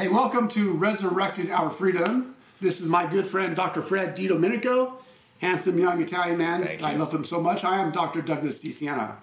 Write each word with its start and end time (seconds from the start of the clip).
Hey, 0.00 0.08
welcome 0.08 0.48
to 0.48 0.72
Resurrected 0.72 1.50
Our 1.50 1.68
Freedom. 1.68 2.34
This 2.58 2.80
is 2.80 2.88
my 2.88 3.04
good 3.04 3.26
friend, 3.26 3.54
Dr. 3.54 3.82
Fred 3.82 4.16
DiDomenico, 4.16 4.94
handsome 5.42 5.78
young 5.78 6.00
Italian 6.00 6.38
man. 6.38 6.62
Thank 6.62 6.80
you. 6.80 6.86
I 6.86 6.94
love 6.94 7.12
him 7.12 7.22
so 7.22 7.38
much. 7.38 7.64
I 7.64 7.82
am 7.82 7.92
Dr. 7.92 8.22
Douglas 8.22 8.58
DeSiena. 8.60 9.16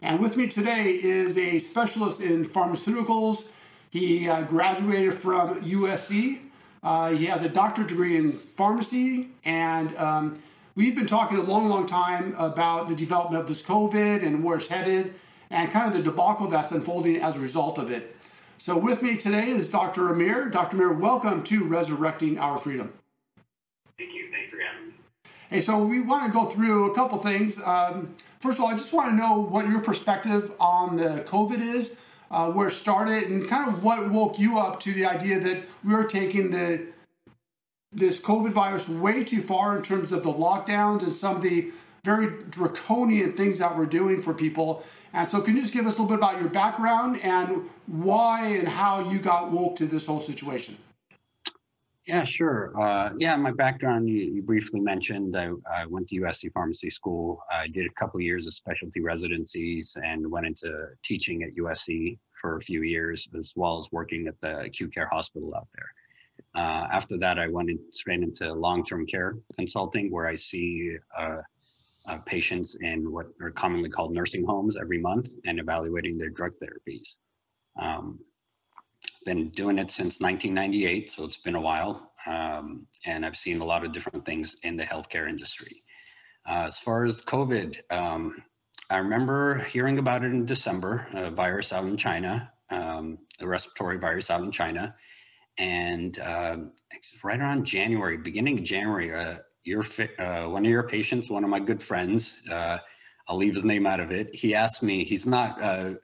And 0.00 0.20
with 0.20 0.38
me 0.38 0.46
today 0.46 0.84
is 0.84 1.36
a 1.36 1.58
specialist 1.58 2.22
in 2.22 2.46
pharmaceuticals. 2.46 3.50
He 3.90 4.26
uh, 4.26 4.44
graduated 4.44 5.12
from 5.12 5.60
USC. 5.60 6.46
Uh, 6.82 7.10
he 7.10 7.26
has 7.26 7.42
a 7.42 7.50
doctorate 7.50 7.88
degree 7.88 8.16
in 8.16 8.32
pharmacy. 8.32 9.28
And 9.44 9.94
um, 9.98 10.42
we've 10.76 10.96
been 10.96 11.04
talking 11.04 11.36
a 11.36 11.42
long, 11.42 11.68
long 11.68 11.84
time 11.84 12.34
about 12.38 12.88
the 12.88 12.96
development 12.96 13.42
of 13.42 13.48
this 13.48 13.62
COVID 13.62 14.26
and 14.26 14.42
where 14.42 14.56
it's 14.56 14.66
headed 14.66 15.12
and 15.50 15.70
kind 15.70 15.88
of 15.88 15.92
the 15.92 16.10
debacle 16.10 16.46
that's 16.46 16.72
unfolding 16.72 17.16
as 17.16 17.36
a 17.36 17.40
result 17.40 17.76
of 17.76 17.90
it. 17.90 18.16
So 18.62 18.78
with 18.78 19.02
me 19.02 19.16
today 19.16 19.48
is 19.48 19.68
Dr. 19.68 20.12
Amir. 20.12 20.48
Dr. 20.48 20.76
Amir, 20.76 20.92
welcome 20.92 21.42
to 21.42 21.64
Resurrecting 21.64 22.38
Our 22.38 22.56
Freedom. 22.56 22.92
Thank 23.98 24.14
you. 24.14 24.30
Thanks 24.30 24.52
for 24.52 24.60
having 24.60 24.90
me. 24.90 24.94
Hey, 25.50 25.60
so 25.60 25.84
we 25.84 26.00
want 26.00 26.26
to 26.26 26.30
go 26.30 26.46
through 26.46 26.92
a 26.92 26.94
couple 26.94 27.18
things. 27.18 27.60
Um, 27.64 28.14
first 28.38 28.58
of 28.58 28.64
all, 28.64 28.70
I 28.70 28.74
just 28.74 28.92
want 28.92 29.10
to 29.10 29.16
know 29.16 29.40
what 29.40 29.68
your 29.68 29.80
perspective 29.80 30.52
on 30.60 30.96
the 30.96 31.24
COVID 31.26 31.58
is, 31.58 31.96
uh, 32.30 32.52
where 32.52 32.68
it 32.68 32.70
started, 32.74 33.24
and 33.24 33.44
kind 33.48 33.68
of 33.68 33.82
what 33.82 34.08
woke 34.12 34.38
you 34.38 34.60
up 34.60 34.78
to 34.82 34.92
the 34.92 35.06
idea 35.06 35.40
that 35.40 35.64
we 35.84 35.92
are 35.94 36.04
taking 36.04 36.52
the 36.52 36.86
this 37.90 38.20
COVID 38.20 38.52
virus 38.52 38.88
way 38.88 39.24
too 39.24 39.42
far 39.42 39.76
in 39.76 39.82
terms 39.82 40.12
of 40.12 40.22
the 40.22 40.32
lockdowns 40.32 41.02
and 41.02 41.12
some 41.12 41.34
of 41.34 41.42
the 41.42 41.72
very 42.04 42.30
draconian 42.50 43.32
things 43.32 43.58
that 43.58 43.76
we're 43.76 43.86
doing 43.86 44.22
for 44.22 44.32
people. 44.32 44.84
And 45.14 45.28
so, 45.28 45.40
can 45.40 45.54
you 45.54 45.62
just 45.62 45.74
give 45.74 45.86
us 45.86 45.98
a 45.98 46.02
little 46.02 46.16
bit 46.16 46.18
about 46.18 46.40
your 46.40 46.48
background 46.48 47.20
and 47.22 47.68
why 47.86 48.46
and 48.46 48.66
how 48.66 49.10
you 49.10 49.18
got 49.18 49.50
woke 49.50 49.76
to 49.76 49.86
this 49.86 50.06
whole 50.06 50.20
situation? 50.20 50.76
Yeah, 52.06 52.24
sure. 52.24 52.72
Uh, 52.80 53.10
yeah, 53.16 53.36
my 53.36 53.52
background 53.52 54.08
you, 54.08 54.16
you 54.16 54.42
briefly 54.42 54.80
mentioned. 54.80 55.36
I, 55.36 55.50
I, 55.72 55.86
went 55.86 56.08
to 56.08 56.20
USC 56.20 56.52
Pharmacy 56.52 56.90
School. 56.90 57.40
I 57.48 57.68
did 57.68 57.86
a 57.86 57.90
couple 57.90 58.20
years 58.20 58.48
of 58.48 58.54
specialty 58.54 59.00
residencies 59.00 59.96
and 60.02 60.28
went 60.28 60.46
into 60.46 60.88
teaching 61.04 61.44
at 61.44 61.54
USC 61.54 62.18
for 62.40 62.56
a 62.56 62.60
few 62.60 62.82
years, 62.82 63.28
as 63.38 63.52
well 63.54 63.78
as 63.78 63.88
working 63.92 64.26
at 64.26 64.40
the 64.40 64.62
acute 64.62 64.92
care 64.92 65.08
hospital 65.12 65.54
out 65.54 65.68
there. 65.76 65.94
Uh, 66.56 66.88
after 66.90 67.16
that, 67.18 67.38
I 67.38 67.46
went 67.46 67.70
in, 67.70 67.78
straight 67.92 68.22
into 68.22 68.52
long-term 68.52 69.06
care 69.06 69.36
consulting, 69.56 70.10
where 70.10 70.26
I 70.26 70.34
see 70.34 70.96
uh, 71.16 71.42
uh, 72.06 72.18
patients 72.18 72.76
in 72.80 73.10
what 73.12 73.26
are 73.40 73.50
commonly 73.50 73.88
called 73.88 74.12
nursing 74.12 74.44
homes 74.44 74.76
every 74.76 75.00
month 75.00 75.30
and 75.46 75.58
evaluating 75.58 76.18
their 76.18 76.30
drug 76.30 76.52
therapies. 76.62 77.16
Um, 77.80 78.18
been 79.24 79.50
doing 79.50 79.78
it 79.78 79.90
since 79.90 80.20
1998, 80.20 81.10
so 81.10 81.24
it's 81.24 81.38
been 81.38 81.54
a 81.54 81.60
while. 81.60 82.12
Um, 82.26 82.86
and 83.06 83.24
I've 83.24 83.36
seen 83.36 83.60
a 83.60 83.64
lot 83.64 83.84
of 83.84 83.92
different 83.92 84.24
things 84.24 84.56
in 84.62 84.76
the 84.76 84.84
healthcare 84.84 85.28
industry. 85.28 85.82
Uh, 86.48 86.64
as 86.66 86.78
far 86.78 87.04
as 87.04 87.22
COVID, 87.22 87.78
um, 87.92 88.42
I 88.90 88.98
remember 88.98 89.58
hearing 89.64 89.98
about 89.98 90.24
it 90.24 90.32
in 90.32 90.44
December, 90.44 91.06
a 91.14 91.30
virus 91.30 91.72
out 91.72 91.84
in 91.84 91.96
China, 91.96 92.52
um, 92.70 93.18
a 93.40 93.46
respiratory 93.46 93.98
virus 93.98 94.30
out 94.30 94.42
in 94.42 94.50
China. 94.50 94.94
And 95.58 96.18
uh, 96.18 96.56
right 97.22 97.40
around 97.40 97.64
January, 97.64 98.16
beginning 98.16 98.58
of 98.58 98.64
January, 98.64 99.14
uh, 99.14 99.36
your 99.64 99.84
uh, 100.18 100.44
one 100.44 100.64
of 100.64 100.70
your 100.70 100.82
patients, 100.82 101.30
one 101.30 101.44
of 101.44 101.50
my 101.50 101.60
good 101.60 101.82
friends, 101.82 102.42
uh, 102.50 102.78
I'll 103.28 103.36
leave 103.36 103.54
his 103.54 103.64
name 103.64 103.86
out 103.86 104.00
of 104.00 104.10
it. 104.10 104.34
He 104.34 104.54
asked 104.54 104.82
me, 104.82 105.04
he's 105.04 105.26
not 105.26 105.62
uh, 105.62 105.94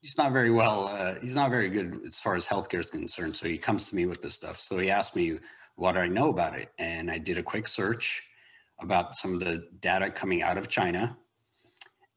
he's 0.00 0.16
not 0.16 0.32
very 0.32 0.50
well. 0.50 0.88
Uh, 0.88 1.14
he's 1.20 1.34
not 1.34 1.50
very 1.50 1.68
good 1.68 2.00
as 2.06 2.18
far 2.18 2.36
as 2.36 2.46
healthcare 2.46 2.80
is 2.80 2.90
concerned. 2.90 3.36
So 3.36 3.46
he 3.46 3.58
comes 3.58 3.88
to 3.90 3.96
me 3.96 4.06
with 4.06 4.22
this 4.22 4.34
stuff. 4.34 4.60
So 4.60 4.78
he 4.78 4.90
asked 4.90 5.16
me 5.16 5.38
what 5.76 5.96
I 5.96 6.06
know 6.08 6.30
about 6.30 6.56
it, 6.58 6.70
and 6.78 7.10
I 7.10 7.18
did 7.18 7.38
a 7.38 7.42
quick 7.42 7.66
search 7.66 8.22
about 8.80 9.14
some 9.14 9.34
of 9.34 9.40
the 9.40 9.66
data 9.80 10.10
coming 10.10 10.42
out 10.42 10.58
of 10.58 10.68
China. 10.68 11.16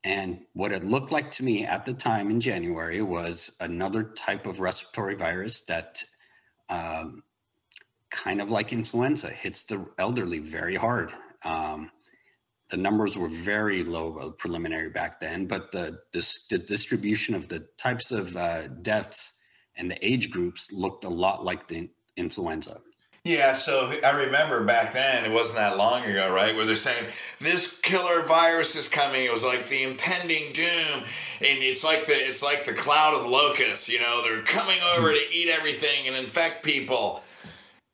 And 0.03 0.41
what 0.53 0.72
it 0.72 0.84
looked 0.84 1.11
like 1.11 1.31
to 1.31 1.44
me 1.44 1.66
at 1.66 1.85
the 1.85 1.94
time 1.94 2.29
in 2.29 2.40
January 2.40 3.01
was 3.01 3.56
another 3.59 4.03
type 4.03 4.45
of 4.47 4.59
respiratory 4.59 5.16
virus 5.16 5.63
that, 5.63 6.03
um, 6.69 7.23
kind 8.09 8.41
of 8.41 8.50
like 8.50 8.73
influenza, 8.73 9.29
hits 9.29 9.66
the 9.66 9.85
elderly 9.97 10.40
very 10.40 10.75
hard. 10.75 11.12
Um, 11.44 11.91
the 12.69 12.78
numbers 12.78 13.18
were 13.18 13.29
very 13.29 13.84
low 13.84 14.18
uh, 14.18 14.29
preliminary 14.31 14.90
back 14.90 15.19
then, 15.19 15.45
but 15.45 15.72
the, 15.72 16.00
the, 16.12 16.40
the 16.50 16.57
distribution 16.57 17.34
of 17.35 17.47
the 17.47 17.66
types 17.78 18.12
of 18.12 18.35
uh, 18.35 18.67
deaths 18.67 19.34
and 19.78 19.90
the 19.90 20.06
age 20.06 20.31
groups 20.31 20.72
looked 20.72 21.03
a 21.03 21.09
lot 21.09 21.44
like 21.44 21.67
the 21.67 21.90
influenza. 22.17 22.81
Yeah, 23.28 23.51
so 23.53 23.94
I 24.06 24.12
remember 24.12 24.63
back 24.63 24.94
then, 24.94 25.25
it 25.25 25.34
wasn't 25.34 25.57
that 25.57 25.75
long 25.75 26.06
ago, 26.06 26.31
right? 26.31 26.56
Where 26.56 26.63
they're 26.63 26.75
saying 26.75 27.07
this 27.40 27.78
killer 27.81 28.22
virus 28.22 28.73
is 28.78 28.88
coming. 28.88 29.25
It 29.25 29.31
was 29.31 29.44
like 29.44 29.67
the 29.67 29.84
impending 29.84 30.53
doom, 30.53 31.03
and 31.41 31.59
it's 31.59 31.84
like 31.84 32.06
the 32.06 32.13
it's 32.13 32.41
like 32.41 32.63
the 32.63 32.72
cloud 32.72 33.16
of 33.16 33.25
locusts. 33.25 33.90
You 33.90 34.00
know, 34.00 34.23
they're 34.23 34.44
coming 34.44 34.79
over 34.96 35.12
to 35.12 35.19
eat 35.34 35.50
everything 35.50 36.07
and 36.07 36.16
infect 36.16 36.63
people. 36.63 37.22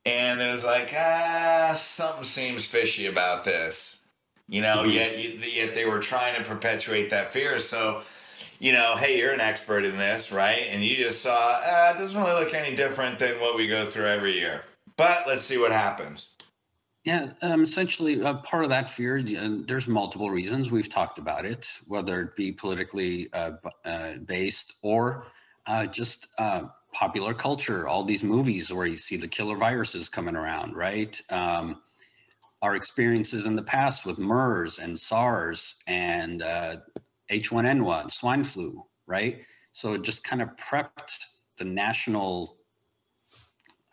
And 0.06 0.42
it 0.42 0.52
was 0.52 0.64
like, 0.64 0.94
ah, 0.98 1.74
something 1.76 2.26
seems 2.26 2.66
fishy 2.66 3.06
about 3.06 3.44
this. 3.44 4.02
You 4.50 4.62
know, 4.62 4.80
mm-hmm. 4.80 4.92
yet 4.92 5.56
yet 5.56 5.74
they 5.74 5.86
were 5.86 6.00
trying 6.00 6.36
to 6.36 6.48
perpetuate 6.48 7.10
that 7.12 7.30
fear. 7.30 7.58
So, 7.58 8.02
you 8.60 8.74
know, 8.74 8.96
hey, 8.98 9.18
you're 9.18 9.32
an 9.32 9.40
expert 9.40 9.86
in 9.86 9.98
this, 9.98 10.32
right? 10.32 10.68
And 10.70 10.84
you 10.84 10.98
just 10.98 11.22
saw, 11.22 11.62
ah, 11.64 11.92
it 11.92 11.98
doesn't 11.98 12.20
really 12.22 12.44
look 12.44 12.54
any 12.54 12.76
different 12.76 13.20
than 13.20 13.40
what 13.40 13.56
we 13.56 13.68
go 13.68 13.86
through 13.86 14.06
every 14.06 14.34
year. 14.34 14.62
But 14.98 15.26
let's 15.28 15.44
see 15.44 15.58
what 15.58 15.72
happens. 15.72 16.30
Yeah, 17.06 17.32
um, 17.42 17.64
essentially, 17.64 18.22
uh, 18.22 18.36
part 18.36 18.64
of 18.64 18.70
that 18.70 18.90
fear, 18.90 19.18
uh, 19.18 19.50
there's 19.68 19.90
multiple 19.90 20.30
reasons. 20.30 20.72
We've 20.72 20.88
talked 20.88 21.18
about 21.18 21.46
it, 21.46 21.70
whether 21.86 22.22
it 22.22 22.36
be 22.38 22.52
politically 22.54 23.32
uh, 23.34 23.54
uh 23.84 24.14
based 24.26 24.76
or 24.82 25.26
uh, 25.68 25.86
just 25.88 26.28
uh, 26.38 26.64
popular 26.94 27.34
culture, 27.34 27.88
all 27.88 28.04
these 28.04 28.24
movies 28.24 28.72
where 28.72 28.88
you 28.88 28.98
see 28.98 29.18
the 29.18 29.28
killer 29.28 29.58
viruses 29.58 30.10
coming 30.10 30.36
around, 30.36 30.76
right? 30.76 31.20
Um, 31.30 31.82
our 32.62 32.76
experiences 32.76 33.46
in 33.46 33.56
the 33.56 33.64
past 33.64 34.06
with 34.06 34.20
MERS 34.20 34.80
and 34.80 34.98
SARS 34.98 35.76
and 35.88 36.42
H1N1, 37.32 38.10
swine 38.10 38.44
flu, 38.44 38.84
right? 39.06 39.42
So 39.74 39.94
it 39.94 40.04
just 40.04 40.24
kind 40.24 40.42
of 40.42 40.50
prepped 40.56 41.14
the 41.58 41.66
national 41.66 42.58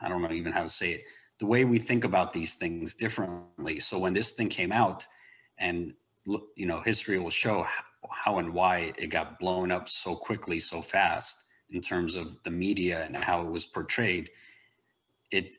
I 0.02 0.08
don't 0.08 0.22
know 0.22 0.32
even 0.32 0.52
how 0.52 0.62
to 0.62 0.70
say 0.70 0.92
it, 0.92 1.04
the 1.40 1.46
way 1.46 1.64
we 1.64 1.78
think 1.78 2.04
about 2.04 2.32
these 2.32 2.54
things 2.54 2.94
differently. 2.94 3.80
So 3.80 3.98
when 3.98 4.14
this 4.14 4.30
thing 4.30 4.48
came 4.48 4.72
out, 4.72 5.06
and 5.58 5.92
you 6.56 6.66
know, 6.66 6.80
history 6.80 7.18
will 7.18 7.30
show 7.30 7.66
how 8.10 8.38
and 8.38 8.54
why 8.54 8.94
it 8.96 9.08
got 9.08 9.38
blown 9.38 9.70
up 9.70 9.88
so 9.88 10.16
quickly, 10.16 10.58
so 10.58 10.80
fast 10.80 11.44
in 11.72 11.80
terms 11.80 12.14
of 12.14 12.36
the 12.42 12.50
media 12.50 13.04
and 13.04 13.16
how 13.16 13.42
it 13.42 13.50
was 13.50 13.64
portrayed. 13.64 14.30
It 15.30 15.56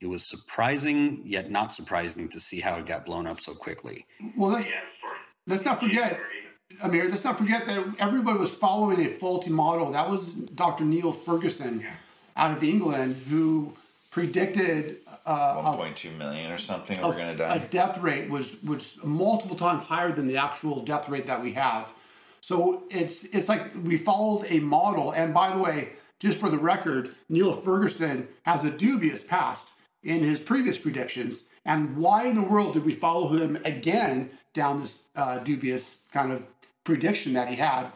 it 0.00 0.06
was 0.06 0.24
surprising 0.24 1.22
yet 1.24 1.50
not 1.50 1.72
surprising 1.72 2.28
to 2.30 2.40
see 2.40 2.60
how 2.60 2.76
it 2.76 2.86
got 2.86 3.06
blown 3.06 3.26
up 3.26 3.40
so 3.40 3.54
quickly. 3.54 4.06
Well, 4.36 4.50
let's, 4.50 4.68
let's 5.46 5.64
not 5.64 5.80
forget. 5.80 6.20
Amir, 6.82 7.08
let's 7.08 7.24
not 7.24 7.38
forget 7.38 7.66
that 7.66 7.84
everybody 7.98 8.38
was 8.38 8.54
following 8.54 9.00
a 9.06 9.08
faulty 9.08 9.50
model. 9.50 9.92
That 9.92 10.08
was 10.10 10.34
Dr. 10.34 10.84
Neil 10.84 11.12
Ferguson. 11.12 11.80
Yeah 11.80 11.94
out 12.36 12.56
of 12.56 12.62
England 12.62 13.16
who 13.28 13.72
predicted 14.10 14.98
uh, 15.26 15.76
1.2 15.76 16.16
million 16.18 16.50
or 16.50 16.58
something 16.58 16.96
we're 17.02 17.12
going 17.12 17.32
to 17.32 17.36
die. 17.36 17.56
A 17.56 17.68
death 17.68 17.98
rate 17.98 18.28
was 18.28 18.62
was 18.62 18.98
multiple 19.04 19.56
times 19.56 19.84
higher 19.84 20.12
than 20.12 20.26
the 20.26 20.36
actual 20.36 20.82
death 20.82 21.08
rate 21.08 21.26
that 21.26 21.42
we 21.42 21.52
have. 21.52 21.92
So 22.44 22.82
it's 22.90 23.24
it's 23.24 23.48
like 23.48 23.72
we 23.84 23.96
followed 23.96 24.44
a 24.50 24.60
model. 24.60 25.12
And 25.12 25.32
by 25.32 25.50
the 25.50 25.62
way, 25.62 25.88
just 26.20 26.38
for 26.38 26.50
the 26.50 26.58
record, 26.58 27.14
Neil 27.30 27.54
Ferguson 27.54 28.28
has 28.42 28.64
a 28.64 28.70
dubious 28.70 29.24
past 29.24 29.72
in 30.02 30.22
his 30.22 30.40
previous 30.40 30.76
predictions. 30.76 31.44
And 31.64 31.96
why 31.96 32.26
in 32.26 32.34
the 32.34 32.42
world 32.42 32.74
did 32.74 32.84
we 32.84 32.92
follow 32.92 33.28
him 33.28 33.56
again 33.64 34.28
down 34.52 34.80
this 34.80 35.04
uh, 35.16 35.38
dubious 35.38 36.00
kind 36.12 36.32
of 36.32 36.46
prediction 36.84 37.32
that 37.32 37.48
he 37.48 37.56
had? 37.56 37.86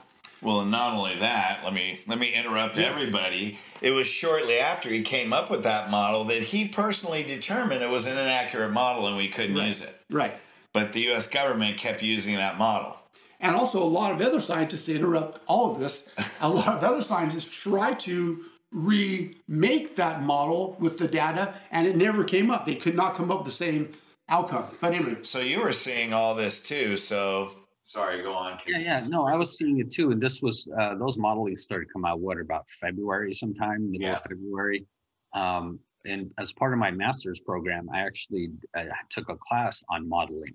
Well, 0.41 0.63
and 0.63 0.71
not 0.71 0.95
only 0.95 1.17
that, 1.17 1.61
let 1.63 1.75
me 1.75 2.01
let 2.07 2.19
me 2.19 2.33
interrupt 2.33 2.79
yes. 2.79 2.97
everybody. 2.97 3.59
It 3.83 3.91
was 3.91 4.07
shortly 4.07 4.59
after 4.59 4.89
he 4.89 5.03
came 5.03 5.35
up 5.35 5.51
with 5.51 5.65
that 5.65 5.91
model 5.91 6.25
that 6.25 6.43
he 6.43 6.69
personally 6.69 7.23
determined 7.23 7.83
it 7.83 7.91
was 7.91 8.07
an 8.07 8.13
inaccurate 8.13 8.73
model 8.73 9.09
and 9.09 9.17
we 9.19 9.29
couldn't 9.29 9.57
right. 9.57 9.67
use 9.67 9.83
it. 9.83 9.95
Right. 10.09 10.33
But 10.73 10.95
the 10.95 11.13
US 11.13 11.27
government 11.27 11.77
kept 11.77 12.03
using 12.03 12.37
that 12.37 12.57
model. 12.57 12.98
And 13.41 13.55
also 13.55 13.83
a 13.83 13.85
lot 13.85 14.13
of 14.13 14.21
other 14.21 14.41
scientists 14.41 14.87
to 14.87 14.95
interrupt 14.95 15.41
all 15.47 15.73
of 15.73 15.79
this, 15.79 16.11
a 16.41 16.49
lot 16.49 16.69
of 16.69 16.85
other 16.85 17.03
scientists 17.03 17.51
try 17.51 17.95
to 17.95 18.45
remake 18.71 19.97
that 19.97 20.23
model 20.23 20.77
with 20.79 20.99
the 20.99 21.09
data 21.09 21.55
and 21.71 21.87
it 21.87 21.97
never 21.97 22.25
came 22.25 22.51
up. 22.51 22.67
They 22.67 22.75
could 22.75 22.95
not 22.95 23.15
come 23.15 23.31
up 23.31 23.39
with 23.39 23.47
the 23.47 23.53
same 23.53 23.93
outcome. 24.29 24.67
But 24.81 24.93
anyway. 24.93 25.19
So 25.23 25.41
you 25.41 25.61
were 25.61 25.73
seeing 25.73 26.13
all 26.13 26.35
this 26.35 26.63
too, 26.63 26.97
so 26.97 27.51
Sorry, 27.89 28.23
go 28.23 28.35
on. 28.35 28.59
Yeah, 28.67 28.79
yeah. 28.81 29.07
No, 29.09 29.27
I 29.27 29.35
was 29.35 29.57
seeing 29.57 29.81
it 29.81 29.91
too. 29.91 30.11
And 30.11 30.21
this 30.21 30.43
was, 30.43 30.69
uh, 30.79 30.97
those 30.97 31.17
modelings 31.17 31.57
started 31.57 31.87
to 31.87 31.93
come 31.95 32.05
out, 32.05 32.21
what, 32.21 32.39
about 32.39 32.69
February 32.69 33.33
sometime, 33.33 33.91
middle 33.91 34.09
yeah. 34.09 34.13
of 34.13 34.21
February. 34.21 34.85
Um, 35.33 35.81
and 36.05 36.31
as 36.37 36.53
part 36.53 36.75
of 36.75 36.79
my 36.79 36.91
master's 36.91 37.41
program, 37.41 37.89
I 37.91 38.01
actually 38.01 38.51
uh, 38.77 38.85
took 39.09 39.31
a 39.31 39.37
class 39.37 39.83
on 39.89 40.07
modeling, 40.07 40.53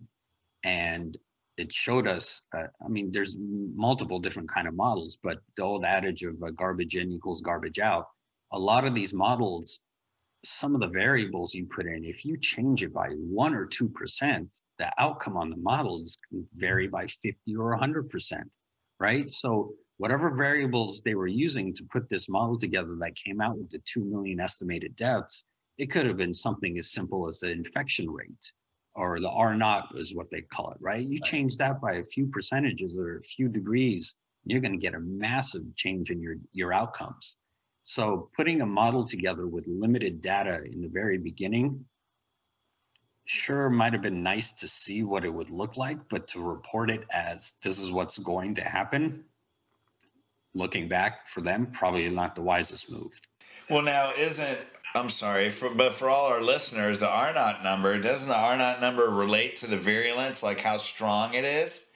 and 0.63 1.17
it 1.57 1.71
showed 1.71 2.07
us. 2.07 2.41
Uh, 2.55 2.67
I 2.83 2.87
mean, 2.87 3.11
there's 3.11 3.37
multiple 3.39 4.19
different 4.19 4.49
kind 4.49 4.67
of 4.67 4.75
models, 4.75 5.17
but 5.21 5.39
the 5.55 5.63
old 5.63 5.85
adage 5.85 6.23
of 6.23 6.41
uh, 6.41 6.51
garbage 6.51 6.95
in 6.95 7.11
equals 7.11 7.41
garbage 7.41 7.79
out. 7.79 8.07
A 8.51 8.59
lot 8.59 8.85
of 8.85 8.93
these 8.95 9.13
models, 9.13 9.79
some 10.45 10.75
of 10.75 10.81
the 10.81 10.87
variables 10.87 11.53
you 11.53 11.65
put 11.65 11.85
in, 11.85 12.03
if 12.03 12.25
you 12.25 12.37
change 12.37 12.83
it 12.83 12.93
by 12.93 13.09
one 13.09 13.53
or 13.53 13.65
two 13.65 13.89
percent, 13.89 14.59
the 14.77 14.91
outcome 14.99 15.37
on 15.37 15.49
the 15.49 15.57
models 15.57 16.17
can 16.29 16.47
vary 16.55 16.87
by 16.87 17.07
fifty 17.07 17.55
or 17.55 17.75
hundred 17.75 18.09
percent, 18.09 18.49
right? 18.99 19.29
So 19.29 19.73
whatever 19.97 20.35
variables 20.35 21.01
they 21.01 21.15
were 21.15 21.27
using 21.27 21.73
to 21.75 21.83
put 21.85 22.09
this 22.09 22.29
model 22.29 22.57
together 22.57 22.95
that 22.99 23.15
came 23.15 23.39
out 23.41 23.57
with 23.57 23.69
the 23.69 23.79
2 23.85 24.03
million 24.03 24.39
estimated 24.39 24.95
deaths, 24.95 25.45
it 25.77 25.91
could 25.91 26.05
have 26.05 26.17
been 26.17 26.33
something 26.33 26.77
as 26.77 26.91
simple 26.91 27.27
as 27.27 27.39
the 27.39 27.51
infection 27.51 28.09
rate 28.09 28.51
or 28.95 29.19
the 29.19 29.29
R 29.29 29.55
naught 29.55 29.89
is 29.95 30.13
what 30.13 30.29
they 30.31 30.41
call 30.41 30.71
it, 30.71 30.77
right? 30.79 31.05
You 31.05 31.19
change 31.19 31.57
that 31.57 31.81
by 31.81 31.93
a 31.93 32.05
few 32.05 32.27
percentages 32.27 32.95
or 32.95 33.17
a 33.17 33.23
few 33.23 33.47
degrees, 33.47 34.15
you're 34.45 34.61
going 34.61 34.73
to 34.73 34.77
get 34.77 34.93
a 34.93 34.99
massive 34.99 35.63
change 35.75 36.11
in 36.11 36.21
your, 36.21 36.35
your 36.51 36.73
outcomes. 36.73 37.35
So 37.83 38.29
putting 38.35 38.61
a 38.61 38.65
model 38.65 39.03
together 39.03 39.47
with 39.47 39.65
limited 39.67 40.21
data 40.21 40.59
in 40.71 40.81
the 40.81 40.89
very 40.89 41.17
beginning 41.17 41.83
sure 43.25 43.69
might 43.69 43.93
have 43.93 44.01
been 44.01 44.23
nice 44.23 44.51
to 44.51 44.67
see 44.67 45.03
what 45.03 45.25
it 45.25 45.33
would 45.33 45.49
look 45.49 45.77
like, 45.77 45.97
but 46.09 46.27
to 46.27 46.41
report 46.41 46.89
it 46.89 47.03
as 47.11 47.55
this 47.63 47.79
is 47.79 47.91
what's 47.91 48.17
going 48.17 48.53
to 48.55 48.61
happen, 48.61 49.23
looking 50.53 50.87
back 50.87 51.27
for 51.27 51.41
them, 51.41 51.67
probably 51.67 52.09
not 52.09 52.35
the 52.35 52.41
wisest 52.41 52.91
move. 52.91 53.19
Well, 53.69 53.81
now 53.81 54.11
isn't 54.17 54.59
I'm 54.95 55.09
sorry, 55.09 55.49
for, 55.49 55.69
but 55.69 55.93
for 55.93 56.09
all 56.09 56.27
our 56.27 56.41
listeners, 56.41 56.99
the 56.99 57.09
R 57.09 57.33
naught 57.33 57.63
number 57.63 57.97
doesn't 57.97 58.29
the 58.29 58.37
R 58.37 58.57
naught 58.57 58.79
number 58.79 59.09
relate 59.09 59.55
to 59.57 59.67
the 59.67 59.77
virulence, 59.77 60.43
like 60.43 60.59
how 60.59 60.77
strong 60.77 61.33
it 61.33 61.43
is? 61.43 61.89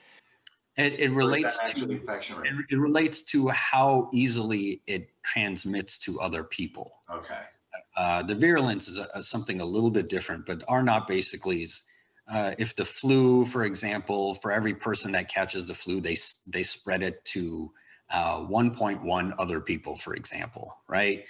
It, 0.78 1.00
it 1.00 1.12
relates 1.12 1.74
to 1.74 1.90
infection 1.90 2.38
it, 2.46 2.54
it, 2.70 2.78
relates 2.78 3.24
to 3.24 3.48
how 3.50 4.10
easily 4.14 4.82
it 4.86 5.10
transmits 5.24 5.98
to 6.00 6.20
other 6.20 6.44
people. 6.44 6.98
Okay. 7.12 7.42
Uh, 7.96 8.22
the 8.22 8.36
virulence 8.36 8.88
is 8.88 9.00
a, 9.00 9.08
a, 9.16 9.24
something 9.24 9.60
a 9.60 9.66
little 9.66 9.90
bit 9.90 10.08
different, 10.08 10.46
but 10.46 10.64
R 10.68 10.84
naught 10.84 11.08
basically 11.08 11.64
is 11.64 11.84
uh, 12.32 12.54
if 12.60 12.76
the 12.76 12.86
flu, 12.86 13.46
for 13.46 13.64
example, 13.64 14.36
for 14.36 14.52
every 14.52 14.74
person 14.74 15.12
that 15.14 15.30
catches 15.30 15.68
the 15.68 15.74
flu, 15.74 16.02
they 16.02 16.18
they 16.46 16.64
spread 16.64 17.02
it 17.02 17.24
to 17.26 17.72
uh, 18.12 18.38
1.1 18.40 19.34
other 19.40 19.60
people, 19.60 19.96
for 19.96 20.14
example, 20.14 20.78
right? 20.88 21.26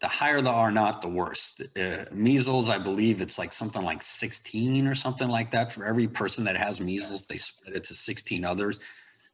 The 0.00 0.08
higher 0.08 0.40
the 0.40 0.50
R 0.50 0.72
naught, 0.72 1.02
the 1.02 1.08
worse. 1.08 1.54
Uh, 1.76 2.04
measles, 2.10 2.68
I 2.68 2.78
believe 2.78 3.20
it's 3.20 3.38
like 3.38 3.52
something 3.52 3.82
like 3.82 4.02
16 4.02 4.86
or 4.86 4.94
something 4.94 5.28
like 5.28 5.50
that. 5.50 5.72
For 5.72 5.84
every 5.84 6.08
person 6.08 6.44
that 6.44 6.56
has 6.56 6.80
measles, 6.80 7.26
they 7.26 7.36
spread 7.36 7.76
it 7.76 7.84
to 7.84 7.94
16 7.94 8.44
others. 8.44 8.80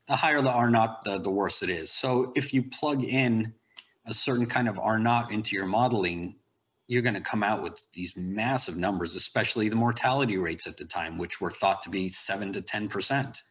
The 0.09 0.17
higher 0.17 0.43
the 0.43 0.51
R 0.51 0.71
naught, 0.71 1.05
the, 1.05 1.19
the 1.19 1.31
worse 1.31 1.63
it 1.63 1.71
is. 1.71 1.93
So 1.93 2.33
if 2.35 2.53
you 2.53 2.65
plug 2.65 3.05
in 3.05 3.55
a 4.07 4.15
certain 4.15 4.47
kind 4.47 4.69
of 4.69 4.79
R 4.81 4.99
naught 4.99 5.33
into 5.33 5.55
your 5.55 5.67
modeling, 5.67 6.37
you're 6.89 7.03
going 7.03 7.15
to 7.15 7.21
come 7.21 7.43
out 7.43 7.63
with 7.63 7.87
these 7.95 8.17
massive 8.17 8.77
numbers, 8.77 9.15
especially 9.15 9.69
the 9.69 9.77
mortality 9.77 10.37
rates 10.37 10.67
at 10.67 10.77
the 10.77 10.85
time, 10.85 11.19
which 11.19 11.41
were 11.41 11.51
thought 11.51 11.83
to 11.83 11.91
be 11.91 12.09
seven 12.09 12.53
to 12.53 12.61
10 12.61 12.89
percent 12.89 13.43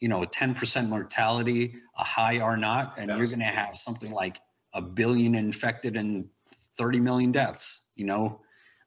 you 0.00 0.08
know, 0.08 0.22
a 0.22 0.26
10% 0.26 0.88
mortality, 0.88 1.76
a 1.98 2.04
high 2.04 2.38
R 2.38 2.56
naught, 2.56 2.94
and 2.98 3.08
you're 3.08 3.26
going 3.26 3.38
to 3.38 3.44
have 3.46 3.76
something 3.76 4.12
like 4.12 4.40
a 4.74 4.82
billion 4.82 5.34
infected 5.34 5.96
and 5.96 6.26
30 6.76 7.00
million 7.00 7.32
deaths. 7.32 7.88
You 7.94 8.06
know, 8.06 8.40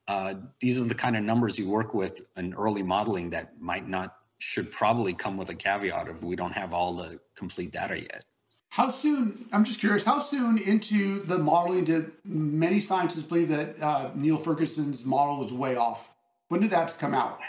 uh, 0.07 0.35
these 0.59 0.79
are 0.79 0.85
the 0.85 0.95
kind 0.95 1.15
of 1.15 1.23
numbers 1.23 1.57
you 1.57 1.69
work 1.69 1.93
with 1.93 2.25
in 2.37 2.53
early 2.53 2.83
modeling 2.83 3.29
that 3.31 3.59
might 3.59 3.87
not, 3.87 4.15
should 4.39 4.71
probably 4.71 5.13
come 5.13 5.37
with 5.37 5.49
a 5.49 5.55
caveat 5.55 6.07
of 6.07 6.23
we 6.23 6.35
don't 6.35 6.53
have 6.53 6.73
all 6.73 6.93
the 6.93 7.19
complete 7.35 7.71
data 7.71 7.99
yet. 7.99 8.23
How 8.69 8.89
soon, 8.89 9.45
I'm 9.51 9.63
just 9.63 9.79
curious, 9.79 10.05
how 10.05 10.19
soon 10.19 10.59
into 10.59 11.21
the 11.23 11.37
modeling 11.37 11.83
did 11.83 12.11
many 12.23 12.79
scientists 12.79 13.23
believe 13.23 13.49
that 13.49 13.81
uh, 13.81 14.11
Neil 14.15 14.37
Ferguson's 14.37 15.05
model 15.05 15.39
was 15.39 15.51
way 15.51 15.75
off? 15.75 16.15
When 16.49 16.61
did 16.61 16.69
that 16.69 16.95
come 16.99 17.13
out? 17.13 17.39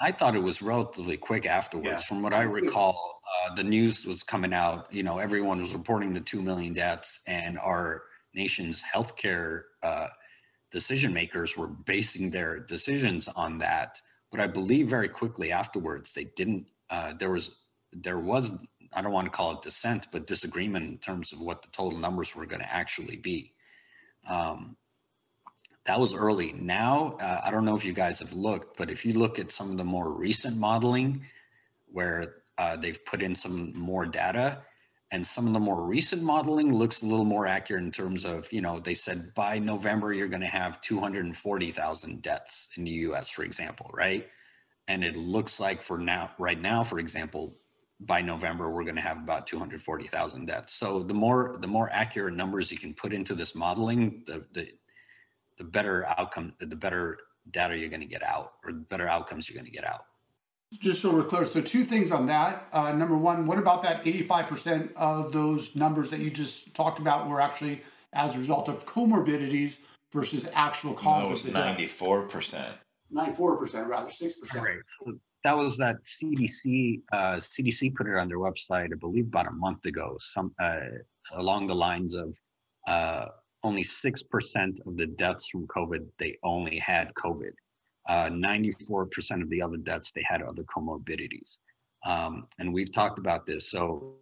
I 0.00 0.12
thought 0.12 0.36
it 0.36 0.42
was 0.42 0.62
relatively 0.62 1.16
quick 1.16 1.44
afterwards. 1.46 2.02
Yeah. 2.02 2.06
From 2.06 2.22
what 2.22 2.32
I 2.32 2.42
recall, 2.42 3.20
uh, 3.26 3.54
the 3.54 3.64
news 3.64 4.06
was 4.06 4.22
coming 4.22 4.52
out. 4.52 4.92
You 4.92 5.02
know, 5.02 5.18
everyone 5.18 5.60
was 5.60 5.72
reporting 5.72 6.14
the 6.14 6.20
two 6.20 6.40
million 6.40 6.72
deaths, 6.72 7.20
and 7.26 7.58
our 7.58 8.04
nation's 8.34 8.82
healthcare 8.82 9.62
uh, 9.82 10.08
decision 10.70 11.12
makers 11.12 11.56
were 11.56 11.68
basing 11.68 12.30
their 12.30 12.60
decisions 12.60 13.28
on 13.28 13.58
that. 13.58 14.00
But 14.30 14.40
I 14.40 14.46
believe 14.46 14.88
very 14.88 15.08
quickly 15.08 15.52
afterwards, 15.52 16.12
they 16.12 16.24
didn't. 16.36 16.66
Uh, 16.90 17.14
there 17.14 17.30
was 17.30 17.52
there 17.92 18.18
was 18.18 18.52
I 18.92 19.02
don't 19.02 19.12
want 19.12 19.26
to 19.26 19.30
call 19.30 19.52
it 19.52 19.62
dissent, 19.62 20.08
but 20.12 20.26
disagreement 20.26 20.86
in 20.86 20.98
terms 20.98 21.32
of 21.32 21.40
what 21.40 21.62
the 21.62 21.68
total 21.68 21.98
numbers 21.98 22.34
were 22.34 22.46
going 22.46 22.60
to 22.60 22.72
actually 22.72 23.16
be. 23.16 23.52
Um, 24.26 24.76
that 25.84 25.98
was 25.98 26.14
early. 26.14 26.52
Now, 26.52 27.16
uh, 27.20 27.40
I 27.44 27.50
don't 27.50 27.64
know 27.64 27.76
if 27.76 27.84
you 27.84 27.94
guys 27.94 28.18
have 28.18 28.34
looked, 28.34 28.76
but 28.76 28.90
if 28.90 29.06
you 29.06 29.14
look 29.14 29.38
at 29.38 29.50
some 29.50 29.70
of 29.70 29.78
the 29.78 29.84
more 29.84 30.12
recent 30.12 30.56
modeling 30.56 31.24
where 31.90 32.42
uh, 32.58 32.76
they've 32.76 33.02
put 33.06 33.22
in 33.22 33.34
some 33.34 33.72
more 33.74 34.04
data 34.04 34.62
and 35.10 35.26
some 35.26 35.46
of 35.46 35.54
the 35.54 35.60
more 35.60 35.82
recent 35.82 36.22
modeling 36.22 36.74
looks 36.74 37.02
a 37.02 37.06
little 37.06 37.24
more 37.24 37.46
accurate 37.46 37.82
in 37.82 37.90
terms 37.90 38.24
of, 38.24 38.52
you 38.52 38.60
know, 38.60 38.78
they 38.78 38.94
said 38.94 39.32
by 39.34 39.58
November, 39.58 40.12
you're 40.12 40.28
going 40.28 40.42
to 40.42 40.46
have 40.46 40.80
240,000 40.82 42.22
deaths 42.22 42.68
in 42.76 42.84
the 42.84 42.90
US, 42.90 43.30
for 43.30 43.42
example, 43.42 43.90
right? 43.94 44.28
And 44.86 45.02
it 45.02 45.16
looks 45.16 45.60
like 45.60 45.80
for 45.80 45.96
now, 45.98 46.30
right 46.38 46.60
now, 46.60 46.84
for 46.84 46.98
example, 46.98 47.56
by 48.00 48.20
November, 48.20 48.70
we're 48.70 48.84
going 48.84 48.96
to 48.96 49.02
have 49.02 49.16
about 49.16 49.46
240,000 49.46 50.46
deaths. 50.46 50.74
So 50.74 51.02
the 51.02 51.14
more, 51.14 51.56
the 51.60 51.66
more 51.66 51.90
accurate 51.90 52.34
numbers 52.34 52.70
you 52.70 52.78
can 52.78 52.92
put 52.92 53.12
into 53.12 53.34
this 53.34 53.54
modeling, 53.54 54.22
the, 54.26 54.44
the, 54.52 54.68
the 55.56 55.64
better 55.64 56.06
outcome, 56.18 56.52
the 56.60 56.76
better 56.76 57.18
data 57.50 57.76
you're 57.76 57.88
going 57.88 58.00
to 58.00 58.06
get 58.06 58.22
out, 58.22 58.52
or 58.64 58.72
better 58.72 59.08
outcomes 59.08 59.48
you're 59.48 59.60
going 59.60 59.70
to 59.70 59.76
get 59.76 59.88
out. 59.88 60.04
Just 60.74 61.00
so 61.00 61.12
we're 61.12 61.24
clear, 61.24 61.46
so 61.46 61.62
two 61.62 61.84
things 61.84 62.12
on 62.12 62.26
that. 62.26 62.68
Uh, 62.72 62.92
number 62.92 63.16
one, 63.16 63.46
what 63.46 63.58
about 63.58 63.82
that 63.84 64.04
85% 64.04 64.94
of 64.96 65.32
those 65.32 65.74
numbers 65.74 66.10
that 66.10 66.20
you 66.20 66.30
just 66.30 66.74
talked 66.74 66.98
about 66.98 67.26
were 67.26 67.40
actually 67.40 67.80
as 68.12 68.36
a 68.36 68.38
result 68.38 68.68
of 68.68 68.84
comorbidities 68.84 69.78
versus 70.12 70.48
actual 70.52 70.92
causes? 70.92 71.50
No, 71.50 71.60
94%. 71.60 72.66
94%, 73.12 73.88
rather, 73.88 74.08
6%. 74.08 74.54
Right. 74.60 74.76
So 74.86 75.18
that 75.44 75.56
was 75.56 75.78
that 75.78 75.96
CDC, 76.04 77.00
uh, 77.12 77.36
CDC 77.36 77.94
put 77.94 78.06
it 78.06 78.16
on 78.16 78.28
their 78.28 78.38
website, 78.38 78.92
I 78.92 78.96
believe 79.00 79.28
about 79.28 79.46
a 79.46 79.52
month 79.52 79.86
ago, 79.86 80.16
some 80.20 80.54
uh, 80.60 80.80
along 81.32 81.66
the 81.68 81.74
lines 81.74 82.14
of 82.14 82.36
uh, 82.86 83.26
only 83.62 83.82
6% 83.82 84.86
of 84.86 84.96
the 84.98 85.06
deaths 85.06 85.48
from 85.48 85.66
COVID, 85.66 86.06
they 86.18 86.36
only 86.42 86.78
had 86.78 87.14
COVID. 87.14 87.52
Uh, 88.08 88.30
94% 88.30 89.42
of 89.42 89.50
the 89.50 89.60
other 89.60 89.76
deaths, 89.76 90.12
they 90.12 90.24
had 90.26 90.42
other 90.42 90.62
comorbidities. 90.64 91.58
Um, 92.06 92.46
and 92.58 92.72
we've 92.72 92.90
talked 92.90 93.18
about 93.18 93.44
this. 93.44 93.70
So, 93.70 94.14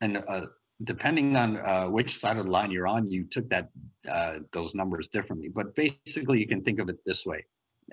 and 0.00 0.22
uh, 0.26 0.46
depending 0.82 1.36
on 1.36 1.58
uh, 1.58 1.86
which 1.86 2.16
side 2.16 2.38
of 2.38 2.46
the 2.46 2.50
line 2.50 2.70
you're 2.70 2.88
on, 2.88 3.10
you 3.10 3.24
took 3.24 3.48
that 3.50 3.68
uh, 4.10 4.40
those 4.50 4.74
numbers 4.74 5.08
differently. 5.08 5.48
But 5.48 5.74
basically, 5.76 6.40
you 6.40 6.48
can 6.48 6.62
think 6.62 6.80
of 6.80 6.88
it 6.88 6.98
this 7.06 7.24
way: 7.24 7.44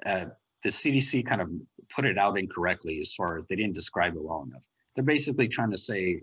uh, 0.06 0.26
the 0.64 0.70
CDC 0.70 1.28
kind 1.28 1.42
of 1.42 1.50
put 1.94 2.06
it 2.06 2.18
out 2.18 2.40
incorrectly 2.40 3.00
as 3.02 3.14
far 3.14 3.38
as 3.38 3.46
they 3.50 3.56
didn't 3.56 3.76
describe 3.76 4.16
it 4.16 4.24
well 4.24 4.48
enough. 4.50 4.66
They're 4.96 5.04
basically 5.04 5.48
trying 5.48 5.72
to 5.72 5.78
say 5.78 6.22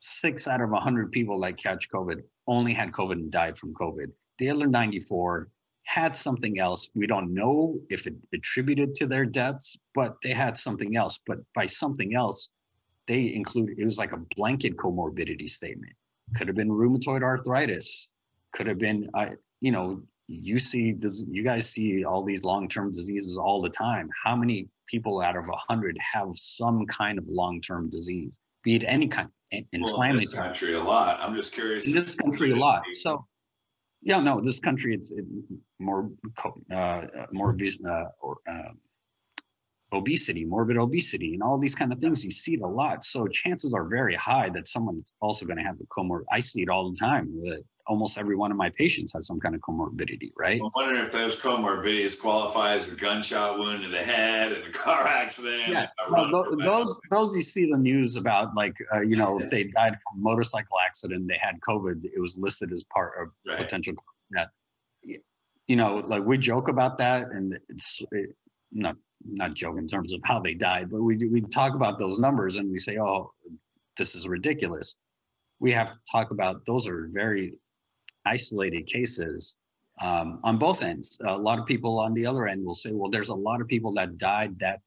six 0.00 0.48
out 0.48 0.60
of 0.60 0.70
100 0.70 1.12
people 1.12 1.38
that 1.40 1.56
catch 1.56 1.90
COVID 1.90 2.22
only 2.46 2.72
had 2.72 2.90
COVID 2.90 3.12
and 3.12 3.30
died 3.30 3.58
from 3.58 3.74
COVID. 3.74 4.10
The 4.38 4.50
other 4.50 4.66
94 4.66 5.48
had 5.84 6.14
something 6.14 6.58
else. 6.58 6.88
We 6.94 7.06
don't 7.06 7.32
know 7.34 7.78
if 7.90 8.06
it 8.06 8.14
attributed 8.32 8.94
to 8.96 9.06
their 9.06 9.24
deaths, 9.24 9.76
but 9.94 10.16
they 10.22 10.32
had 10.32 10.56
something 10.56 10.96
else. 10.96 11.18
But 11.26 11.38
by 11.54 11.66
something 11.66 12.14
else, 12.14 12.48
they 13.06 13.34
include 13.34 13.74
it 13.76 13.84
was 13.84 13.98
like 13.98 14.12
a 14.12 14.22
blanket 14.36 14.76
comorbidity 14.76 15.48
statement. 15.48 15.92
Could 16.36 16.46
have 16.46 16.56
been 16.56 16.68
rheumatoid 16.68 17.22
arthritis. 17.22 18.10
Could 18.52 18.66
have 18.66 18.78
been, 18.78 19.08
uh, 19.14 19.30
you 19.60 19.72
know, 19.72 20.02
you 20.28 20.60
see, 20.60 20.92
does 20.92 21.24
you 21.28 21.42
guys 21.42 21.68
see 21.68 22.04
all 22.04 22.22
these 22.22 22.44
long-term 22.44 22.92
diseases 22.92 23.36
all 23.36 23.60
the 23.60 23.70
time? 23.70 24.08
How 24.22 24.36
many 24.36 24.68
people 24.90 25.20
out 25.20 25.36
of 25.36 25.48
a 25.48 25.56
hundred 25.56 25.96
have 26.12 26.28
some 26.34 26.86
kind 26.86 27.18
of 27.18 27.24
long-term 27.28 27.90
disease, 27.90 28.38
be 28.62 28.74
it 28.74 28.84
any 28.86 29.08
kind, 29.08 29.28
inflammatory. 29.50 29.94
Well, 29.96 30.10
in 30.10 30.18
this 30.18 30.34
country, 30.34 30.74
a 30.74 30.82
lot. 30.82 31.20
I'm 31.22 31.34
just 31.34 31.52
curious. 31.52 31.86
In 31.86 31.94
this 31.94 32.14
country, 32.14 32.50
a 32.50 32.56
lot. 32.56 32.82
So, 32.92 33.26
yeah, 34.02 34.20
no, 34.20 34.40
this 34.40 34.60
country, 34.60 34.94
it's 34.94 35.10
it, 35.10 35.24
more, 35.78 36.10
uh, 36.72 37.02
more, 37.32 37.56
uh, 37.88 38.04
or, 38.20 38.38
uh, 38.48 38.70
obesity, 39.92 40.44
morbid 40.44 40.76
obesity, 40.76 41.34
and 41.34 41.42
all 41.42 41.58
these 41.58 41.74
kind 41.74 41.92
of 41.92 41.98
things. 41.98 42.24
You 42.24 42.30
see 42.30 42.54
it 42.54 42.60
a 42.60 42.66
lot. 42.66 43.04
So 43.04 43.26
chances 43.26 43.74
are 43.74 43.84
very 43.84 44.14
high 44.14 44.48
that 44.50 44.68
someone's 44.68 45.12
also 45.20 45.46
going 45.46 45.58
to 45.58 45.64
have 45.64 45.78
the 45.78 45.86
comorbid. 45.86 46.24
I 46.30 46.40
see 46.40 46.62
it 46.62 46.68
all 46.68 46.90
the 46.90 46.96
time. 46.96 47.26
That 47.44 47.62
almost 47.86 48.18
every 48.18 48.36
one 48.36 48.52
of 48.52 48.56
my 48.56 48.70
patients 48.70 49.12
has 49.12 49.26
some 49.26 49.40
kind 49.40 49.54
of 49.54 49.60
comorbidity, 49.62 50.30
right? 50.38 50.60
I'm 50.62 50.70
wondering 50.76 51.04
if 51.04 51.10
those 51.10 51.38
comorbidities 51.40 52.20
qualify 52.20 52.74
as 52.74 52.92
a 52.92 52.96
gunshot 52.96 53.58
wound 53.58 53.82
to 53.82 53.88
the 53.88 53.98
head 53.98 54.52
and 54.52 54.64
a 54.64 54.70
car 54.70 55.06
accident. 55.06 55.68
Yeah, 55.68 55.88
well, 56.08 56.30
those, 56.30 56.56
those, 56.64 57.00
those 57.10 57.34
you 57.34 57.42
see 57.42 57.68
the 57.68 57.76
news 57.76 58.14
about, 58.14 58.54
like 58.54 58.76
uh, 58.94 59.00
you 59.00 59.16
know, 59.16 59.40
if 59.40 59.50
they 59.50 59.64
died 59.64 59.98
from 60.04 60.20
a 60.20 60.22
motorcycle 60.22 60.76
accident, 60.86 61.26
they 61.26 61.38
had 61.40 61.58
COVID. 61.68 62.04
It 62.04 62.20
was 62.20 62.38
listed 62.38 62.72
as 62.72 62.84
part 62.94 63.14
of 63.20 63.30
right. 63.46 63.58
potential 63.58 63.94
that. 64.30 64.50
You 65.66 65.76
know, 65.76 66.02
like 66.06 66.24
we 66.24 66.36
joke 66.36 66.66
about 66.66 66.98
that, 66.98 67.30
and 67.30 67.56
it's 67.68 68.02
it, 68.10 68.34
not 68.72 68.96
not 69.24 69.54
joke 69.54 69.78
in 69.78 69.86
terms 69.86 70.12
of 70.12 70.20
how 70.24 70.40
they 70.40 70.54
died, 70.54 70.88
but 70.90 71.02
we 71.02 71.16
we 71.30 71.40
talk 71.40 71.74
about 71.74 71.98
those 71.98 72.18
numbers 72.18 72.56
and 72.56 72.70
we 72.70 72.78
say, 72.78 72.98
oh, 72.98 73.32
this 73.96 74.14
is 74.14 74.26
ridiculous. 74.26 74.96
We 75.58 75.72
have 75.72 75.90
to 75.90 75.98
talk 76.10 76.30
about 76.30 76.64
those 76.64 76.88
are 76.88 77.08
very 77.12 77.58
isolated 78.24 78.86
cases 78.86 79.56
um, 80.00 80.40
on 80.42 80.58
both 80.58 80.82
ends. 80.82 81.18
A 81.26 81.36
lot 81.36 81.58
of 81.58 81.66
people 81.66 81.98
on 81.98 82.14
the 82.14 82.24
other 82.24 82.46
end 82.46 82.64
will 82.64 82.74
say, 82.74 82.92
well, 82.92 83.10
there's 83.10 83.28
a 83.28 83.34
lot 83.34 83.60
of 83.60 83.68
people 83.68 83.92
that 83.94 84.16
died 84.16 84.58
that 84.58 84.80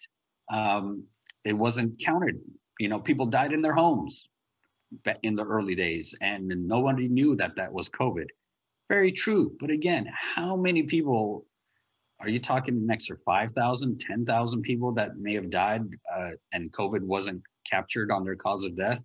um, 0.52 1.04
it 1.44 1.54
wasn't 1.54 2.04
counted. 2.04 2.40
You 2.80 2.90
know, 2.90 3.00
people 3.00 3.26
died 3.26 3.54
in 3.54 3.62
their 3.62 3.74
homes 3.74 4.28
in 5.22 5.34
the 5.34 5.46
early 5.46 5.76
days, 5.76 6.16
and 6.22 6.48
nobody 6.68 7.08
knew 7.08 7.36
that 7.36 7.56
that 7.56 7.72
was 7.72 7.90
COVID. 7.90 8.28
Very 8.90 9.12
true. 9.12 9.56
But 9.60 9.70
again, 9.70 10.08
how 10.12 10.56
many 10.56 10.84
people 10.84 11.46
are 12.24 12.30
you 12.30 12.40
talking 12.40 12.78
an 12.78 12.90
extra 12.90 13.18
5,000, 13.26 14.00
10,000 14.00 14.62
people 14.62 14.94
that 14.94 15.18
may 15.18 15.34
have 15.34 15.50
died 15.50 15.82
uh, 16.16 16.32
and 16.54 16.72
COVID 16.72 17.02
wasn't 17.02 17.42
captured 17.70 18.12
on 18.12 18.24
their 18.24 18.38
cause 18.38 18.64
of 18.64 18.78
death? 18.78 19.04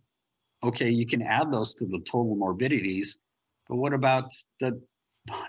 Okay, 0.63 0.89
you 0.89 1.05
can 1.05 1.23
add 1.23 1.51
those 1.51 1.75
to 1.75 1.87
the 1.87 1.99
total 2.01 2.37
morbidities, 2.37 3.19
but 3.69 3.77
what 3.77 3.93
about 3.93 4.33
the 4.61 4.81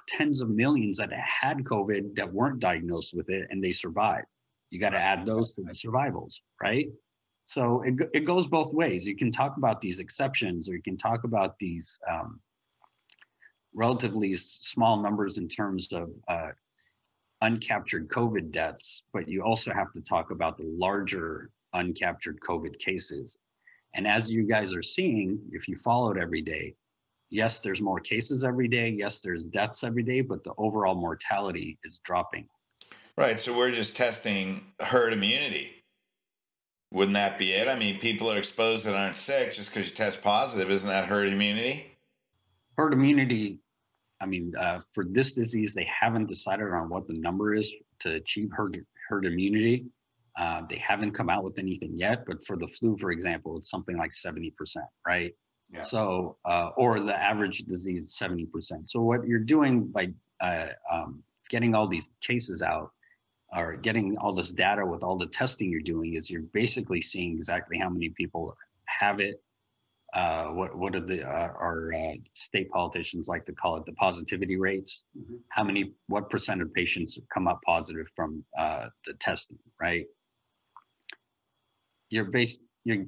tens 0.07 0.41
of 0.41 0.49
millions 0.49 0.97
that 0.97 1.13
had 1.13 1.59
COVID 1.59 2.15
that 2.15 2.33
weren't 2.33 2.59
diagnosed 2.59 3.13
with 3.15 3.29
it 3.29 3.47
and 3.51 3.63
they 3.63 3.71
survived? 3.71 4.25
You 4.71 4.79
got 4.79 4.91
to 4.91 4.99
add 4.99 5.25
those 5.25 5.53
to 5.53 5.61
the 5.61 5.75
survivals, 5.75 6.41
right? 6.61 6.88
So 7.43 7.83
it, 7.83 7.95
it 8.13 8.25
goes 8.25 8.47
both 8.47 8.73
ways. 8.73 9.05
You 9.05 9.15
can 9.15 9.31
talk 9.31 9.57
about 9.57 9.79
these 9.79 9.99
exceptions 9.99 10.69
or 10.69 10.73
you 10.73 10.81
can 10.81 10.97
talk 10.97 11.23
about 11.23 11.57
these 11.59 11.99
um, 12.09 12.39
relatively 13.75 14.33
small 14.35 15.01
numbers 15.01 15.38
in 15.38 15.47
terms 15.47 15.91
of 15.93 16.09
uh, 16.27 16.49
uncaptured 17.43 18.08
COVID 18.08 18.51
deaths, 18.51 19.03
but 19.13 19.27
you 19.27 19.43
also 19.43 19.74
have 19.74 19.93
to 19.93 20.01
talk 20.01 20.31
about 20.31 20.58
the 20.58 20.65
larger 20.65 21.51
uncaptured 21.74 22.39
COVID 22.39 22.77
cases. 22.79 23.38
And 23.96 24.08
as 24.08 24.31
you 24.31 24.48
guys 24.48 24.75
are 24.75 24.84
seeing, 24.84 25.39
if 25.51 25.67
you 25.67 25.75
follow 25.75 26.12
it 26.12 26.22
every 26.22 26.41
day, 26.41 26.75
yes, 27.29 27.60
there's 27.60 27.81
more 27.81 28.00
cases 28.00 28.43
every 28.43 28.67
day. 28.67 28.89
Yes, 28.89 29.19
there's 29.19 29.46
deaths 29.46 29.84
every 29.84 30.03
day, 30.03 30.22
but 30.22 30.43
the 30.43 30.53
overall 30.58 30.96
mortality 30.96 31.79
is 31.84 32.00
dropping. 32.03 32.48
Right. 33.17 33.39
So 33.39 33.58
we're 33.58 33.72
just 33.72 33.98
testing 33.98 34.63
herd 34.79 35.13
immunity. 35.13 35.72
Wouldn't 36.91 37.15
that 37.15 37.38
be 37.38 37.53
it? 37.53 37.67
I 37.67 37.77
mean, 37.77 38.00
people 38.00 38.31
are 38.31 38.38
exposed 38.38 38.86
that 38.86 38.96
aren't 38.96 39.17
sick 39.17 39.53
just 39.53 39.74
because 39.74 39.89
you 39.89 39.96
test 39.96 40.24
positive. 40.24 40.72
Isn't 40.72 40.89
that 40.89 41.05
herd 41.05 41.27
immunity? 41.27 41.98
Herd 42.77 42.93
immunity 42.93 43.60
I 44.21 44.25
mean, 44.25 44.53
uh, 44.57 44.81
for 44.93 45.05
this 45.05 45.33
disease, 45.33 45.73
they 45.73 45.88
haven't 46.01 46.27
decided 46.27 46.67
on 46.73 46.89
what 46.89 47.07
the 47.07 47.17
number 47.19 47.55
is 47.55 47.73
to 47.99 48.15
achieve 48.15 48.49
herd, 48.51 48.83
herd 49.07 49.25
immunity. 49.25 49.85
Uh, 50.38 50.61
they 50.69 50.77
haven't 50.77 51.11
come 51.11 51.29
out 51.29 51.43
with 51.43 51.59
anything 51.59 51.97
yet, 51.97 52.25
but 52.25 52.45
for 52.45 52.57
the 52.57 52.67
flu, 52.67 52.97
for 52.97 53.11
example, 53.11 53.57
it's 53.57 53.69
something 53.69 53.97
like 53.97 54.11
70%, 54.11 54.51
right? 55.05 55.33
Yeah. 55.71 55.81
So, 55.81 56.38
uh, 56.45 56.69
or 56.77 56.99
the 56.99 57.15
average 57.15 57.59
disease, 57.59 58.17
70%. 58.19 58.89
So, 58.89 59.01
what 59.01 59.25
you're 59.27 59.39
doing 59.39 59.88
by 59.88 60.13
uh, 60.41 60.67
um, 60.91 61.23
getting 61.49 61.75
all 61.75 61.88
these 61.88 62.09
cases 62.21 62.61
out 62.61 62.91
or 63.55 63.75
getting 63.77 64.17
all 64.17 64.33
this 64.33 64.51
data 64.51 64.85
with 64.85 65.03
all 65.03 65.17
the 65.17 65.27
testing 65.27 65.69
you're 65.69 65.81
doing 65.81 66.13
is 66.13 66.29
you're 66.29 66.43
basically 66.53 67.01
seeing 67.01 67.35
exactly 67.35 67.77
how 67.77 67.89
many 67.89 68.09
people 68.09 68.55
have 68.85 69.19
it, 69.19 69.41
uh, 70.13 70.45
what 70.47 70.77
what 70.77 70.95
are 70.95 71.01
the 71.01 71.23
uh, 71.27 71.49
our 71.59 71.93
uh, 71.93 72.13
state 72.33 72.69
politicians 72.71 73.27
like 73.27 73.45
to 73.45 73.53
call 73.53 73.77
it 73.77 73.85
the 73.85 73.93
positivity 73.93 74.57
rates? 74.57 75.05
Mm-hmm. 75.17 75.35
How 75.49 75.63
many 75.63 75.93
what 76.07 76.29
percent 76.29 76.61
of 76.61 76.73
patients 76.73 77.19
come 77.33 77.47
up 77.47 77.61
positive 77.65 78.07
from 78.15 78.43
uh, 78.57 78.87
the 79.05 79.13
testing? 79.15 79.59
Right. 79.81 80.05
You're 82.09 82.25
based. 82.31 82.61
You're 82.85 83.05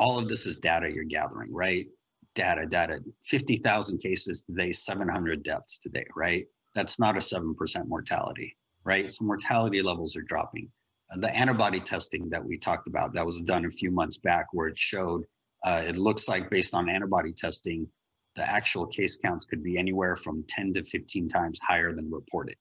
all 0.00 0.18
of 0.18 0.28
this 0.28 0.46
is 0.46 0.58
data 0.58 0.90
you're 0.92 1.04
gathering, 1.04 1.52
right? 1.54 1.86
Data, 2.34 2.66
data. 2.66 3.00
Fifty 3.24 3.56
thousand 3.58 3.98
cases 3.98 4.42
today, 4.42 4.72
seven 4.72 5.08
hundred 5.08 5.42
deaths 5.44 5.78
today, 5.78 6.06
right? 6.16 6.46
That's 6.74 6.98
not 6.98 7.16
a 7.16 7.20
seven 7.20 7.54
percent 7.54 7.88
mortality, 7.88 8.56
right? 8.84 9.12
So 9.12 9.24
mortality 9.24 9.82
levels 9.82 10.16
are 10.16 10.22
dropping. 10.22 10.68
the 11.16 11.34
antibody 11.36 11.80
testing 11.80 12.28
that 12.30 12.44
we 12.44 12.58
talked 12.58 12.88
about 12.88 13.12
that 13.14 13.26
was 13.26 13.40
done 13.42 13.66
a 13.66 13.70
few 13.70 13.90
months 13.90 14.18
back, 14.18 14.46
where 14.52 14.68
it 14.68 14.78
showed 14.78 15.24
uh, 15.64 15.82
it 15.84 15.96
looks 15.96 16.28
like 16.28 16.50
based 16.50 16.74
on 16.74 16.88
antibody 16.88 17.32
testing, 17.32 17.86
the 18.34 18.48
actual 18.48 18.86
case 18.86 19.16
counts 19.16 19.46
could 19.46 19.62
be 19.62 19.78
anywhere 19.78 20.16
from 20.16 20.44
10 20.48 20.72
to 20.74 20.84
15 20.84 21.28
times 21.28 21.60
higher 21.66 21.94
than 21.94 22.10
reported, 22.10 22.56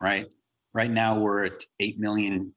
right? 0.00 0.26
Right 0.74 0.90
now, 0.90 1.18
we're 1.18 1.46
at 1.46 1.64
8 1.80 1.98
million 1.98 2.52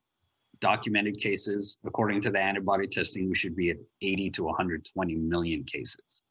documented 0.60 1.18
cases. 1.18 1.78
According 1.86 2.22
to 2.22 2.32
the 2.32 2.40
antibody 2.40 2.88
testing, 2.88 3.30
we 3.30 3.36
should 3.36 3.56
be 3.56 3.70
at 3.70 3.78
80 4.02 4.32
to 4.32 4.44
120 4.44 5.16
million 5.16 5.64
cases 5.64 6.24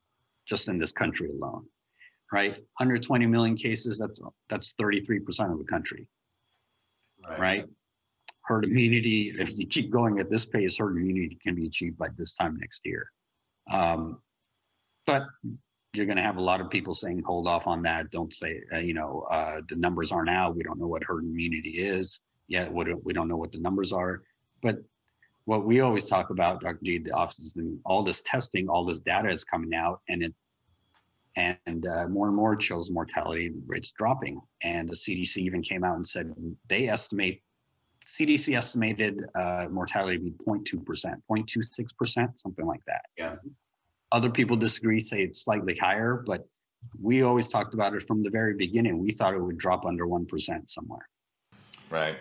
just 0.46 0.68
in 0.68 0.78
this 0.78 0.92
country 0.92 1.30
alone, 1.30 1.64
right? 2.32 2.52
120 2.52 3.26
million 3.26 3.56
cases, 3.56 3.98
that's, 3.98 4.20
that's 4.48 4.74
33% 4.80 5.52
of 5.52 5.58
the 5.58 5.64
country, 5.64 6.06
right? 7.28 7.38
right? 7.38 7.64
Herd 8.42 8.64
immunity, 8.64 9.32
if 9.38 9.58
you 9.58 9.66
keep 9.66 9.90
going 9.90 10.18
at 10.20 10.30
this 10.30 10.46
pace, 10.46 10.78
herd 10.78 10.96
immunity 10.96 11.38
can 11.42 11.54
be 11.54 11.66
achieved 11.66 11.98
by 11.98 12.08
this 12.16 12.34
time 12.34 12.56
next 12.58 12.80
year. 12.84 13.10
Um, 13.70 14.20
but 15.06 15.24
you're 15.94 16.06
going 16.06 16.16
to 16.16 16.22
have 16.22 16.36
a 16.36 16.42
lot 16.42 16.60
of 16.60 16.70
people 16.70 16.94
saying, 16.94 17.22
hold 17.24 17.48
off 17.48 17.66
on 17.66 17.82
that. 17.82 18.10
Don't 18.10 18.32
say, 18.32 18.60
uh, 18.72 18.78
you 18.78 18.94
know, 18.94 19.26
uh, 19.30 19.60
the 19.68 19.76
numbers 19.76 20.12
aren't 20.12 20.30
out. 20.30 20.56
We 20.56 20.62
don't 20.62 20.78
know 20.78 20.86
what 20.86 21.02
herd 21.02 21.24
immunity 21.24 21.70
is 21.70 22.20
yet. 22.46 22.72
We 22.72 22.84
don't, 22.84 23.04
we 23.04 23.12
don't 23.12 23.28
know 23.28 23.36
what 23.36 23.52
the 23.52 23.60
numbers 23.60 23.92
are. 23.92 24.22
But 24.62 24.78
what 25.44 25.64
we 25.64 25.80
always 25.80 26.04
talk 26.04 26.30
about, 26.30 26.60
Dr. 26.60 26.78
G, 26.82 26.98
the 26.98 27.12
offices, 27.12 27.56
and 27.56 27.78
all 27.84 28.02
this 28.02 28.22
testing, 28.22 28.68
all 28.68 28.84
this 28.84 29.00
data 29.00 29.30
is 29.30 29.44
coming 29.44 29.74
out, 29.74 30.00
and 30.08 30.22
it 30.22 30.34
and 31.36 31.86
uh, 31.86 32.08
more 32.08 32.26
and 32.26 32.36
more 32.36 32.60
shows 32.60 32.90
mortality 32.90 33.52
rates 33.66 33.92
dropping. 33.92 34.40
And 34.62 34.88
the 34.88 34.96
CDC 34.96 35.36
even 35.38 35.62
came 35.62 35.84
out 35.84 35.94
and 35.94 36.06
said 36.06 36.32
they 36.68 36.88
estimate 36.88 37.42
CDC 38.08 38.56
estimated 38.56 39.24
uh, 39.34 39.66
mortality 39.70 40.16
to 40.16 40.24
be 40.24 40.30
0.2%, 40.30 40.82
0.26%, 41.30 42.38
something 42.38 42.66
like 42.66 42.82
that. 42.86 43.02
Yeah. 43.18 43.36
Other 44.12 44.30
people 44.30 44.56
disagree, 44.56 44.98
say 44.98 45.20
it's 45.20 45.44
slightly 45.44 45.76
higher, 45.76 46.22
but 46.26 46.48
we 47.00 47.22
always 47.22 47.48
talked 47.48 47.74
about 47.74 47.94
it 47.94 48.06
from 48.06 48.22
the 48.22 48.30
very 48.30 48.54
beginning. 48.54 48.98
We 48.98 49.10
thought 49.10 49.34
it 49.34 49.42
would 49.42 49.58
drop 49.58 49.84
under 49.84 50.06
1% 50.06 50.70
somewhere. 50.70 51.06
Right. 51.90 52.16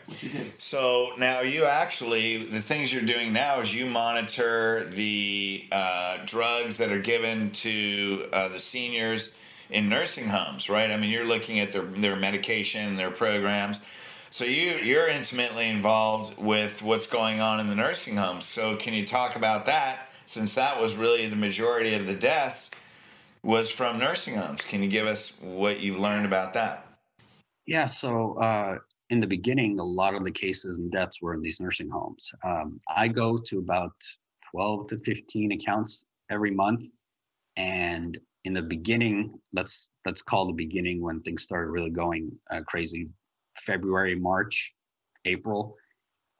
So 0.58 1.12
now 1.17 1.41
you 1.41 1.65
actually, 1.65 2.38
the 2.46 2.62
things 2.62 2.94
you're 2.94 3.03
doing 3.03 3.32
now 3.32 3.60
is 3.60 3.74
you 3.74 3.86
monitor 3.86 4.86
the 4.86 5.67
uh, 5.72 6.20
drugs 6.25 6.77
that 6.77 6.91
are 6.91 7.00
given 7.00 7.51
to 7.51 8.27
uh, 8.34 8.48
the 8.50 8.60
seniors 8.60 9.38
in 9.70 9.88
nursing 9.88 10.27
homes, 10.27 10.70
right? 10.70 10.89
I 10.89 10.98
mean, 10.98 11.10
you're 11.10 11.25
looking 11.25 11.60
at 11.60 11.74
their, 11.74 11.84
their 11.84 12.15
medication, 12.15 12.96
their 12.96 13.12
programs. 13.12 13.86
So 14.29 14.46
you 14.46 14.77
you're 14.77 15.07
intimately 15.07 15.69
involved 15.69 16.38
with 16.38 16.81
what's 16.81 17.07
going 17.07 17.39
on 17.39 17.60
in 17.60 17.67
the 17.67 17.75
nursing 17.75 18.17
homes. 18.17 18.46
So 18.46 18.75
can 18.75 18.93
you 18.93 19.05
talk 19.05 19.36
about 19.36 19.65
that 19.65 20.10
since 20.25 20.53
that 20.55 20.79
was 20.79 20.96
really 20.96 21.27
the 21.27 21.36
majority 21.36 21.93
of 21.93 22.05
the 22.07 22.15
deaths 22.15 22.72
was 23.43 23.72
from 23.72 24.00
nursing 24.00 24.36
homes? 24.36 24.63
Can 24.63 24.84
you 24.84 24.89
give 24.89 25.07
us 25.07 25.39
what 25.41 25.79
you've 25.79 26.00
learned 26.00 26.25
about 26.25 26.53
that? 26.53 26.86
Yeah, 27.65 27.86
so 27.86 28.38
uh, 28.41 28.77
in 29.10 29.19
the 29.19 29.27
beginning, 29.27 29.79
a 29.79 29.84
lot 29.84 30.15
of 30.15 30.24
the 30.24 30.31
cases 30.31 30.77
and 30.79 30.91
deaths 30.91 31.22
were 31.22 31.34
in 31.34 31.41
these 31.41 31.60
nursing 31.60 31.89
homes. 31.89 32.31
Um, 32.43 32.79
I 32.93 33.07
go 33.07 33.38
to 33.38 33.60
about 33.60 33.93
12 34.51 34.88
to 34.89 34.98
15 34.98 35.53
accounts 35.53 36.03
every 36.29 36.51
month, 36.51 36.88
and 37.55 38.17
in 38.43 38.53
the 38.53 38.62
beginning, 38.62 39.39
let's 39.53 39.89
let's 40.05 40.22
call 40.22 40.48
the 40.48 40.53
beginning 40.53 41.01
when 41.01 41.22
things 41.22 41.43
started 41.43 41.69
really 41.72 41.89
going 41.89 42.31
uh, 42.51 42.62
crazy 42.67 43.07
February, 43.65 44.15
March, 44.15 44.73
April, 45.25 45.75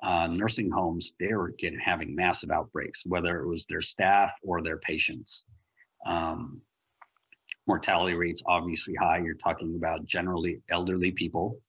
uh, 0.03 0.27
nursing 0.27 0.69
homes, 0.69 1.13
they 1.19 1.33
were 1.33 1.53
getting 1.57 1.79
having 1.79 2.15
massive 2.15 2.51
outbreaks, 2.51 3.03
whether 3.05 3.41
it 3.41 3.47
was 3.47 3.65
their 3.65 3.81
staff 3.81 4.33
or 4.43 4.62
their 4.62 4.77
patients. 4.77 5.43
Um, 6.05 6.62
mortality 7.67 8.15
rates 8.15 8.41
obviously 8.45 8.93
high. 8.95 9.17
You're 9.17 9.33
talking 9.36 9.75
about 9.75 10.05
generally 10.05 10.62
elderly 10.69 11.12
people 11.12 11.59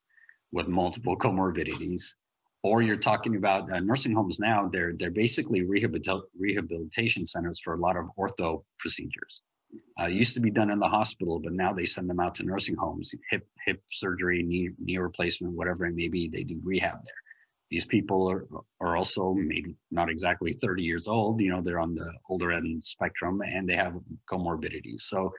with 0.53 0.69
multiple 0.69 1.17
comorbidities. 1.17 2.15
or 2.63 2.83
you're 2.83 2.97
talking 2.97 3.37
about 3.37 3.73
uh, 3.73 3.81
nursing 3.81 4.13
homes 4.13 4.39
now. 4.41 4.69
They're 4.69 4.93
they're 4.99 5.11
basically 5.11 5.63
rehabil- 5.63 6.23
rehabilitation 6.39 7.25
centers 7.27 7.61
for 7.61 7.75
a 7.75 7.79
lot 7.79 7.97
of 7.97 8.07
ortho 8.19 8.65
procedures. 8.79 9.43
Uh, 10.01 10.07
used 10.07 10.35
to 10.35 10.41
be 10.41 10.51
done 10.51 10.71
in 10.71 10.79
the 10.79 10.89
hospital, 10.89 11.41
but 11.41 11.53
now 11.53 11.73
they 11.73 11.85
send 11.85 12.09
them 12.09 12.21
out 12.21 12.35
to 12.35 12.43
nursing 12.43 12.77
homes, 12.77 13.13
hip 13.31 13.47
hip 13.67 13.83
surgery, 13.91 14.43
knee 14.43 14.71
knee 14.79 14.97
replacement, 14.99 15.53
whatever 15.55 15.87
it 15.87 15.95
may 15.95 16.09
be. 16.09 16.29
They 16.29 16.45
do 16.45 16.61
rehab 16.63 16.95
there. 17.05 17.23
These 17.71 17.85
people 17.85 18.31
are 18.31 18.47
are 18.81 18.97
also 18.97 19.35
maybe 19.35 19.75
not 19.91 20.09
exactly 20.09 20.53
30 20.53 20.83
years 20.83 21.09
old. 21.09 21.41
You 21.41 21.51
know, 21.51 21.61
they're 21.61 21.81
on 21.81 21.95
the 21.95 22.11
older 22.31 22.53
end 22.53 22.83
spectrum, 22.83 23.43
and 23.43 23.69
they 23.69 23.75
have 23.75 23.99
comorbidities. 24.31 25.03
So 25.03 25.35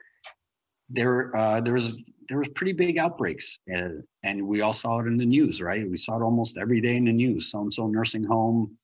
there 0.90 1.34
uh, 1.36 1.60
there 1.60 1.74
was 1.74 1.96
there 2.28 2.38
was 2.38 2.48
pretty 2.50 2.72
big 2.72 2.98
outbreaks, 2.98 3.58
uh, 3.74 4.02
and 4.22 4.46
we 4.46 4.60
all 4.60 4.72
saw 4.72 5.00
it 5.00 5.06
in 5.06 5.16
the 5.16 5.26
news, 5.26 5.60
right? 5.60 5.88
We 5.88 5.96
saw 5.96 6.16
it 6.18 6.22
almost 6.22 6.58
every 6.58 6.80
day 6.80 6.96
in 6.96 7.06
the 7.06 7.12
news. 7.12 7.50
So 7.50 7.60
and 7.60 7.72
so 7.72 7.86
nursing 7.86 8.24
home, 8.24 8.76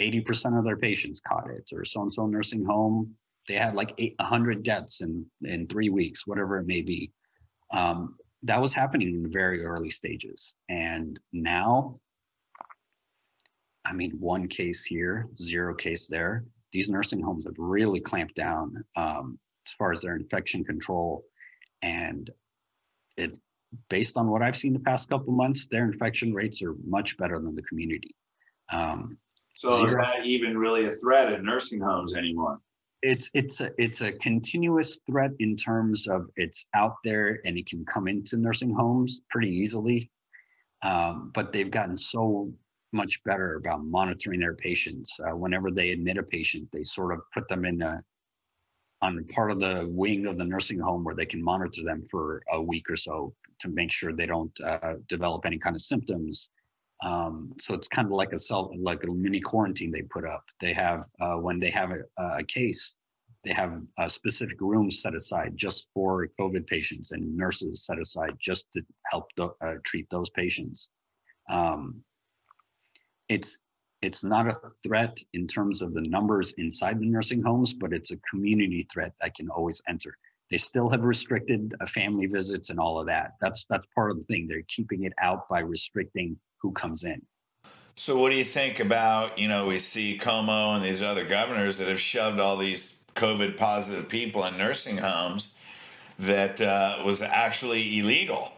80% 0.00 0.58
of 0.58 0.64
their 0.64 0.76
patients 0.76 1.20
caught 1.20 1.48
it, 1.50 1.70
or 1.72 1.84
so 1.84 2.02
and 2.02 2.12
so 2.12 2.26
nursing 2.26 2.64
home, 2.64 3.14
they 3.50 3.56
had 3.56 3.74
like 3.74 3.92
800 3.98 4.62
deaths 4.62 5.00
in 5.00 5.26
in 5.42 5.66
three 5.66 5.88
weeks, 5.88 6.24
whatever 6.24 6.58
it 6.58 6.68
may 6.68 6.82
be. 6.82 7.10
Um, 7.72 8.14
that 8.44 8.62
was 8.62 8.72
happening 8.72 9.08
in 9.08 9.32
very 9.32 9.64
early 9.64 9.90
stages, 9.90 10.54
and 10.68 11.18
now, 11.32 11.98
I 13.84 13.92
mean, 13.92 14.12
one 14.12 14.46
case 14.46 14.84
here, 14.84 15.28
zero 15.42 15.74
case 15.74 16.06
there. 16.06 16.44
These 16.72 16.88
nursing 16.88 17.20
homes 17.20 17.44
have 17.46 17.56
really 17.58 17.98
clamped 17.98 18.36
down 18.36 18.84
um, 18.94 19.36
as 19.66 19.72
far 19.72 19.92
as 19.92 20.02
their 20.02 20.14
infection 20.14 20.62
control 20.62 21.24
and 21.82 22.30
it 23.16 23.36
based 23.88 24.16
on 24.16 24.28
what 24.28 24.42
I've 24.42 24.56
seen 24.56 24.72
the 24.72 24.80
past 24.80 25.08
couple 25.08 25.32
months, 25.32 25.66
their 25.66 25.84
infection 25.84 26.32
rates 26.32 26.62
are 26.62 26.74
much 26.86 27.16
better 27.16 27.40
than 27.40 27.54
the 27.54 27.62
community. 27.62 28.14
Um, 28.72 29.18
so 29.54 29.72
zero, 29.72 29.86
is 29.86 29.94
that 29.94 30.24
even 30.24 30.56
really 30.56 30.84
a 30.84 30.90
threat 30.90 31.32
in 31.32 31.44
nursing 31.44 31.80
homes 31.80 32.14
anymore? 32.14 32.60
It's 33.02 33.30
it's 33.32 33.60
a 33.60 33.70
it's 33.78 34.02
a 34.02 34.12
continuous 34.12 35.00
threat 35.10 35.30
in 35.38 35.56
terms 35.56 36.06
of 36.06 36.28
it's 36.36 36.66
out 36.74 36.96
there 37.02 37.40
and 37.44 37.56
it 37.56 37.66
can 37.66 37.84
come 37.86 38.08
into 38.08 38.36
nursing 38.36 38.74
homes 38.74 39.22
pretty 39.30 39.50
easily. 39.50 40.10
Um, 40.82 41.30
but 41.34 41.52
they've 41.52 41.70
gotten 41.70 41.96
so 41.96 42.52
much 42.92 43.22
better 43.24 43.56
about 43.56 43.84
monitoring 43.84 44.40
their 44.40 44.54
patients. 44.54 45.18
Uh, 45.20 45.36
whenever 45.36 45.70
they 45.70 45.90
admit 45.90 46.18
a 46.18 46.22
patient, 46.22 46.68
they 46.72 46.82
sort 46.82 47.12
of 47.12 47.20
put 47.32 47.48
them 47.48 47.64
in 47.64 47.80
a 47.82 48.02
on 49.02 49.24
part 49.24 49.50
of 49.50 49.60
the 49.60 49.88
wing 49.90 50.26
of 50.26 50.36
the 50.36 50.44
nursing 50.44 50.78
home 50.78 51.04
where 51.04 51.14
they 51.14 51.24
can 51.24 51.42
monitor 51.42 51.82
them 51.82 52.04
for 52.10 52.42
a 52.52 52.60
week 52.60 52.90
or 52.90 52.96
so 52.96 53.34
to 53.58 53.68
make 53.68 53.90
sure 53.90 54.12
they 54.12 54.26
don't 54.26 54.58
uh, 54.60 54.94
develop 55.08 55.46
any 55.46 55.58
kind 55.58 55.74
of 55.74 55.82
symptoms. 55.82 56.50
Um, 57.02 57.54
so 57.58 57.74
it's 57.74 57.88
kind 57.88 58.06
of 58.06 58.12
like 58.12 58.32
a 58.32 58.38
self, 58.38 58.70
like 58.78 59.04
a 59.04 59.10
mini 59.10 59.40
quarantine 59.40 59.90
they 59.90 60.02
put 60.02 60.26
up. 60.26 60.44
They 60.60 60.72
have 60.74 61.04
uh, 61.20 61.36
when 61.36 61.58
they 61.58 61.70
have 61.70 61.92
a, 61.92 62.22
a, 62.22 62.44
case, 62.44 62.98
they 63.44 63.52
have 63.52 63.80
a 63.98 64.10
specific 64.10 64.60
rooms 64.60 65.00
set 65.00 65.14
aside 65.14 65.56
just 65.56 65.88
for 65.94 66.28
COVID 66.38 66.66
patients 66.66 67.12
and 67.12 67.36
nurses 67.36 67.86
set 67.86 67.98
aside 67.98 68.36
just 68.38 68.70
to 68.72 68.82
help 69.10 69.28
the, 69.36 69.48
uh, 69.62 69.74
treat 69.84 70.10
those 70.10 70.28
patients. 70.30 70.90
Um, 71.48 72.02
it's 73.30 73.58
it's 74.02 74.24
not 74.24 74.46
a 74.48 74.58
threat 74.82 75.18
in 75.34 75.46
terms 75.46 75.82
of 75.82 75.92
the 75.92 76.00
numbers 76.00 76.52
inside 76.56 76.98
the 76.98 77.06
nursing 77.06 77.42
homes, 77.42 77.74
but 77.74 77.92
it's 77.92 78.10
a 78.10 78.16
community 78.30 78.86
threat 78.90 79.12
that 79.20 79.34
can 79.34 79.50
always 79.50 79.80
enter. 79.88 80.16
They 80.50 80.56
still 80.56 80.88
have 80.88 81.02
restricted 81.02 81.74
uh, 81.80 81.86
family 81.86 82.26
visits 82.26 82.70
and 82.70 82.80
all 82.80 82.98
of 82.98 83.06
that. 83.06 83.32
That's 83.40 83.64
that's 83.70 83.86
part 83.94 84.10
of 84.10 84.18
the 84.18 84.24
thing. 84.24 84.46
They're 84.46 84.62
keeping 84.68 85.04
it 85.04 85.12
out 85.22 85.48
by 85.48 85.60
restricting 85.60 86.36
who 86.60 86.72
comes 86.72 87.04
in. 87.04 87.22
So, 87.96 88.18
what 88.18 88.30
do 88.30 88.36
you 88.36 88.44
think 88.44 88.80
about 88.80 89.38
you 89.38 89.48
know 89.48 89.66
we 89.66 89.78
see 89.78 90.18
Cuomo 90.18 90.74
and 90.74 90.84
these 90.84 91.02
other 91.02 91.24
governors 91.24 91.78
that 91.78 91.88
have 91.88 92.00
shoved 92.00 92.40
all 92.40 92.56
these 92.56 92.96
COVID 93.14 93.56
positive 93.56 94.08
people 94.08 94.44
in 94.44 94.56
nursing 94.56 94.96
homes 94.96 95.54
that 96.18 96.60
uh, 96.60 97.02
was 97.04 97.20
actually 97.22 97.98
illegal? 97.98 98.52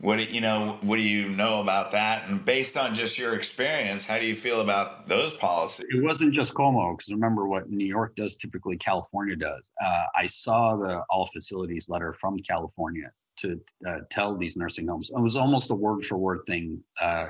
What 0.00 0.16
do 0.16 0.24
you 0.24 0.40
know? 0.40 0.78
What 0.82 0.96
do 0.96 1.02
you 1.02 1.28
know 1.28 1.60
about 1.60 1.92
that? 1.92 2.28
And 2.28 2.44
based 2.44 2.76
on 2.76 2.94
just 2.94 3.18
your 3.18 3.34
experience, 3.34 4.04
how 4.04 4.18
do 4.18 4.26
you 4.26 4.34
feel 4.34 4.60
about 4.60 5.08
those 5.08 5.32
policies? 5.34 5.86
It 5.90 6.02
wasn't 6.02 6.34
just 6.34 6.54
Cuomo, 6.54 6.96
because 6.96 7.12
remember 7.12 7.46
what 7.46 7.68
New 7.68 7.86
York 7.86 8.14
does 8.14 8.36
typically, 8.36 8.76
California 8.76 9.36
does. 9.36 9.70
Uh, 9.82 10.04
I 10.16 10.26
saw 10.26 10.76
the 10.76 11.02
all 11.10 11.26
facilities 11.26 11.88
letter 11.88 12.12
from 12.12 12.38
California 12.38 13.10
to 13.38 13.60
uh, 13.88 14.00
tell 14.10 14.36
these 14.36 14.56
nursing 14.56 14.88
homes. 14.88 15.10
It 15.14 15.20
was 15.20 15.36
almost 15.36 15.70
a 15.70 15.74
word 15.74 16.04
for 16.04 16.18
word 16.18 16.40
thing, 16.46 16.82
uh, 17.00 17.28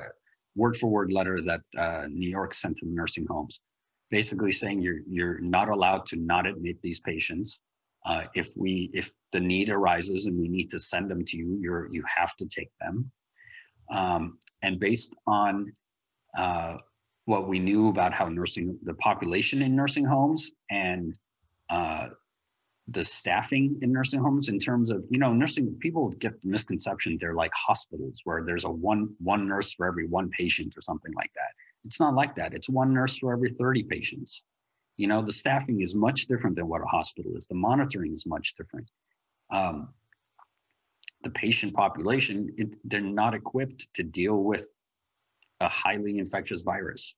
word 0.55 0.77
for 0.77 0.87
word 0.87 1.11
letter 1.11 1.41
that 1.41 1.61
uh, 1.77 2.07
New 2.09 2.29
York 2.29 2.53
sent 2.53 2.77
to 2.77 2.85
the 2.85 2.91
nursing 2.91 3.25
homes, 3.29 3.61
basically 4.11 4.51
saying 4.51 4.81
you're 4.81 5.01
you're 5.07 5.39
not 5.39 5.69
allowed 5.69 6.05
to 6.07 6.15
not 6.15 6.45
admit 6.45 6.81
these 6.81 6.99
patients. 6.99 7.59
Uh, 8.05 8.23
if 8.33 8.49
we 8.55 8.89
if 8.93 9.11
the 9.31 9.39
need 9.39 9.69
arises 9.69 10.25
and 10.25 10.37
we 10.37 10.47
need 10.47 10.69
to 10.71 10.79
send 10.79 11.09
them 11.09 11.23
to 11.25 11.37
you, 11.37 11.57
you're 11.61 11.89
you 11.91 12.03
have 12.07 12.35
to 12.37 12.45
take 12.45 12.69
them. 12.79 13.11
Um, 13.91 14.37
and 14.61 14.79
based 14.79 15.13
on 15.25 15.71
uh, 16.37 16.77
what 17.25 17.47
we 17.47 17.59
knew 17.59 17.89
about 17.89 18.13
how 18.13 18.27
nursing 18.27 18.77
the 18.83 18.93
population 18.95 19.61
in 19.61 19.75
nursing 19.75 20.05
homes 20.05 20.51
and 20.69 21.15
uh, 21.69 22.07
the 22.91 23.03
staffing 23.03 23.77
in 23.81 23.91
nursing 23.91 24.21
homes 24.21 24.49
in 24.49 24.57
terms 24.57 24.89
of 24.89 25.03
you 25.09 25.19
know 25.19 25.33
nursing 25.33 25.75
people 25.79 26.09
get 26.09 26.41
the 26.41 26.47
misconception 26.47 27.17
they're 27.19 27.35
like 27.35 27.51
hospitals 27.53 28.21
where 28.23 28.43
there's 28.45 28.65
a 28.65 28.69
one 28.69 29.09
one 29.19 29.47
nurse 29.47 29.73
for 29.73 29.85
every 29.85 30.07
one 30.07 30.29
patient 30.29 30.75
or 30.77 30.81
something 30.81 31.13
like 31.13 31.31
that 31.35 31.51
it's 31.85 31.99
not 31.99 32.13
like 32.13 32.35
that 32.35 32.53
it's 32.53 32.69
one 32.69 32.93
nurse 32.93 33.17
for 33.17 33.33
every 33.33 33.51
30 33.51 33.83
patients 33.83 34.43
you 34.99 35.07
know, 35.07 35.21
the 35.21 35.31
staffing 35.31 35.79
is 35.79 35.95
much 35.95 36.27
different 36.27 36.57
than 36.57 36.67
what 36.67 36.81
a 36.81 36.85
hospital 36.85 37.31
is. 37.37 37.47
The 37.47 37.55
monitoring 37.55 38.11
is 38.11 38.25
much 38.25 38.55
different. 38.57 38.91
Um, 39.49 39.93
the 41.23 41.29
patient 41.29 41.73
population, 41.73 42.53
it, 42.57 42.75
they're 42.83 42.99
not 42.99 43.33
equipped 43.33 43.87
to 43.93 44.03
deal 44.03 44.43
with 44.43 44.69
a 45.61 45.69
highly 45.69 46.17
infectious 46.17 46.63
virus. 46.63 47.15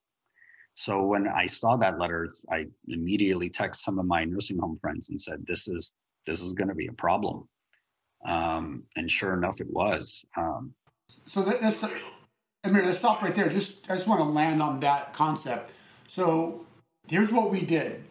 So 0.76 1.04
when 1.04 1.28
I 1.28 1.46
saw 1.46 1.76
that 1.78 2.00
letter, 2.00 2.30
I 2.52 2.66
immediately 2.88 3.50
text 3.50 3.84
some 3.84 4.00
of 4.00 4.06
my 4.06 4.26
nursing 4.26 4.58
home 4.58 4.78
friends 4.82 5.10
and 5.10 5.22
said, 5.22 5.46
"This 5.46 5.68
is 5.68 5.94
this 6.26 6.42
is 6.42 6.54
going 6.54 6.70
to 6.70 6.76
be 6.76 6.88
a 6.88 6.94
problem." 6.94 7.48
Um, 8.26 8.84
and 8.96 9.10
sure 9.10 9.34
enough, 9.34 9.62
it 9.62 9.70
was. 9.70 10.26
Um, 10.38 10.74
so 11.26 11.42
that's, 11.42 11.84
i 11.84 12.70
mean 12.70 12.86
Let's 12.86 13.00
stop 13.00 13.22
right 13.22 13.36
there. 13.36 13.50
Just 13.50 13.90
I 13.90 13.96
just 13.96 14.08
want 14.08 14.22
to 14.22 14.26
land 14.26 14.62
on 14.62 14.80
that 14.82 15.14
concept. 15.14 15.74
So 16.08 16.66
here's 17.08 17.32
what 17.32 17.52
we 17.52 17.62
did 17.62 18.04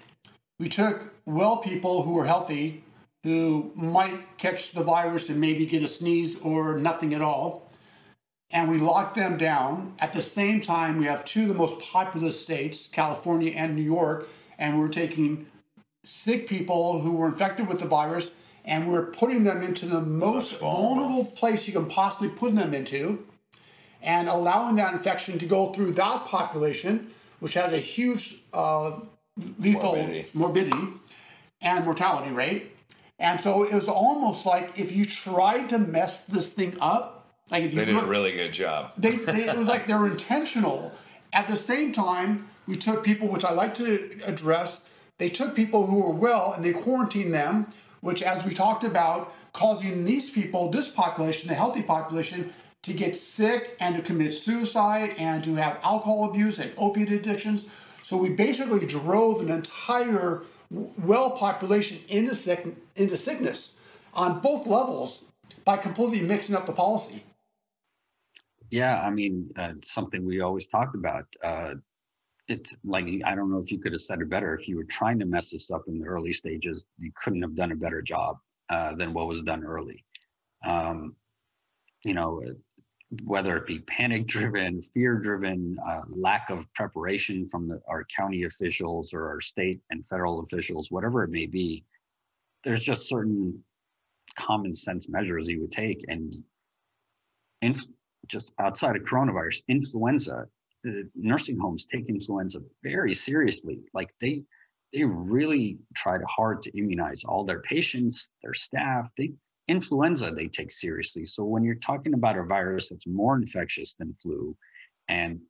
we 0.59 0.69
took 0.69 1.15
well 1.27 1.59
people 1.59 2.03
who 2.03 2.13
were 2.13 2.27
healthy, 2.27 2.85
who 3.25 3.71
might 3.77 4.39
catch 4.39 4.73
the 4.73 4.83
virus 4.83 5.29
and 5.31 5.41
maybe 5.41 5.67
get 5.67 5.83
a 5.83 5.89
sneeze 5.89 6.39
or 6.41 6.77
nothing 6.77 7.15
at 7.15 7.23
all, 7.23 7.70
and 8.53 8.71
we 8.71 8.79
locked 8.79 9.15
them 9.15 9.39
down. 9.39 9.95
At 9.99 10.13
the 10.13 10.23
same 10.23 10.61
time, 10.61 10.99
we 10.99 11.05
have 11.07 11.25
two 11.25 11.43
of 11.43 11.49
the 11.49 11.55
most 11.55 11.81
populous 11.81 12.41
states, 12.41 12.89
California 12.89 13.53
and 13.53 13.77
New 13.77 13.83
York, 13.83 14.29
and 14.59 14.79
we're 14.79 14.89
taking 14.89 15.47
sick 16.03 16.49
people 16.49 17.01
who 17.01 17.13
were 17.13 17.27
infected 17.27 17.69
with 17.69 17.81
the 17.81 17.87
virus 17.87 18.35
and 18.65 18.91
we're 18.91 19.07
putting 19.07 19.45
them 19.45 19.63
into 19.63 19.87
the 19.87 20.01
most 20.01 20.59
vulnerable 20.59 21.25
place 21.25 21.67
you 21.67 21.73
can 21.73 21.87
possibly 21.87 22.29
put 22.29 22.55
them 22.55 22.75
into 22.75 23.25
and 24.03 24.29
allowing 24.29 24.77
that 24.77 24.93
infection 24.95 25.39
to 25.39 25.47
go 25.47 25.73
through 25.73 25.93
that 25.93 26.25
population 26.25 27.11
which 27.41 27.55
has 27.55 27.73
a 27.73 27.79
huge 27.79 28.43
uh, 28.53 29.01
lethal 29.59 29.97
morbidity. 29.97 30.29
morbidity. 30.35 30.87
and 31.63 31.85
mortality 31.85 32.31
rate. 32.31 32.77
And 33.19 33.41
so 33.41 33.65
it 33.65 33.73
was 33.73 33.89
almost 33.89 34.47
like 34.47 34.79
if 34.79 34.93
you 34.93 35.05
tried 35.05 35.69
to 35.71 35.79
mess 35.79 36.25
this 36.25 36.53
thing 36.53 36.77
up, 36.81 37.20
like 37.51 37.65
if 37.65 37.73
you 37.73 37.81
they 37.81 37.87
did 37.87 37.95
look, 37.95 38.05
a 38.05 38.09
really 38.09 38.33
good 38.33 38.53
job. 38.53 38.93
They, 38.99 39.11
they, 39.11 39.49
it 39.49 39.57
was 39.57 39.69
like 39.69 39.87
they 39.87 39.95
were 39.95 40.11
intentional. 40.11 40.93
At 41.33 41.49
the 41.49 41.57
same 41.57 41.93
time, 41.93 42.49
we 42.67 42.77
took 42.77 43.05
people, 43.05 43.29
which 43.29 43.45
I 43.45 43.53
like 43.53 43.75
to 43.75 44.21
address. 44.25 44.89
They 45.19 45.29
took 45.29 45.55
people 45.55 45.87
who 45.87 46.03
were 46.03 46.15
well 46.15 46.53
and 46.53 46.65
they 46.65 46.73
quarantined 46.73 47.35
them, 47.35 47.67
which, 48.01 48.23
as 48.23 48.45
we 48.45 48.55
talked 48.55 48.85
about, 48.85 49.35
causing 49.53 50.05
these 50.05 50.31
people, 50.31 50.71
this 50.71 50.89
population, 50.89 51.49
the 51.49 51.55
healthy 51.55 51.83
population, 51.83 52.53
to 52.83 52.93
get 52.93 53.17
sick 53.17 53.77
and 53.81 53.97
to 53.97 54.03
commit 54.03 54.35
suicide 54.35 55.15
and 55.19 55.45
to 55.45 55.55
have 55.57 55.79
alcohol 55.83 56.31
abuse 56.31 56.59
and 56.59 56.73
opiate 56.79 57.13
addictions. 57.13 57.67
So 58.03 58.17
we 58.17 58.31
basically 58.31 58.87
drove 58.87 59.41
an 59.41 59.51
entire 59.51 60.43
well 60.71 61.33
population 61.33 61.99
into, 62.09 62.35
sick, 62.35 62.67
into 62.97 63.17
sickness 63.17 63.75
on 64.15 64.41
both 64.41 64.67
levels 64.67 65.25
by 65.65 65.77
completely 65.77 66.21
mixing 66.21 66.55
up 66.55 66.67
the 66.67 66.73
policy. 66.73 67.23
Yeah, 68.71 69.01
I 69.01 69.11
mean, 69.11 69.51
uh, 69.57 69.75
something 69.83 70.25
we 70.25 70.41
always 70.41 70.67
talked 70.67 70.95
about. 70.95 71.27
Uh, 71.43 71.75
it's 72.49 72.75
like 72.85 73.07
I 73.25 73.35
don't 73.35 73.51
know 73.51 73.59
if 73.59 73.71
you 73.71 73.79
could 73.79 73.93
have 73.93 74.01
said 74.01 74.21
it 74.21 74.29
better. 74.29 74.55
If 74.55 74.69
you 74.69 74.77
were 74.77 74.85
trying 74.85 75.19
to 75.21 75.27
mess 75.27 75.51
this 75.51 75.71
up 75.71 75.83
in 75.89 75.99
the 76.01 76.07
early 76.07 76.33
stages, 76.33 76.87
you 76.99 77.13
couldn't 77.17 77.43
have 77.43 77.55
done 77.55 77.73
a 77.73 77.77
better 77.77 78.03
job 78.03 78.39
uh, 78.71 78.95
than 78.97 79.13
what 79.13 79.29
was 79.29 79.43
done 79.43 79.65
early. 79.65 80.05
Um, 80.65 81.15
you 82.05 82.15
know, 82.15 82.43
whether 83.25 83.57
it 83.57 83.67
be 83.67 83.81
panic 83.81 84.27
driven, 84.27 84.81
fear 84.83 85.17
driven, 85.17 85.77
uh, 85.87 86.03
lack 86.11 86.51
of 86.51 86.73
preparation 86.75 87.49
from 87.49 87.69
the, 87.69 87.81
our 87.89 88.05
county 88.17 88.45
officials 88.45 89.13
or 89.13 89.29
our 89.29 89.41
state 89.41 89.81
and 89.91 90.07
federal 90.07 90.41
officials, 90.41 90.91
whatever 90.91 91.25
it 91.25 91.31
may 91.31 91.47
be, 91.47 91.85
there's 92.65 92.81
just 92.83 93.09
certain 93.09 93.63
common 94.37 94.75
sense 94.75 95.09
measures 95.09 95.49
you 95.49 95.61
would 95.61 95.73
take. 95.73 96.05
And 96.09 96.35
inf- 97.63 97.87
just 98.29 98.53
outside 98.59 98.97
of 98.97 99.03
coronavirus, 99.03 99.63
influenza, 99.69 100.47
the 100.83 101.09
nursing 101.15 101.59
homes 101.59 101.85
take 101.85 102.09
influenza 102.09 102.61
very 102.83 103.13
seriously. 103.13 103.79
Like 103.93 104.13
they, 104.21 104.45
they 104.93 105.05
really 105.05 105.79
tried 105.95 106.21
hard 106.29 106.63
to 106.63 106.79
immunize 106.79 107.25
all 107.25 107.45
their 107.45 107.61
patients, 107.63 108.31
their 108.43 108.55
staff. 108.55 109.09
They 109.17 109.33
influenza 109.69 110.31
they 110.31 110.49
take 110.49 110.73
seriously. 110.73 111.27
So 111.27 111.45
when 111.45 111.63
you're 111.63 111.77
talking 111.77 112.15
about 112.15 112.39
a 112.39 112.45
virus 112.45 112.91
that's 112.91 113.07
more 113.07 113.37
infectious 113.37 113.95
than 113.95 114.17
flu, 114.21 114.57
and 115.09 115.41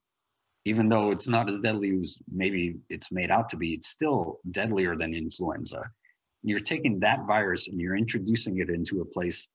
even 0.65 0.89
though 0.89 1.11
it's 1.11 1.29
not 1.29 1.49
as 1.49 1.61
deadly 1.61 1.99
as 2.01 2.19
maybe 2.31 2.77
it's 2.91 3.11
made 3.11 3.31
out 3.31 3.49
to 3.51 3.57
be, 3.57 3.73
it's 3.73 3.89
still 3.89 4.41
deadlier 4.51 4.95
than 4.97 5.15
influenza. 5.15 5.91
You're 6.43 6.61
taking 6.61 7.01
that 7.01 7.27
virus 7.27 7.69
and 7.69 7.81
you're 7.81 7.97
introducing 7.97 8.59
it 8.59 8.69
into 8.69 9.01
a 9.01 9.05
place 9.05 9.51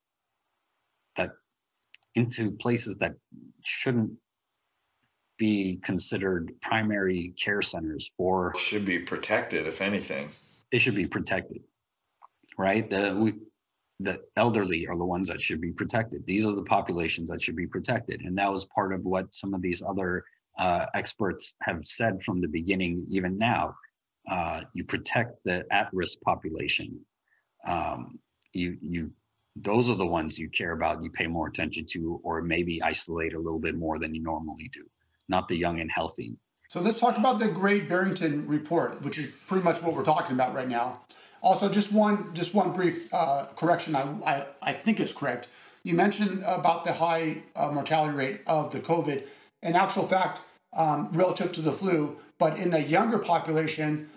that 1.15 1.31
into 2.15 2.51
places 2.51 2.97
that 2.97 3.13
shouldn't 3.63 4.11
be 5.37 5.79
considered 5.83 6.53
primary 6.61 7.33
care 7.37 7.61
centers 7.61 8.11
for 8.17 8.53
Should 8.57 8.85
be 8.85 8.99
protected, 8.99 9.67
if 9.67 9.81
anything. 9.81 10.29
they 10.71 10.79
should 10.79 10.95
be 10.95 11.05
protected 11.05 11.61
right? 12.57 12.89
The 12.89 13.15
we 13.17 13.33
the 13.99 14.19
elderly 14.35 14.87
are 14.87 14.97
the 14.97 15.05
ones 15.05 15.27
that 15.29 15.41
should 15.41 15.61
be 15.61 15.71
protected. 15.71 16.25
These 16.25 16.45
are 16.45 16.53
the 16.53 16.63
populations 16.63 17.29
that 17.29 17.41
should 17.41 17.55
be 17.55 17.67
protected. 17.67 18.21
And 18.21 18.37
that 18.37 18.51
was 18.51 18.65
part 18.65 18.93
of 18.93 19.05
what 19.05 19.33
some 19.33 19.53
of 19.53 19.61
these 19.61 19.81
other 19.87 20.25
uh, 20.59 20.85
experts 20.93 21.55
have 21.61 21.85
said 21.85 22.21
from 22.25 22.41
the 22.41 22.47
beginning 22.49 23.05
even 23.09 23.37
now. 23.37 23.73
Uh, 24.29 24.61
you 24.73 24.83
protect 24.83 25.37
the 25.45 25.63
at-risk 25.71 26.19
population. 26.21 26.99
Um, 27.65 28.19
you 28.53 28.77
you 28.81 29.11
those 29.55 29.89
are 29.89 29.95
the 29.95 30.05
ones 30.05 30.37
you 30.37 30.49
care 30.49 30.71
about 30.73 31.01
you 31.03 31.09
pay 31.09 31.27
more 31.27 31.47
attention 31.47 31.85
to 31.85 32.19
or 32.23 32.41
maybe 32.41 32.81
isolate 32.83 33.33
a 33.33 33.39
little 33.39 33.59
bit 33.59 33.75
more 33.75 33.99
than 33.99 34.13
you 34.13 34.21
normally 34.21 34.69
do 34.73 34.85
not 35.29 35.47
the 35.47 35.55
young 35.55 35.79
and 35.79 35.91
healthy 35.91 36.35
So 36.69 36.81
let's 36.81 36.99
talk 36.99 37.17
about 37.17 37.39
the 37.39 37.47
Great 37.47 37.87
Barrington 37.87 38.47
Report, 38.47 39.01
which 39.01 39.17
is 39.17 39.27
pretty 39.47 39.63
much 39.63 39.81
what 39.81 39.93
we're 39.93 40.03
talking 40.03 40.35
about 40.35 40.55
right 40.55 40.67
now. 40.67 41.01
Also, 41.41 41.69
just 41.69 41.91
one 41.93 42.33
just 42.33 42.53
one 42.55 42.73
brief 42.73 43.13
uh, 43.13 43.45
correction. 43.55 43.95
I, 43.95 44.03
I 44.25 44.45
I 44.61 44.73
think 44.73 44.99
it's 44.99 45.13
correct. 45.13 45.47
You 45.83 45.93
mentioned 45.93 46.43
about 46.45 46.83
the 46.83 46.93
high 46.93 47.43
uh, 47.55 47.71
mortality 47.71 48.15
rate 48.17 48.41
of 48.47 48.71
the 48.71 48.79
COVID. 48.79 49.23
In 49.61 49.75
actual 49.75 50.07
fact, 50.07 50.41
um, 50.75 51.09
relative 51.13 51.51
to 51.53 51.61
the 51.61 51.71
flu, 51.71 52.17
but 52.39 52.57
in 52.57 52.71
the 52.71 52.81
younger 52.81 53.19
population, 53.19 54.09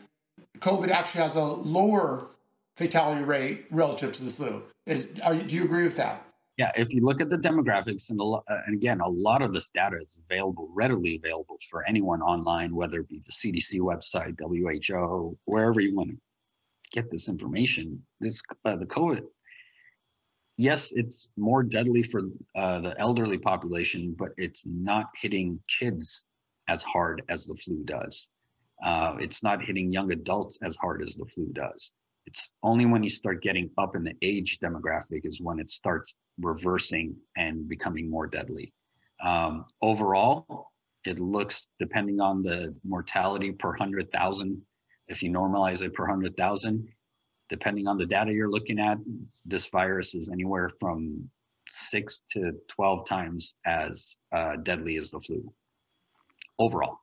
COVID 0.61 0.89
actually 0.89 1.23
has 1.23 1.37
a 1.37 1.43
lower 1.43 2.29
fatality 2.77 3.23
rate 3.25 3.67
relative 3.71 4.13
to 4.15 4.25
the 4.25 4.31
flu. 4.31 4.63
Is 4.89 5.11
are 5.23 5.35
do 5.35 5.55
you 5.55 5.65
agree 5.65 5.85
with 5.85 5.97
that? 5.97 6.25
Yeah, 6.57 6.73
if 6.77 6.93
you 6.93 7.03
look 7.03 7.21
at 7.21 7.29
the 7.29 7.37
demographics, 7.37 8.11
and, 8.11 8.19
lo- 8.19 8.43
uh, 8.51 8.57
and 8.67 8.75
again, 8.75 9.01
a 9.01 9.09
lot 9.09 9.43
of 9.43 9.53
this 9.53 9.69
data 9.69 9.97
is 10.03 10.19
available, 10.29 10.69
readily 10.75 11.21
available 11.23 11.57
for 11.71 11.87
anyone 11.87 12.21
online, 12.21 12.75
whether 12.75 12.99
it 12.99 13.09
be 13.09 13.21
the 13.21 13.31
CDC 13.31 13.79
website, 13.79 14.37
WHO, 14.41 15.39
wherever 15.45 15.81
you 15.81 15.95
want 15.95 16.11
to 16.11 16.17
get 16.91 17.13
this 17.13 17.29
information. 17.29 18.03
This 18.21 18.43
uh, 18.65 18.75
the 18.75 18.87
COVID. 18.87 19.23
Yes, 20.57 20.93
it's 20.97 21.29
more 21.37 21.63
deadly 21.63 22.03
for 22.03 22.23
uh, 22.57 22.81
the 22.81 22.99
elderly 22.99 23.39
population, 23.39 24.17
but 24.19 24.31
it's 24.37 24.65
not 24.67 25.07
hitting 25.21 25.61
kids 25.79 26.25
as 26.67 26.83
hard 26.83 27.23
as 27.29 27.47
the 27.47 27.55
flu 27.55 27.85
does. 27.85 28.27
Uh, 28.83 29.17
it's 29.21 29.45
not 29.45 29.65
hitting 29.65 29.93
young 29.93 30.11
adults 30.13 30.59
as 30.63 30.75
hard 30.77 31.03
as 31.03 31.15
the 31.15 31.27
flu 31.27 31.47
does. 31.53 31.93
It's 32.29 32.51
only 32.63 32.85
when 32.85 33.03
you 33.03 33.09
start 33.09 33.43
getting 33.43 33.71
up 33.79 33.97
in 33.97 34.05
the 34.05 34.15
age 34.21 34.59
demographic 34.59 35.25
is 35.25 35.41
when 35.41 35.59
it 35.59 35.71
starts 35.71 36.15
reversing 36.39 37.17
and 37.39 37.67
becoming 37.67 38.11
more 38.11 38.27
deadly. 38.27 38.71
Um, 39.25 39.65
overall, 39.81 40.71
it 41.07 41.21
looks, 41.21 41.69
depending 41.81 42.21
on 42.21 42.43
the 42.43 42.77
mortality 42.85 43.51
per 43.53 43.71
100,000, 43.71 44.61
if 45.09 45.23
you 45.23 45.31
normalize 45.31 45.81
it 45.81 45.95
per 45.95 46.03
100,000, 46.03 46.87
depending 47.49 47.87
on 47.87 47.97
the 47.97 48.05
data 48.05 48.31
you're 48.31 48.51
looking 48.51 48.79
at, 48.79 48.99
this 49.47 49.71
virus 49.71 50.15
is 50.15 50.29
anywhere 50.29 50.71
from 50.79 51.31
six 51.67 52.21
to 52.33 52.53
12 52.69 53.07
times 53.07 53.55
as 53.65 54.19
uh, 54.37 54.57
deadly 54.57 54.99
as 54.99 55.11
the 55.11 55.21
flu 55.21 55.51
overall 56.59 56.99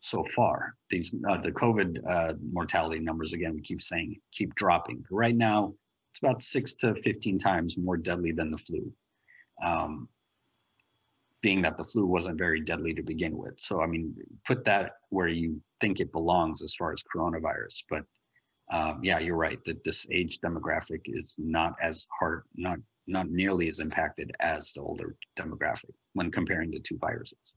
so 0.00 0.24
far. 0.24 0.74
These 0.90 1.14
uh, 1.28 1.38
the 1.38 1.52
COVID 1.52 1.98
uh, 2.08 2.34
mortality 2.52 3.00
numbers 3.00 3.32
again 3.32 3.54
we 3.54 3.62
keep 3.62 3.82
saying 3.82 4.16
keep 4.32 4.54
dropping. 4.54 5.04
Right 5.10 5.36
now, 5.36 5.74
it's 6.12 6.20
about 6.22 6.42
six 6.42 6.74
to 6.74 6.94
fifteen 6.96 7.38
times 7.38 7.76
more 7.76 7.96
deadly 7.96 8.32
than 8.32 8.50
the 8.50 8.58
flu. 8.58 8.92
Um, 9.62 10.08
being 11.40 11.62
that 11.62 11.76
the 11.76 11.84
flu 11.84 12.04
wasn't 12.04 12.36
very 12.38 12.60
deadly 12.60 12.92
to 12.94 13.02
begin 13.02 13.36
with. 13.36 13.54
So 13.58 13.80
I 13.80 13.86
mean, 13.86 14.14
put 14.46 14.64
that 14.64 14.92
where 15.10 15.28
you 15.28 15.60
think 15.80 16.00
it 16.00 16.12
belongs 16.12 16.62
as 16.62 16.74
far 16.74 16.92
as 16.92 17.02
coronavirus. 17.14 17.84
But 17.88 18.04
um, 18.70 19.00
yeah, 19.02 19.18
you're 19.18 19.36
right 19.36 19.62
that 19.64 19.84
this 19.84 20.06
age 20.12 20.40
demographic 20.40 21.02
is 21.06 21.34
not 21.38 21.74
as 21.82 22.06
hard, 22.18 22.42
not 22.56 22.78
not 23.06 23.30
nearly 23.30 23.68
as 23.68 23.78
impacted 23.78 24.30
as 24.40 24.72
the 24.72 24.82
older 24.82 25.16
demographic 25.36 25.94
when 26.12 26.30
comparing 26.30 26.70
the 26.70 26.80
two 26.80 26.98
viruses. 26.98 27.54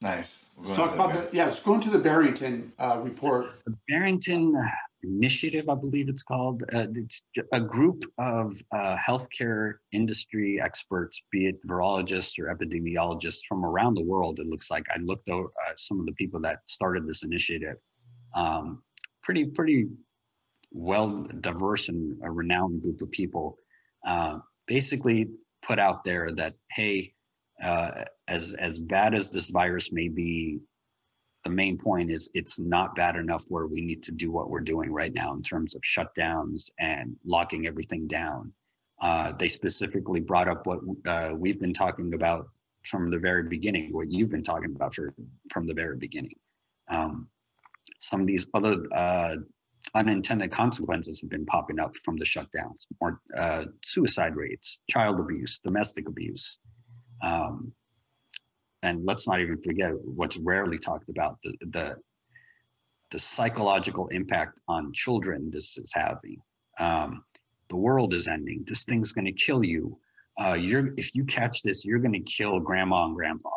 Nice. 0.00 0.46
We're 0.56 0.66
Let's 0.66 0.76
going 0.76 0.88
talk 0.88 0.90
to 0.90 0.96
the 0.96 1.04
about 1.04 1.30
the 1.30 1.36
yeah. 1.36 1.44
Let's 1.44 1.62
go 1.62 1.74
into 1.74 1.90
the 1.90 1.98
Barrington 1.98 2.72
uh, 2.78 3.00
report. 3.02 3.46
the 3.64 3.76
Barrington 3.88 4.54
Initiative, 5.02 5.68
I 5.68 5.74
believe 5.74 6.08
it's 6.08 6.22
called. 6.22 6.64
Uh, 6.72 6.86
it's 6.94 7.22
a 7.52 7.60
group 7.60 8.04
of 8.18 8.60
uh, 8.74 8.96
healthcare 8.96 9.74
industry 9.92 10.60
experts, 10.60 11.22
be 11.30 11.46
it 11.46 11.64
virologists 11.66 12.38
or 12.38 12.54
epidemiologists 12.54 13.40
from 13.48 13.64
around 13.64 13.94
the 13.94 14.02
world. 14.02 14.40
It 14.40 14.46
looks 14.48 14.70
like 14.70 14.84
I 14.94 14.98
looked 15.00 15.28
over 15.28 15.48
uh, 15.66 15.72
some 15.76 16.00
of 16.00 16.06
the 16.06 16.12
people 16.12 16.40
that 16.40 16.66
started 16.66 17.06
this 17.06 17.22
initiative. 17.22 17.76
Um, 18.34 18.82
pretty, 19.22 19.46
pretty 19.46 19.88
well 20.72 21.26
diverse 21.40 21.88
and 21.88 22.18
a 22.24 22.30
renowned 22.30 22.82
group 22.82 23.00
of 23.00 23.10
people. 23.10 23.58
Uh, 24.04 24.38
basically, 24.66 25.28
put 25.64 25.78
out 25.78 26.04
there 26.04 26.32
that 26.32 26.54
hey, 26.72 27.12
uh, 27.62 28.04
as 28.28 28.54
as 28.54 28.78
bad 28.78 29.14
as 29.14 29.30
this 29.30 29.50
virus 29.50 29.92
may 29.92 30.08
be, 30.08 30.60
the 31.44 31.50
main 31.50 31.78
point 31.78 32.10
is 32.10 32.28
it's 32.34 32.58
not 32.58 32.94
bad 32.94 33.16
enough 33.16 33.44
where 33.48 33.66
we 33.66 33.80
need 33.80 34.02
to 34.02 34.12
do 34.12 34.30
what 34.30 34.50
we're 34.50 34.60
doing 34.60 34.92
right 34.92 35.14
now 35.14 35.32
in 35.32 35.42
terms 35.42 35.74
of 35.74 35.82
shutdowns 35.82 36.70
and 36.78 37.16
locking 37.24 37.66
everything 37.66 38.06
down. 38.06 38.52
Uh, 39.00 39.32
they 39.38 39.48
specifically 39.48 40.20
brought 40.20 40.48
up 40.48 40.66
what 40.66 40.80
uh, 41.06 41.32
we've 41.36 41.60
been 41.60 41.74
talking 41.74 42.14
about 42.14 42.48
from 42.84 43.10
the 43.10 43.18
very 43.18 43.48
beginning, 43.48 43.92
what 43.92 44.10
you've 44.10 44.30
been 44.30 44.42
talking 44.42 44.74
about 44.74 44.94
for, 44.94 45.14
from 45.50 45.66
the 45.66 45.74
very 45.74 45.96
beginning. 45.96 46.34
Um, 46.88 47.28
some 48.00 48.20
of 48.20 48.26
these 48.26 48.46
other 48.54 48.84
uh, 48.94 49.36
unintended 49.94 50.50
consequences 50.50 51.20
have 51.20 51.30
been 51.30 51.46
popping 51.46 51.78
up 51.78 51.96
from 52.04 52.16
the 52.16 52.24
shutdowns, 52.24 52.86
more 53.00 53.20
uh, 53.36 53.64
suicide 53.84 54.36
rates, 54.36 54.80
child 54.90 55.20
abuse, 55.20 55.58
domestic 55.58 56.08
abuse. 56.08 56.58
Um, 57.22 57.72
and 58.82 59.04
let's 59.04 59.26
not 59.26 59.40
even 59.40 59.60
forget 59.60 59.92
what's 60.04 60.36
rarely 60.36 60.78
talked 60.78 61.08
about 61.08 61.38
the 61.42 61.54
the 61.68 61.96
the 63.10 63.18
psychological 63.18 64.08
impact 64.08 64.60
on 64.68 64.92
children 64.92 65.50
this 65.50 65.78
is 65.78 65.92
having. 65.94 66.38
Um, 66.78 67.24
the 67.68 67.76
world 67.76 68.14
is 68.14 68.28
ending. 68.28 68.64
This 68.66 68.84
thing's 68.84 69.12
going 69.12 69.24
to 69.26 69.32
kill 69.32 69.64
you. 69.64 69.98
Uh, 70.38 70.54
you're 70.54 70.92
if 70.96 71.14
you 71.14 71.24
catch 71.24 71.62
this 71.62 71.84
you're 71.84 71.98
going 71.98 72.12
to 72.12 72.32
kill 72.32 72.60
grandma 72.60 73.06
and 73.06 73.14
grandpa. 73.14 73.50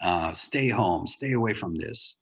Uh, 0.00 0.32
stay 0.32 0.68
home. 0.68 1.06
Stay 1.06 1.32
away 1.32 1.54
from 1.54 1.74
this. 1.76 2.16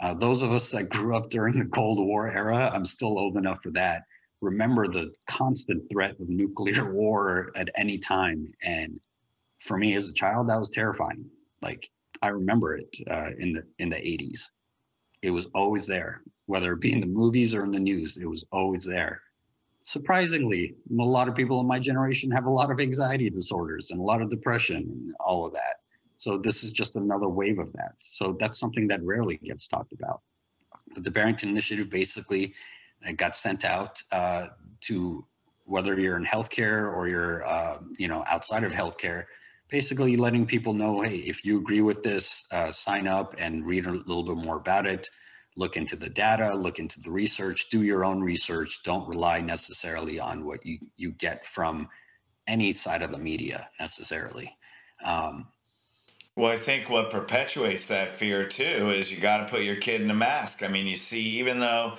Uh, 0.00 0.14
those 0.14 0.42
of 0.42 0.52
us 0.52 0.70
that 0.70 0.88
grew 0.88 1.16
up 1.16 1.30
during 1.30 1.58
the 1.58 1.66
cold 1.66 2.04
war 2.04 2.30
era 2.30 2.68
i'm 2.74 2.84
still 2.84 3.18
old 3.18 3.36
enough 3.36 3.58
for 3.62 3.70
that. 3.70 4.02
Remember 4.40 4.86
the 4.86 5.12
constant 5.28 5.82
threat 5.90 6.12
of 6.20 6.28
nuclear 6.28 6.92
war 7.00 7.52
at 7.56 7.68
any 7.76 7.98
time 7.98 8.52
and 8.62 8.98
for 9.64 9.76
me 9.78 9.94
as 9.96 10.08
a 10.08 10.12
child 10.12 10.48
that 10.48 10.58
was 10.58 10.70
terrifying 10.70 11.24
like 11.64 11.90
I 12.22 12.28
remember 12.28 12.76
it 12.76 12.96
uh, 13.10 13.30
in 13.38 13.52
the 13.52 13.62
in 13.78 13.88
the 13.88 13.96
80s. 13.96 14.50
It 15.22 15.30
was 15.30 15.46
always 15.54 15.86
there, 15.86 16.22
whether 16.46 16.72
it 16.72 16.80
be 16.80 16.92
in 16.92 17.00
the 17.00 17.06
movies 17.06 17.54
or 17.54 17.64
in 17.64 17.72
the 17.72 17.80
news. 17.80 18.18
It 18.18 18.26
was 18.26 18.44
always 18.52 18.84
there. 18.84 19.20
Surprisingly, 19.82 20.74
a 20.90 21.02
lot 21.02 21.28
of 21.28 21.34
people 21.34 21.60
in 21.60 21.66
my 21.66 21.78
generation 21.78 22.30
have 22.30 22.44
a 22.44 22.50
lot 22.50 22.70
of 22.70 22.80
anxiety 22.80 23.28
disorders 23.28 23.90
and 23.90 24.00
a 24.00 24.02
lot 24.02 24.22
of 24.22 24.30
depression 24.30 24.76
and 24.76 25.14
all 25.20 25.46
of 25.46 25.52
that. 25.52 25.76
So 26.16 26.38
this 26.38 26.62
is 26.62 26.70
just 26.70 26.96
another 26.96 27.28
wave 27.28 27.58
of 27.58 27.72
that. 27.74 27.92
So 27.98 28.36
that's 28.38 28.58
something 28.58 28.86
that 28.88 29.02
rarely 29.02 29.36
gets 29.36 29.68
talked 29.68 29.92
about. 29.92 30.20
But 30.94 31.04
the 31.04 31.10
Barrington 31.10 31.50
Initiative 31.50 31.90
basically 31.90 32.54
uh, 33.06 33.12
got 33.12 33.36
sent 33.36 33.64
out 33.64 34.02
uh, 34.12 34.46
to 34.82 35.26
whether 35.64 35.98
you're 35.98 36.16
in 36.16 36.24
healthcare 36.24 36.90
or 36.90 37.08
you're 37.08 37.46
uh, 37.46 37.78
you 37.98 38.08
know 38.08 38.24
outside 38.26 38.64
of 38.64 38.72
healthcare 38.72 39.24
basically 39.74 40.16
letting 40.16 40.46
people 40.46 40.72
know, 40.72 41.02
hey, 41.02 41.16
if 41.16 41.44
you 41.44 41.58
agree 41.58 41.80
with 41.80 42.04
this, 42.04 42.44
uh, 42.52 42.70
sign 42.70 43.08
up 43.08 43.34
and 43.38 43.66
read 43.66 43.84
a 43.86 43.90
little 43.90 44.22
bit 44.22 44.36
more 44.36 44.56
about 44.56 44.86
it. 44.86 45.10
Look 45.56 45.76
into 45.76 45.96
the 45.96 46.08
data, 46.08 46.54
look 46.54 46.78
into 46.78 47.00
the 47.00 47.10
research, 47.10 47.70
do 47.70 47.82
your 47.82 48.04
own 48.04 48.20
research. 48.20 48.84
Don't 48.84 49.08
rely 49.08 49.40
necessarily 49.40 50.20
on 50.20 50.44
what 50.44 50.64
you, 50.64 50.78
you 50.96 51.10
get 51.10 51.44
from 51.44 51.88
any 52.46 52.70
side 52.70 53.02
of 53.02 53.10
the 53.10 53.18
media 53.18 53.68
necessarily. 53.80 54.56
Um, 55.04 55.48
well, 56.36 56.52
I 56.52 56.56
think 56.56 56.88
what 56.88 57.10
perpetuates 57.10 57.88
that 57.88 58.10
fear 58.10 58.46
too 58.46 58.92
is 58.96 59.10
you 59.12 59.20
got 59.20 59.38
to 59.38 59.52
put 59.52 59.64
your 59.64 59.76
kid 59.76 60.00
in 60.00 60.08
a 60.08 60.14
mask. 60.14 60.62
I 60.62 60.68
mean, 60.68 60.86
you 60.86 60.94
see, 60.94 61.40
even 61.40 61.58
though 61.58 61.94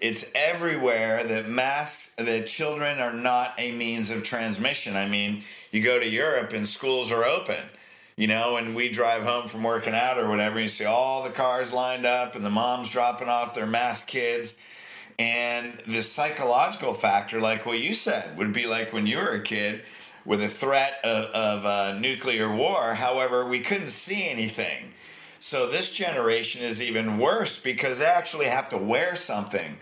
it's 0.00 0.30
everywhere 0.34 1.24
that 1.24 1.48
masks, 1.48 2.14
that 2.16 2.46
children 2.46 2.98
are 2.98 3.12
not 3.12 3.54
a 3.58 3.72
means 3.72 4.10
of 4.10 4.24
transmission. 4.24 4.96
I 4.96 5.06
mean, 5.06 5.44
you 5.70 5.82
go 5.82 5.98
to 5.98 6.08
Europe 6.08 6.52
and 6.52 6.66
schools 6.66 7.12
are 7.12 7.24
open, 7.24 7.62
you 8.16 8.26
know, 8.26 8.56
and 8.56 8.74
we 8.74 8.90
drive 8.90 9.22
home 9.22 9.48
from 9.48 9.62
working 9.62 9.94
out 9.94 10.18
or 10.18 10.28
whatever, 10.28 10.60
you 10.60 10.68
see 10.68 10.84
all 10.84 11.22
the 11.22 11.30
cars 11.30 11.72
lined 11.72 12.06
up 12.06 12.34
and 12.34 12.44
the 12.44 12.50
moms 12.50 12.90
dropping 12.90 13.28
off 13.28 13.54
their 13.54 13.66
masked 13.66 14.08
kids. 14.08 14.58
And 15.18 15.78
the 15.86 16.02
psychological 16.02 16.92
factor, 16.92 17.40
like 17.40 17.64
what 17.64 17.78
you 17.78 17.94
said, 17.94 18.36
would 18.36 18.52
be 18.52 18.66
like 18.66 18.92
when 18.92 19.06
you 19.06 19.18
were 19.18 19.30
a 19.30 19.42
kid 19.42 19.82
with 20.24 20.42
a 20.42 20.48
threat 20.48 20.98
of, 21.04 21.24
of 21.26 21.66
uh, 21.66 21.98
nuclear 21.98 22.52
war. 22.52 22.94
However, 22.94 23.46
we 23.46 23.60
couldn't 23.60 23.90
see 23.90 24.28
anything. 24.28 24.92
So 25.40 25.68
this 25.68 25.92
generation 25.92 26.62
is 26.62 26.82
even 26.82 27.18
worse 27.18 27.60
because 27.60 27.98
they 27.98 28.06
actually 28.06 28.46
have 28.46 28.68
to 28.70 28.78
wear 28.78 29.16
something. 29.16 29.76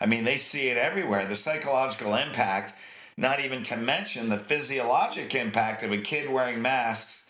I 0.00 0.06
mean, 0.06 0.24
they 0.24 0.36
see 0.36 0.68
it 0.68 0.76
everywhere. 0.76 1.24
The 1.24 1.36
psychological 1.36 2.14
impact, 2.14 2.74
not 3.16 3.40
even 3.40 3.62
to 3.64 3.76
mention 3.76 4.28
the 4.28 4.38
physiologic 4.38 5.34
impact 5.34 5.82
of 5.82 5.92
a 5.92 5.98
kid 5.98 6.30
wearing 6.30 6.60
masks 6.60 7.28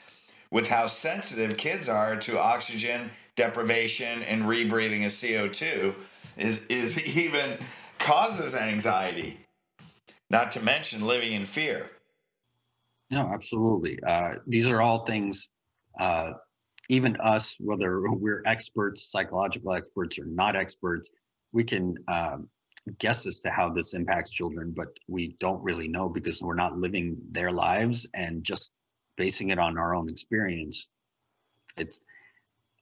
with 0.50 0.68
how 0.68 0.86
sensitive 0.86 1.56
kids 1.56 1.88
are 1.88 2.16
to 2.16 2.38
oxygen 2.38 3.10
deprivation 3.36 4.22
and 4.22 4.44
rebreathing 4.44 5.04
of 5.04 5.12
CO2 5.12 5.94
is, 6.36 6.66
is 6.66 7.16
even 7.16 7.58
causes 7.98 8.54
anxiety, 8.54 9.38
not 10.30 10.52
to 10.52 10.60
mention 10.60 11.06
living 11.06 11.32
in 11.32 11.44
fear. 11.44 11.90
No, 13.10 13.30
absolutely. 13.32 14.00
Uh, 14.02 14.34
these 14.46 14.66
are 14.66 14.82
all 14.82 15.04
things 15.04 15.48
uh, 16.00 16.32
even 16.88 17.16
us, 17.18 17.56
whether 17.60 18.00
we're 18.12 18.42
experts, 18.46 19.10
psychological 19.10 19.72
experts, 19.74 20.18
or 20.18 20.24
not 20.26 20.56
experts, 20.56 21.10
we 21.52 21.64
can 21.64 21.96
um, 22.08 22.48
guess 22.98 23.26
as 23.26 23.40
to 23.40 23.50
how 23.50 23.68
this 23.68 23.94
impacts 23.94 24.30
children, 24.30 24.72
but 24.76 24.88
we 25.08 25.36
don't 25.40 25.62
really 25.62 25.88
know 25.88 26.08
because 26.08 26.42
we're 26.42 26.54
not 26.54 26.78
living 26.78 27.16
their 27.30 27.50
lives 27.50 28.06
and 28.14 28.44
just 28.44 28.72
basing 29.16 29.50
it 29.50 29.58
on 29.58 29.78
our 29.78 29.94
own 29.94 30.08
experience. 30.08 30.88
It's 31.76 32.00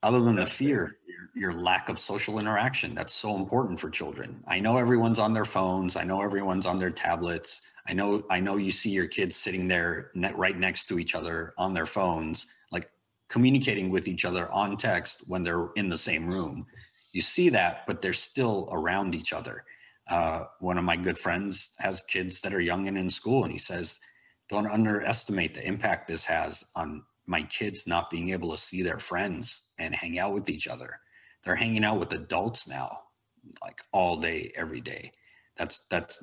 other 0.02 0.20
than 0.20 0.36
the 0.36 0.44
fear, 0.44 0.98
your, 1.34 1.52
your 1.52 1.62
lack 1.62 1.88
of 1.88 1.98
social 1.98 2.38
interaction. 2.38 2.94
That's 2.94 3.14
so 3.14 3.36
important 3.36 3.80
for 3.80 3.88
children. 3.88 4.42
I 4.46 4.60
know 4.60 4.76
everyone's 4.76 5.18
on 5.18 5.32
their 5.32 5.46
phones. 5.46 5.96
I 5.96 6.04
know 6.04 6.20
everyone's 6.20 6.66
on 6.66 6.76
their 6.76 6.90
tablets. 6.90 7.62
I 7.88 7.94
know 7.94 8.22
I 8.30 8.40
know 8.40 8.56
you 8.56 8.70
see 8.70 8.90
your 8.90 9.06
kids 9.06 9.36
sitting 9.36 9.68
there 9.68 10.10
net, 10.14 10.36
right 10.36 10.58
next 10.58 10.88
to 10.88 10.98
each 10.98 11.14
other 11.14 11.54
on 11.56 11.72
their 11.72 11.86
phones 11.86 12.46
communicating 13.34 13.90
with 13.90 14.06
each 14.06 14.24
other 14.24 14.48
on 14.52 14.76
text 14.76 15.24
when 15.26 15.42
they're 15.42 15.70
in 15.74 15.88
the 15.88 15.96
same 15.96 16.24
room. 16.28 16.64
You 17.12 17.20
see 17.20 17.48
that, 17.48 17.84
but 17.84 18.00
they're 18.00 18.12
still 18.12 18.68
around 18.70 19.16
each 19.16 19.32
other. 19.32 19.64
Uh, 20.08 20.44
one 20.60 20.78
of 20.78 20.84
my 20.84 20.96
good 20.96 21.18
friends 21.18 21.70
has 21.80 22.04
kids 22.04 22.40
that 22.42 22.54
are 22.54 22.60
young 22.60 22.86
and 22.86 22.96
in 22.96 23.10
school, 23.10 23.42
and 23.42 23.52
he 23.52 23.58
says, 23.58 23.98
Don't 24.48 24.70
underestimate 24.70 25.52
the 25.52 25.66
impact 25.66 26.06
this 26.06 26.24
has 26.26 26.62
on 26.76 27.02
my 27.26 27.42
kids 27.42 27.88
not 27.88 28.08
being 28.08 28.30
able 28.30 28.52
to 28.52 28.58
see 28.58 28.82
their 28.82 29.00
friends 29.00 29.64
and 29.80 29.96
hang 29.96 30.16
out 30.16 30.32
with 30.32 30.48
each 30.48 30.68
other. 30.68 31.00
They're 31.42 31.56
hanging 31.56 31.84
out 31.84 31.98
with 31.98 32.12
adults 32.12 32.68
now, 32.68 33.00
like 33.64 33.80
all 33.92 34.16
day, 34.16 34.52
every 34.54 34.80
day. 34.80 35.10
That's 35.56 35.88
that's 35.90 36.22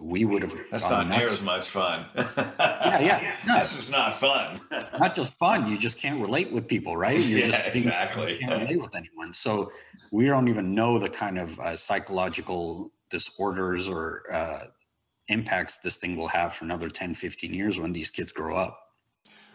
we 0.00 0.24
would 0.24 0.42
have. 0.42 0.54
That's 0.70 0.88
not 0.88 1.08
near 1.08 1.24
as 1.24 1.42
much 1.44 1.68
fun. 1.68 2.06
yeah, 2.16 3.00
yeah. 3.00 3.36
No. 3.46 3.54
That's 3.54 3.74
just 3.74 3.90
not 3.90 4.14
fun. 4.14 4.58
not 4.98 5.14
just 5.14 5.36
fun. 5.38 5.68
You 5.68 5.76
just 5.76 5.98
can't 5.98 6.20
relate 6.20 6.52
with 6.52 6.68
people, 6.68 6.96
right? 6.96 7.18
You're 7.18 7.40
yeah, 7.40 7.46
just 7.46 7.74
exactly. 7.74 8.34
You 8.34 8.46
can't 8.46 8.62
relate 8.62 8.80
with 8.80 8.94
anyone. 8.94 9.34
So 9.34 9.72
we 10.12 10.26
don't 10.26 10.48
even 10.48 10.74
know 10.74 10.98
the 10.98 11.08
kind 11.08 11.38
of 11.38 11.58
uh, 11.58 11.76
psychological 11.76 12.92
disorders 13.10 13.88
or 13.88 14.22
uh, 14.32 14.58
impacts 15.28 15.78
this 15.78 15.96
thing 15.96 16.16
will 16.16 16.28
have 16.28 16.54
for 16.54 16.64
another 16.64 16.88
10, 16.88 17.14
15 17.14 17.52
years 17.52 17.80
when 17.80 17.92
these 17.92 18.10
kids 18.10 18.32
grow 18.32 18.56
up. 18.56 18.78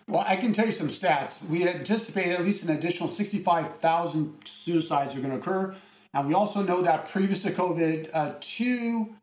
Well, 0.08 0.26
I 0.28 0.36
can 0.36 0.52
tell 0.52 0.66
you 0.66 0.74
some 0.74 0.90
stats. 0.90 1.48
We 1.48 1.68
anticipate 1.68 2.34
at 2.34 2.42
least 2.42 2.66
an 2.66 2.76
additional 2.76 3.08
65,000 3.08 4.36
suicides 4.44 5.16
are 5.16 5.20
going 5.20 5.32
to 5.32 5.38
occur. 5.38 5.74
And 6.14 6.28
we 6.28 6.34
also 6.34 6.62
know 6.62 6.82
that 6.82 7.10
previous 7.10 7.42
to 7.44 7.52
COVID, 7.52 8.10
uh, 8.14 8.34
two 8.42 9.16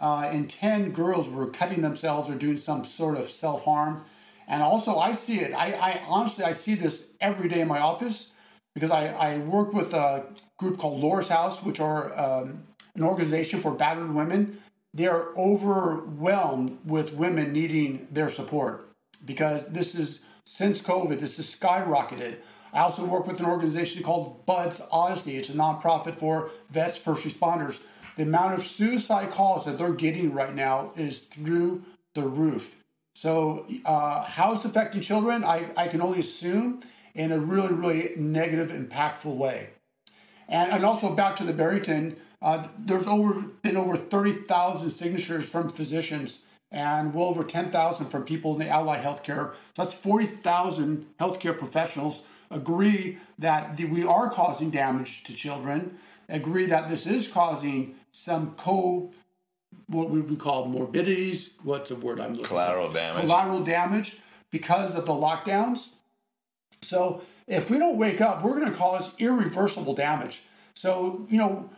uh, 0.00 0.28
and 0.30 0.50
10 0.50 0.92
girls 0.92 1.28
were 1.28 1.48
cutting 1.50 1.80
themselves 1.80 2.28
or 2.28 2.34
doing 2.34 2.56
some 2.56 2.84
sort 2.84 3.16
of 3.16 3.28
self-harm. 3.28 4.04
And 4.46 4.62
also 4.62 4.96
i 4.98 5.14
see 5.14 5.38
it. 5.38 5.54
I, 5.54 5.72
I 5.72 6.02
honestly 6.06 6.44
i 6.44 6.52
see 6.52 6.74
this 6.74 7.08
every 7.20 7.48
day 7.48 7.60
in 7.60 7.68
my 7.68 7.80
office 7.80 8.32
because 8.74 8.90
i, 8.90 9.06
I 9.06 9.38
work 9.38 9.72
with 9.72 9.94
a 9.94 10.26
group 10.58 10.78
called 10.78 11.00
laura's 11.00 11.28
house 11.28 11.62
which 11.62 11.80
are 11.80 12.12
um, 12.18 12.62
an 12.94 13.02
organization 13.02 13.60
for 13.60 13.72
battered 13.72 14.14
women. 14.14 14.60
They're 14.92 15.28
overwhelmed 15.36 16.78
with 16.84 17.14
women 17.14 17.52
needing 17.52 18.06
their 18.12 18.28
support 18.28 18.88
because 19.24 19.72
this 19.72 19.94
is 19.94 20.20
since 20.44 20.82
covid 20.82 21.20
this 21.20 21.38
has 21.38 21.54
skyrocketed. 21.54 22.36
I 22.72 22.80
also 22.80 23.04
work 23.04 23.26
with 23.26 23.38
an 23.38 23.46
organization 23.46 24.02
called 24.02 24.44
buds 24.46 24.82
odyssey. 24.90 25.36
It's 25.36 25.48
a 25.48 25.52
nonprofit 25.52 26.16
for 26.16 26.50
vets 26.70 26.98
first 26.98 27.24
responders 27.24 27.80
the 28.16 28.22
amount 28.22 28.54
of 28.54 28.62
suicide 28.62 29.30
calls 29.30 29.64
that 29.64 29.78
they're 29.78 29.92
getting 29.92 30.32
right 30.32 30.54
now 30.54 30.92
is 30.96 31.20
through 31.20 31.82
the 32.14 32.22
roof. 32.22 32.80
So, 33.16 33.66
uh, 33.84 34.24
how 34.24 34.52
it's 34.52 34.64
affecting 34.64 35.00
children, 35.00 35.44
I, 35.44 35.66
I 35.76 35.88
can 35.88 36.02
only 36.02 36.20
assume 36.20 36.80
in 37.14 37.30
a 37.30 37.38
really, 37.38 37.72
really 37.72 38.10
negative, 38.16 38.70
impactful 38.70 39.36
way. 39.36 39.68
And, 40.48 40.72
and 40.72 40.84
also 40.84 41.14
back 41.14 41.36
to 41.36 41.44
the 41.44 41.52
Barrington, 41.52 42.16
uh, 42.42 42.66
there's 42.78 43.06
over 43.06 43.40
been 43.62 43.76
over 43.76 43.96
30,000 43.96 44.90
signatures 44.90 45.48
from 45.48 45.70
physicians 45.70 46.42
and 46.70 47.14
well 47.14 47.26
over 47.26 47.44
10,000 47.44 48.06
from 48.06 48.24
people 48.24 48.52
in 48.52 48.58
the 48.58 48.68
allied 48.68 49.02
healthcare. 49.02 49.52
So 49.52 49.84
that's 49.84 49.94
40,000 49.94 51.06
healthcare 51.20 51.56
professionals 51.56 52.22
agree 52.50 53.18
that 53.38 53.76
the, 53.76 53.84
we 53.86 54.04
are 54.04 54.28
causing 54.28 54.70
damage 54.70 55.22
to 55.24 55.34
children, 55.34 55.96
agree 56.28 56.66
that 56.66 56.88
this 56.88 57.06
is 57.06 57.28
causing 57.28 57.94
some 58.14 58.54
co 58.56 59.10
what 59.88 60.08
we 60.08 60.20
would 60.20 60.38
call 60.38 60.66
morbidities. 60.66 61.54
What's 61.64 61.90
the 61.90 61.96
word 61.96 62.20
I'm 62.20 62.30
looking 62.30 62.46
collateral 62.46 62.88
for? 62.88 62.94
damage. 62.94 63.22
Collateral 63.22 63.64
damage 63.64 64.18
because 64.52 64.94
of 64.94 65.04
the 65.04 65.12
lockdowns. 65.12 65.90
So 66.80 67.22
if 67.48 67.70
we 67.70 67.78
don't 67.78 67.98
wake 67.98 68.20
up, 68.20 68.44
we're 68.44 68.58
going 68.60 68.70
to 68.70 68.76
cause 68.76 69.14
irreversible 69.18 69.94
damage. 69.94 70.42
So 70.74 71.26
you 71.28 71.38
know 71.38 71.68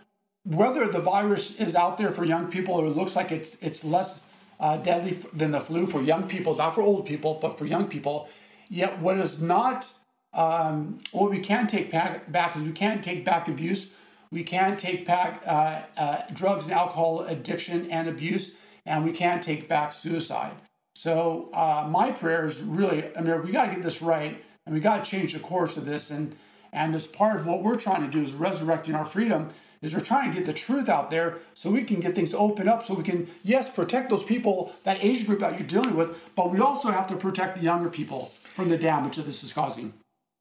whether 0.44 0.86
the 0.86 1.00
virus 1.00 1.58
is 1.58 1.74
out 1.74 1.96
there 1.96 2.10
for 2.10 2.24
young 2.24 2.50
people 2.50 2.74
or 2.74 2.84
it 2.84 2.96
looks 2.96 3.16
like 3.16 3.32
it's 3.32 3.60
it's 3.62 3.82
less 3.82 4.20
uh, 4.60 4.76
deadly 4.76 5.12
than 5.32 5.52
the 5.52 5.60
flu 5.60 5.86
for 5.86 6.02
young 6.02 6.28
people, 6.28 6.54
not 6.54 6.74
for 6.74 6.82
old 6.82 7.06
people, 7.06 7.38
but 7.40 7.58
for 7.58 7.64
young 7.64 7.88
people. 7.88 8.28
Yet 8.68 8.98
what 8.98 9.16
is 9.16 9.40
not 9.40 9.88
um, 10.34 11.00
what 11.12 11.30
we 11.30 11.38
can 11.38 11.66
take 11.66 11.90
back, 11.90 12.30
back 12.30 12.56
is 12.56 12.62
we 12.62 12.72
can't 12.72 13.02
take 13.02 13.24
back 13.24 13.48
abuse 13.48 13.90
we 14.30 14.42
can't 14.42 14.78
take 14.78 15.06
back 15.06 15.42
uh, 15.46 15.82
uh, 15.96 16.22
drugs 16.32 16.64
and 16.64 16.74
alcohol 16.74 17.20
addiction 17.20 17.90
and 17.90 18.08
abuse, 18.08 18.56
and 18.84 19.04
we 19.04 19.12
can't 19.12 19.42
take 19.42 19.68
back 19.68 19.92
suicide. 19.92 20.54
So 20.94 21.50
uh, 21.52 21.86
my 21.90 22.10
prayer 22.10 22.46
is 22.46 22.62
really, 22.62 23.04
I 23.16 23.20
mean, 23.20 23.42
we 23.44 23.52
got 23.52 23.66
to 23.66 23.72
get 23.72 23.82
this 23.82 24.00
right, 24.02 24.42
and 24.64 24.74
we 24.74 24.80
got 24.80 25.04
to 25.04 25.10
change 25.10 25.34
the 25.34 25.40
course 25.40 25.76
of 25.76 25.84
this. 25.84 26.10
And 26.10 26.36
and 26.72 26.94
as 26.94 27.06
part 27.06 27.40
of 27.40 27.46
what 27.46 27.62
we're 27.62 27.78
trying 27.78 28.02
to 28.02 28.10
do 28.10 28.22
is 28.22 28.32
resurrecting 28.32 28.94
our 28.94 29.04
freedom. 29.04 29.50
Is 29.82 29.94
we're 29.94 30.00
trying 30.00 30.30
to 30.30 30.36
get 30.36 30.46
the 30.46 30.54
truth 30.54 30.88
out 30.88 31.10
there 31.10 31.36
so 31.52 31.70
we 31.70 31.84
can 31.84 32.00
get 32.00 32.14
things 32.14 32.32
open 32.32 32.66
up, 32.66 32.82
so 32.82 32.94
we 32.94 33.02
can 33.02 33.28
yes 33.44 33.70
protect 33.70 34.08
those 34.08 34.24
people, 34.24 34.72
that 34.84 35.04
age 35.04 35.26
group 35.26 35.40
that 35.40 35.58
you're 35.58 35.68
dealing 35.68 35.96
with, 35.96 36.34
but 36.34 36.50
we 36.50 36.60
also 36.60 36.90
have 36.90 37.06
to 37.08 37.16
protect 37.16 37.56
the 37.56 37.62
younger 37.62 37.90
people 37.90 38.32
from 38.48 38.70
the 38.70 38.78
damage 38.78 39.16
that 39.16 39.26
this 39.26 39.44
is 39.44 39.52
causing. 39.52 39.92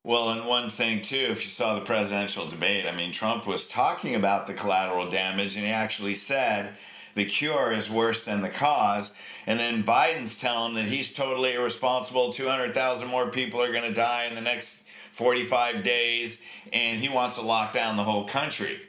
Well, 0.05 0.29
and 0.29 0.45
one 0.45 0.69
thing 0.69 1.01
too, 1.01 1.29
if 1.31 1.43
you 1.43 1.49
saw 1.49 1.73
the 1.73 1.83
presidential 1.83 2.45
debate, 2.45 2.85
I 2.85 2.95
mean, 2.95 3.11
Trump 3.11 3.47
was 3.47 3.67
talking 3.67 4.13
about 4.13 4.45
the 4.45 4.53
collateral 4.53 5.09
damage, 5.09 5.55
and 5.55 5.65
he 5.65 5.71
actually 5.71 6.13
said 6.13 6.75
the 7.15 7.25
cure 7.25 7.73
is 7.73 7.89
worse 7.89 8.23
than 8.23 8.43
the 8.43 8.49
cause. 8.49 9.15
And 9.47 9.59
then 9.59 9.83
Biden's 9.83 10.39
telling 10.39 10.75
that 10.75 10.85
he's 10.85 11.11
totally 11.11 11.55
irresponsible. 11.55 12.31
200,000 12.31 13.07
more 13.07 13.31
people 13.31 13.59
are 13.59 13.71
going 13.71 13.83
to 13.83 13.95
die 13.95 14.25
in 14.25 14.35
the 14.35 14.41
next 14.41 14.85
45 15.13 15.81
days, 15.81 16.43
and 16.71 16.99
he 16.99 17.09
wants 17.09 17.39
to 17.39 17.41
lock 17.41 17.73
down 17.73 17.97
the 17.97 18.03
whole 18.03 18.27
country 18.27 18.81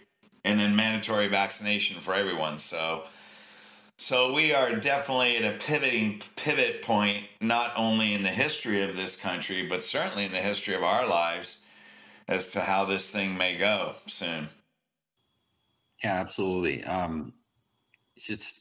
and 0.45 0.61
then 0.61 0.77
mandatory 0.77 1.29
vaccination 1.29 1.99
for 1.99 2.13
everyone. 2.13 2.59
So 2.59 3.05
So 3.99 4.35
we 4.35 4.53
are 4.53 4.77
definitely 4.77 5.39
at 5.39 5.55
a 5.55 5.59
pivoting 5.59 6.21
pivot 6.37 6.83
point, 6.83 7.25
not 7.41 7.73
only 7.77 8.13
in 8.13 8.23
the 8.23 8.29
history 8.29 8.83
of 8.83 8.95
this 8.95 9.17
country, 9.17 9.67
but 9.67 9.83
certainly 9.83 10.27
in 10.27 10.33
the 10.33 10.39
history 10.39 10.75
of 10.75 10.83
our 10.83 11.09
lives, 11.09 11.63
as 12.29 12.49
to 12.49 12.61
how 12.61 12.85
this 12.85 13.11
thing 13.11 13.39
may 13.39 13.57
go 13.57 13.95
soon. 14.07 14.49
Yeah, 16.05 16.15
absolutely. 16.15 16.85
Um, 16.85 17.33
it's 18.17 18.27
just 18.27 18.61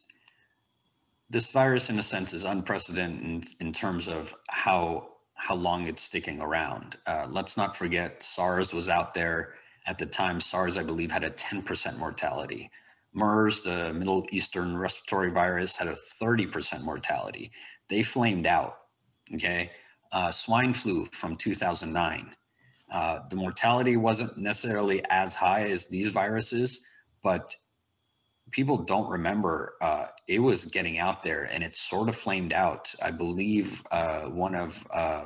this 1.30 1.52
virus, 1.52 1.90
in 1.90 2.00
a 2.00 2.04
sense, 2.04 2.34
is 2.34 2.46
unprecedented 2.46 3.26
in, 3.26 3.44
in 3.60 3.74
terms 3.74 4.08
of 4.08 4.34
how 4.48 5.10
how 5.38 5.56
long 5.56 5.86
it's 5.86 6.02
sticking 6.02 6.40
around. 6.40 6.96
Uh, 7.06 7.28
let's 7.30 7.58
not 7.58 7.76
forget 7.76 8.24
SARS 8.24 8.74
was 8.74 8.88
out 8.88 9.14
there 9.14 9.56
at 9.86 9.98
the 9.98 10.06
time. 10.06 10.40
SARS, 10.40 10.78
I 10.78 10.84
believe, 10.84 11.12
had 11.12 11.26
a 11.26 11.30
10% 11.30 11.98
mortality. 11.98 12.72
MERS, 13.16 13.62
the 13.62 13.94
Middle 13.94 14.26
Eastern 14.32 14.78
respiratory 14.78 15.32
virus, 15.32 15.76
had 15.76 15.88
a 15.88 15.96
30% 16.22 16.82
mortality. 16.84 17.52
They 17.90 18.04
flamed 18.04 18.46
out. 18.46 18.78
Okay. 19.34 19.72
Uh, 20.12 20.32
swine 20.32 20.74
flu 20.74 21.06
from 21.12 21.36
2009. 21.36 22.36
Uh, 22.92 23.20
the 23.30 23.36
mortality 23.36 23.98
wasn't 23.98 24.38
necessarily 24.38 25.04
as 25.10 25.34
high 25.34 25.64
as 25.64 25.88
these 25.88 26.10
viruses, 26.10 26.82
but 27.24 27.56
people 28.52 28.78
don't 28.78 29.10
remember 29.10 29.74
uh, 29.82 30.06
it 30.28 30.40
was 30.40 30.66
getting 30.66 31.00
out 31.00 31.24
there 31.24 31.46
and 31.46 31.64
it 31.64 31.74
sort 31.74 32.10
of 32.10 32.16
flamed 32.16 32.54
out. 32.54 32.94
I 33.02 33.12
believe 33.12 33.82
uh, 33.92 34.22
one 34.24 34.54
of 34.54 34.86
uh, 34.94 35.26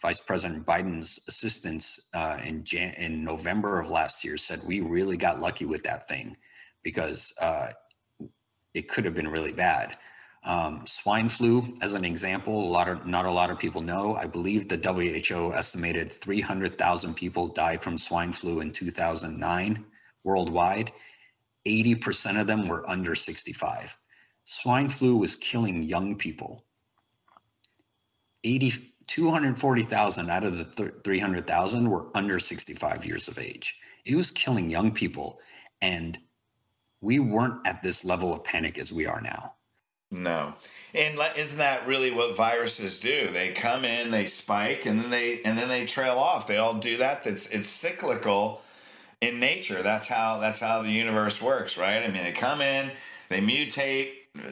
Vice 0.00 0.20
President 0.20 0.66
Biden's 0.66 1.18
assistants 1.28 1.98
uh, 2.12 2.38
in 2.44 2.64
Jan- 2.64 2.94
in 2.94 3.24
November 3.24 3.80
of 3.80 3.88
last 3.88 4.22
year 4.24 4.36
said 4.36 4.60
we 4.64 4.80
really 4.80 5.16
got 5.16 5.40
lucky 5.40 5.64
with 5.64 5.82
that 5.84 6.06
thing 6.08 6.36
because 6.82 7.32
uh, 7.40 7.68
it 8.74 8.88
could 8.88 9.04
have 9.04 9.14
been 9.14 9.28
really 9.28 9.52
bad. 9.52 9.96
Um, 10.44 10.84
swine 10.86 11.28
flu, 11.28 11.62
as 11.80 11.94
an 11.94 12.04
example, 12.04 12.68
a 12.68 12.70
lot 12.70 12.88
of 12.88 13.06
not 13.06 13.26
a 13.26 13.30
lot 13.30 13.50
of 13.50 13.60
people 13.60 13.80
know. 13.80 14.16
I 14.16 14.26
believe 14.26 14.68
the 14.68 14.76
WHO 14.76 15.54
estimated 15.54 16.10
300,000 16.10 17.14
people 17.14 17.46
died 17.46 17.82
from 17.82 17.96
swine 17.96 18.32
flu 18.32 18.60
in 18.60 18.72
2009 18.72 19.84
worldwide. 20.24 20.92
80% 21.64 22.40
of 22.40 22.48
them 22.48 22.66
were 22.66 22.88
under 22.90 23.14
65. 23.14 23.96
Swine 24.44 24.88
flu 24.88 25.16
was 25.16 25.36
killing 25.36 25.84
young 25.84 26.16
people. 26.16 26.64
80, 28.42 28.94
240,000 29.06 30.30
out 30.30 30.42
of 30.42 30.58
the 30.58 30.92
300,000 31.04 31.88
were 31.88 32.06
under 32.16 32.40
65 32.40 33.04
years 33.04 33.28
of 33.28 33.38
age. 33.38 33.76
It 34.04 34.16
was 34.16 34.32
killing 34.32 34.68
young 34.68 34.90
people. 34.90 35.38
And 35.80 36.18
we 37.02 37.18
weren't 37.18 37.66
at 37.66 37.82
this 37.82 38.04
level 38.04 38.32
of 38.32 38.44
panic 38.44 38.78
as 38.78 38.92
we 38.92 39.06
are 39.06 39.20
now. 39.20 39.54
No. 40.10 40.54
And 40.94 41.18
isn't 41.36 41.58
that 41.58 41.86
really 41.86 42.10
what 42.10 42.36
viruses 42.36 43.00
do? 43.00 43.28
They 43.28 43.50
come 43.50 43.84
in, 43.84 44.10
they 44.10 44.26
spike, 44.26 44.86
and 44.86 45.00
then 45.00 45.10
they 45.10 45.42
and 45.42 45.58
then 45.58 45.68
they 45.68 45.84
trail 45.84 46.18
off. 46.18 46.46
They 46.46 46.58
all 46.58 46.74
do 46.74 46.98
that. 46.98 47.24
That's 47.24 47.48
it's 47.48 47.68
cyclical 47.68 48.62
in 49.20 49.40
nature. 49.40 49.82
That's 49.82 50.06
how 50.06 50.38
that's 50.38 50.60
how 50.60 50.82
the 50.82 50.90
universe 50.90 51.40
works, 51.42 51.76
right? 51.76 52.02
I 52.04 52.08
mean, 52.08 52.22
they 52.22 52.32
come 52.32 52.60
in, 52.60 52.90
they 53.30 53.40
mutate, 53.40 54.10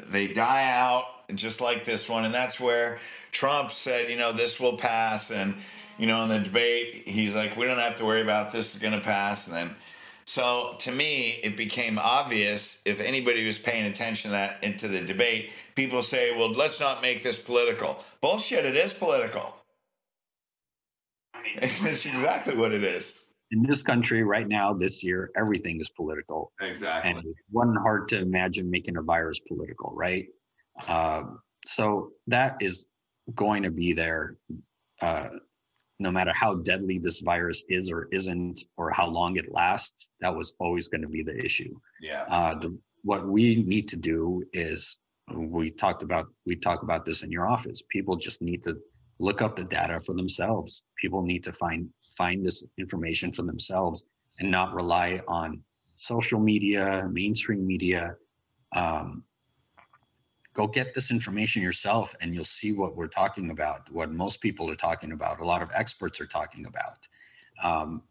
they 0.08 0.28
die 0.28 0.70
out, 0.70 1.04
just 1.34 1.60
like 1.60 1.84
this 1.84 2.08
one, 2.08 2.24
and 2.24 2.34
that's 2.34 2.58
where 2.58 2.98
Trump 3.30 3.70
said, 3.70 4.08
you 4.08 4.16
know, 4.16 4.32
this 4.32 4.58
will 4.58 4.78
pass, 4.78 5.30
and 5.30 5.54
you 5.98 6.06
know, 6.06 6.22
in 6.22 6.30
the 6.30 6.38
debate, 6.38 6.90
he's 7.06 7.34
like, 7.34 7.54
we 7.58 7.66
don't 7.66 7.78
have 7.78 7.96
to 7.96 8.06
worry 8.06 8.22
about 8.22 8.50
this 8.50 8.74
is 8.74 8.80
going 8.80 8.94
to 8.94 9.04
pass, 9.04 9.46
and 9.46 9.54
then. 9.54 9.76
So 10.30 10.76
to 10.78 10.92
me, 10.92 11.40
it 11.42 11.56
became 11.56 11.98
obvious 11.98 12.82
if 12.84 13.00
anybody 13.00 13.44
was 13.44 13.58
paying 13.58 13.86
attention 13.86 14.30
to 14.30 14.36
that 14.36 14.62
into 14.62 14.86
the 14.86 15.00
debate, 15.00 15.50
people 15.74 16.02
say, 16.02 16.36
"Well, 16.36 16.52
let's 16.52 16.78
not 16.78 17.02
make 17.02 17.24
this 17.24 17.36
political." 17.36 17.98
Bullshit! 18.20 18.64
It 18.64 18.76
is 18.76 18.94
political. 18.94 19.56
I 21.34 21.42
mean, 21.42 21.56
it's 21.62 22.06
exactly 22.06 22.56
what 22.56 22.70
it 22.70 22.84
is 22.84 23.24
in 23.50 23.64
this 23.64 23.82
country 23.82 24.22
right 24.22 24.46
now, 24.46 24.72
this 24.72 25.02
year, 25.02 25.30
everything 25.36 25.80
is 25.80 25.90
political. 25.90 26.52
Exactly. 26.60 27.10
And 27.10 27.18
it's 27.18 27.40
one 27.50 27.74
hard 27.82 28.08
to 28.10 28.20
imagine 28.20 28.70
making 28.70 28.96
a 28.96 29.02
virus 29.02 29.40
political, 29.40 29.92
right? 29.96 30.26
Um, 30.86 31.40
so 31.66 32.10
that 32.28 32.56
is 32.60 32.86
going 33.34 33.64
to 33.64 33.70
be 33.70 33.92
there 33.92 34.36
uh, 35.02 35.28
no 36.00 36.10
matter 36.10 36.32
how 36.34 36.56
deadly 36.56 36.98
this 36.98 37.20
virus 37.20 37.62
is 37.68 37.90
or 37.90 38.08
isn't, 38.10 38.62
or 38.76 38.90
how 38.90 39.06
long 39.06 39.36
it 39.36 39.52
lasts. 39.52 40.08
That 40.20 40.34
was 40.34 40.54
always 40.58 40.88
going 40.88 41.02
to 41.02 41.08
be 41.08 41.22
the 41.22 41.36
issue. 41.44 41.78
Yeah. 42.00 42.24
Uh, 42.28 42.54
the, 42.56 42.76
what 43.02 43.28
we 43.28 43.62
need 43.62 43.86
to 43.88 43.96
do 43.96 44.42
is 44.52 44.96
we 45.32 45.70
talked 45.70 46.02
about 46.02 46.26
we 46.46 46.56
talk 46.56 46.82
about 46.82 47.04
this 47.04 47.22
in 47.22 47.30
your 47.30 47.46
office. 47.46 47.82
People 47.88 48.16
just 48.16 48.42
need 48.42 48.62
to 48.64 48.76
look 49.18 49.42
up 49.42 49.54
the 49.54 49.64
data 49.64 50.00
for 50.00 50.14
themselves. 50.14 50.84
People 51.00 51.22
need 51.22 51.44
to 51.44 51.52
find 51.52 51.88
find 52.16 52.44
this 52.44 52.66
information 52.78 53.32
for 53.32 53.42
themselves 53.42 54.04
and 54.40 54.50
not 54.50 54.74
rely 54.74 55.20
on 55.28 55.62
social 55.96 56.40
media, 56.40 57.06
mainstream 57.12 57.66
media. 57.66 58.14
Um, 58.74 59.24
go 60.52 60.66
get 60.66 60.94
this 60.94 61.10
information 61.10 61.62
yourself 61.62 62.14
and 62.20 62.34
you'll 62.34 62.44
see 62.44 62.72
what 62.72 62.96
we're 62.96 63.08
talking 63.08 63.50
about, 63.50 63.90
what 63.90 64.10
most 64.10 64.40
people 64.40 64.70
are 64.70 64.76
talking 64.76 65.12
about, 65.12 65.40
a 65.40 65.44
lot 65.44 65.62
of 65.62 65.70
experts 65.74 66.20
are 66.20 66.26
talking 66.26 66.66
about. 66.66 67.06
Um, 67.62 68.02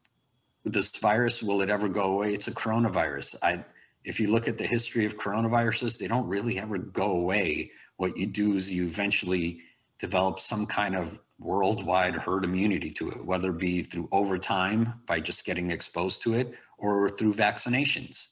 this 0.64 0.90
virus, 0.90 1.42
will 1.42 1.62
it 1.62 1.70
ever 1.70 1.88
go 1.90 2.14
away? 2.14 2.34
It's 2.34 2.48
a 2.48 2.52
coronavirus. 2.52 3.36
I, 3.42 3.66
if 4.04 4.20
you 4.20 4.32
look 4.32 4.48
at 4.48 4.58
the 4.58 4.66
history 4.66 5.06
of 5.06 5.18
coronaviruses, 5.18 5.98
they 5.98 6.08
don't 6.08 6.28
really 6.28 6.60
ever 6.60 6.78
go 6.78 7.12
away. 7.12 7.72
What 7.98 8.18
you 8.18 8.28
do 8.28 8.54
is 8.54 8.72
you 8.72 8.86
eventually 8.86 9.62
develop 10.00 10.40
some 10.40 10.66
kind 10.66 10.96
of 10.96 11.20
worldwide 11.40 12.16
herd 12.16 12.44
immunity 12.46 12.92
to 12.92 13.10
it, 13.10 13.26
whether 13.26 13.50
it 13.52 13.58
be 13.58 13.82
through 13.82 14.10
overtime 14.12 15.02
by 15.08 15.20
just 15.20 15.46
getting 15.46 15.72
exposed 15.72 16.22
to 16.24 16.34
it 16.34 16.54
or 16.78 17.10
through 17.10 17.34
vaccinations. 17.34 18.28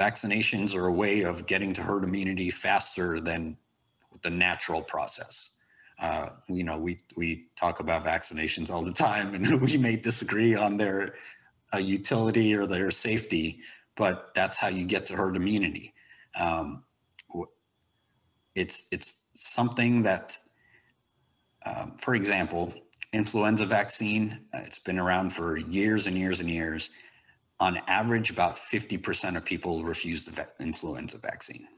Vaccinations 0.00 0.74
are 0.74 0.86
a 0.86 0.92
way 0.92 1.22
of 1.22 1.46
getting 1.46 1.74
to 1.74 1.82
herd 1.82 2.04
immunity 2.04 2.50
faster 2.50 3.20
than 3.20 3.58
the 4.22 4.30
natural 4.30 4.82
process. 4.82 5.50
Uh, 5.98 6.30
you 6.48 6.64
know, 6.64 6.78
we 6.78 7.02
we 7.16 7.48
talk 7.56 7.80
about 7.80 8.04
vaccinations 8.04 8.70
all 8.70 8.82
the 8.82 8.92
time, 8.92 9.34
and 9.34 9.60
we 9.62 9.76
may 9.76 9.96
disagree 9.96 10.54
on 10.54 10.78
their 10.78 11.16
uh, 11.74 11.78
utility 11.78 12.54
or 12.54 12.66
their 12.66 12.90
safety, 12.90 13.60
but 13.96 14.32
that's 14.34 14.56
how 14.56 14.68
you 14.68 14.86
get 14.86 15.06
to 15.06 15.14
herd 15.14 15.36
immunity. 15.36 15.92
Um, 16.38 16.84
it's 18.54 18.86
it's 18.90 19.22
something 19.34 20.02
that 20.04 20.38
um, 21.66 21.94
for 21.98 22.14
example, 22.14 22.72
influenza 23.12 23.66
vaccine, 23.66 24.46
uh, 24.54 24.60
it's 24.64 24.78
been 24.78 24.98
around 24.98 25.30
for 25.32 25.58
years 25.58 26.06
and 26.06 26.16
years 26.16 26.40
and 26.40 26.50
years. 26.50 26.90
On 27.60 27.76
average, 27.86 28.30
about 28.30 28.56
50% 28.56 29.36
of 29.36 29.44
people 29.44 29.84
refuse 29.84 30.24
the 30.24 30.48
influenza 30.58 31.18
vaccine. 31.18 31.68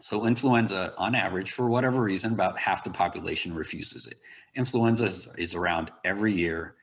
So, 0.00 0.26
influenza, 0.26 0.92
on 0.98 1.14
average, 1.14 1.52
for 1.52 1.68
whatever 1.68 2.02
reason, 2.02 2.32
about 2.32 2.58
half 2.58 2.82
the 2.82 2.90
population 2.90 3.54
refuses 3.54 4.06
it. 4.06 4.18
Influenza 4.56 5.04
is, 5.06 5.28
is 5.38 5.54
around 5.54 5.92
every 6.04 6.34
year. 6.34 6.74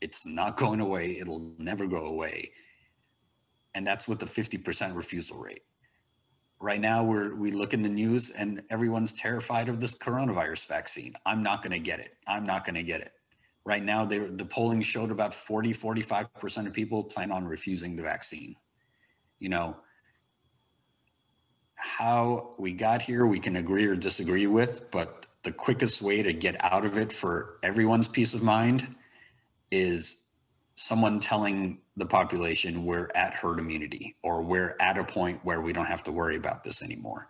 It's 0.00 0.24
not 0.24 0.56
going 0.64 0.80
away, 0.80 1.18
it'll 1.18 1.52
never 1.58 1.86
go 1.86 2.06
away. 2.06 2.52
And 3.74 3.86
that's 3.86 4.08
with 4.08 4.18
the 4.18 4.26
50% 4.26 4.96
refusal 4.96 5.38
rate 5.38 5.62
right 6.64 6.80
now 6.80 7.04
we're 7.04 7.34
we 7.34 7.50
look 7.50 7.74
in 7.74 7.82
the 7.82 7.88
news 7.88 8.30
and 8.30 8.62
everyone's 8.70 9.12
terrified 9.12 9.68
of 9.68 9.80
this 9.80 9.94
coronavirus 9.94 10.66
vaccine 10.66 11.14
i'm 11.26 11.42
not 11.42 11.62
going 11.62 11.72
to 11.72 11.78
get 11.78 12.00
it 12.00 12.16
i'm 12.26 12.46
not 12.46 12.64
going 12.64 12.74
to 12.74 12.82
get 12.82 13.02
it 13.02 13.12
right 13.64 13.82
now 13.82 14.04
they, 14.04 14.18
the 14.18 14.44
polling 14.44 14.82
showed 14.82 15.10
about 15.10 15.34
40 15.34 15.72
45% 15.74 16.66
of 16.66 16.72
people 16.72 17.04
plan 17.04 17.30
on 17.30 17.44
refusing 17.44 17.96
the 17.96 18.02
vaccine. 18.02 18.54
You 19.38 19.48
know 19.48 19.76
how 21.74 22.54
we 22.58 22.72
got 22.72 23.02
here 23.02 23.26
we 23.26 23.38
can 23.38 23.56
agree 23.56 23.84
or 23.84 23.94
disagree 23.94 24.46
with 24.46 24.90
but 24.90 25.26
the 25.42 25.52
quickest 25.52 26.00
way 26.00 26.22
to 26.22 26.32
get 26.32 26.56
out 26.64 26.84
of 26.84 26.96
it 26.96 27.12
for 27.12 27.58
everyone's 27.62 28.08
peace 28.08 28.32
of 28.32 28.42
mind 28.42 28.94
is 29.70 30.24
someone 30.76 31.20
telling 31.20 31.78
the 31.96 32.06
population 32.06 32.84
we're 32.84 33.10
at 33.14 33.34
herd 33.34 33.58
immunity 33.58 34.16
or 34.22 34.42
we're 34.42 34.76
at 34.80 34.96
a 34.96 35.04
point 35.04 35.38
where 35.42 35.60
we 35.60 35.72
don't 35.72 35.84
have 35.84 36.02
to 36.02 36.10
worry 36.10 36.36
about 36.36 36.64
this 36.64 36.82
anymore 36.82 37.28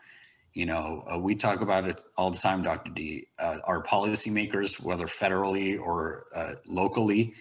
you 0.54 0.66
know 0.66 1.04
uh, 1.12 1.18
we 1.18 1.34
talk 1.34 1.60
about 1.60 1.86
it 1.86 2.02
all 2.16 2.30
the 2.30 2.38
time 2.38 2.62
dr 2.62 2.90
d. 2.92 3.26
Uh, 3.38 3.58
our 3.64 3.82
policymakers 3.82 4.80
whether 4.80 5.06
federally 5.06 5.78
or 5.78 6.26
uh, 6.34 6.54
locally 6.66 7.34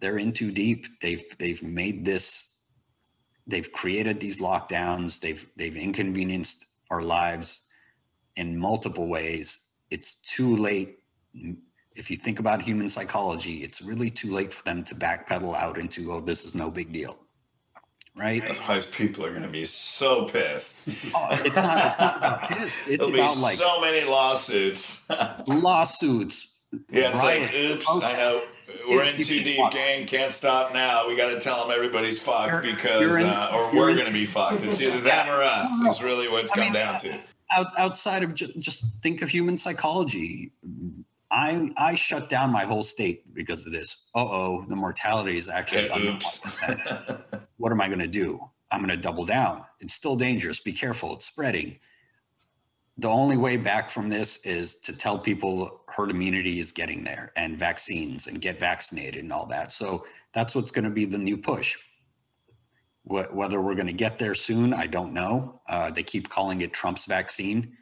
they're 0.00 0.18
in 0.18 0.32
too 0.32 0.50
deep. 0.50 0.86
They've 1.00 1.24
they've 1.38 1.62
made 1.62 2.04
this 2.04 2.54
they've 3.46 3.70
created 3.72 4.20
these 4.20 4.38
lockdowns. 4.38 5.20
They've 5.20 5.46
they've 5.56 5.76
inconvenienced 5.76 6.66
our 6.90 7.02
lives 7.02 7.62
in 8.36 8.58
multiple 8.58 9.08
ways. 9.08 9.66
It's 9.90 10.16
too 10.20 10.56
late. 10.56 10.98
If 11.96 12.10
you 12.10 12.16
think 12.16 12.38
about 12.38 12.62
human 12.62 12.88
psychology, 12.88 13.56
it's 13.64 13.82
really 13.82 14.10
too 14.10 14.32
late 14.32 14.54
for 14.54 14.62
them 14.62 14.84
to 14.84 14.94
backpedal 14.94 15.56
out 15.56 15.78
into, 15.78 16.12
oh, 16.12 16.20
this 16.20 16.44
is 16.44 16.54
no 16.54 16.70
big 16.70 16.92
deal. 16.92 17.18
Right? 18.18 18.44
Otherwise, 18.44 18.86
people 18.86 19.24
are 19.24 19.30
going 19.30 19.42
to 19.42 19.48
be 19.48 19.64
so 19.64 20.24
pissed. 20.24 20.82
Oh, 21.14 21.28
it's 21.30 21.54
not, 21.56 21.86
it's 21.86 21.98
not 22.00 22.16
about 22.18 22.42
pissed. 22.42 22.78
It's 22.88 22.96
There'll 22.98 23.12
be 23.12 23.18
like 23.18 23.56
so 23.56 23.80
many 23.80 24.04
lawsuits. 24.04 25.08
lawsuits. 25.46 26.54
yeah, 26.90 27.10
it's 27.10 27.22
riot, 27.22 27.42
like, 27.42 27.54
oops, 27.54 27.86
protest. 27.86 28.12
I 28.12 28.16
know 28.16 28.40
we're 28.88 29.04
in 29.04 29.16
too 29.16 29.42
deep, 29.42 29.70
gang. 29.70 30.06
Can't 30.06 30.32
stop 30.32 30.72
now. 30.74 31.08
We 31.08 31.16
got 31.16 31.30
to 31.30 31.40
tell 31.40 31.66
them 31.66 31.74
everybody's 31.74 32.18
fucked 32.22 32.52
You're- 32.64 32.74
because, 32.74 33.00
you're 33.00 33.20
in- 33.20 33.26
uh, 33.26 33.50
or 33.54 33.74
we're 33.74 33.94
going 33.94 34.06
to 34.06 34.12
be 34.12 34.26
fucked. 34.26 34.62
It's 34.64 34.80
either 34.82 35.00
them 35.00 35.28
or 35.28 35.42
us. 35.42 35.70
Is 35.88 36.02
really 36.02 36.28
what 36.28 36.42
it's 36.44 36.52
I 36.52 36.56
come 36.56 36.64
mean, 36.64 36.72
down 36.74 36.98
to. 37.00 37.18
Out, 37.56 37.66
outside 37.78 38.22
of 38.22 38.34
just, 38.34 38.58
just 38.58 38.84
think 39.02 39.22
of 39.22 39.30
human 39.30 39.56
psychology. 39.56 40.52
I 41.30 41.70
I 41.76 41.94
shut 41.94 42.28
down 42.30 42.52
my 42.52 42.64
whole 42.64 42.82
state 42.82 43.34
because 43.34 43.66
of 43.66 43.72
this. 43.72 44.04
Uh 44.14 44.20
oh, 44.24 44.64
the 44.68 44.76
mortality 44.76 45.36
is 45.36 45.48
actually 45.50 45.86
Yeah, 45.86 46.12
oops. 46.14 46.40
1%. 47.58 47.62
What 47.62 47.72
am 47.72 47.80
I 47.80 47.88
going 47.88 48.00
to 48.00 48.06
do? 48.06 48.40
I'm 48.70 48.80
going 48.80 48.90
to 48.90 48.96
double 48.96 49.24
down. 49.26 49.64
It's 49.80 49.94
still 49.94 50.16
dangerous. 50.16 50.60
Be 50.60 50.72
careful. 50.72 51.14
It's 51.14 51.26
spreading. 51.26 51.78
The 52.98 53.08
only 53.08 53.36
way 53.36 53.56
back 53.56 53.90
from 53.90 54.08
this 54.08 54.38
is 54.44 54.76
to 54.78 54.92
tell 54.96 55.18
people 55.18 55.82
herd 55.88 56.10
immunity 56.10 56.58
is 56.58 56.72
getting 56.72 57.04
there 57.04 57.32
and 57.36 57.58
vaccines 57.58 58.26
and 58.26 58.40
get 58.40 58.58
vaccinated 58.58 59.22
and 59.22 59.32
all 59.32 59.46
that. 59.46 59.72
So 59.72 60.06
that's 60.32 60.54
what's 60.54 60.70
going 60.72 60.84
to 60.84 60.90
be 60.90 61.04
the 61.04 61.18
new 61.18 61.36
push. 61.38 61.76
Wh- 63.04 63.32
Whether 63.32 63.60
we're 63.60 63.76
going 63.76 63.86
to 63.86 63.92
get 63.92 64.18
there 64.18 64.34
soon, 64.34 64.74
I 64.74 64.86
don't 64.86 65.12
know. 65.12 65.60
Uh, 65.68 65.90
they 65.90 66.02
keep 66.02 66.28
calling 66.28 66.60
it 66.62 66.72
Trump's 66.72 67.06
vaccine. 67.06 67.76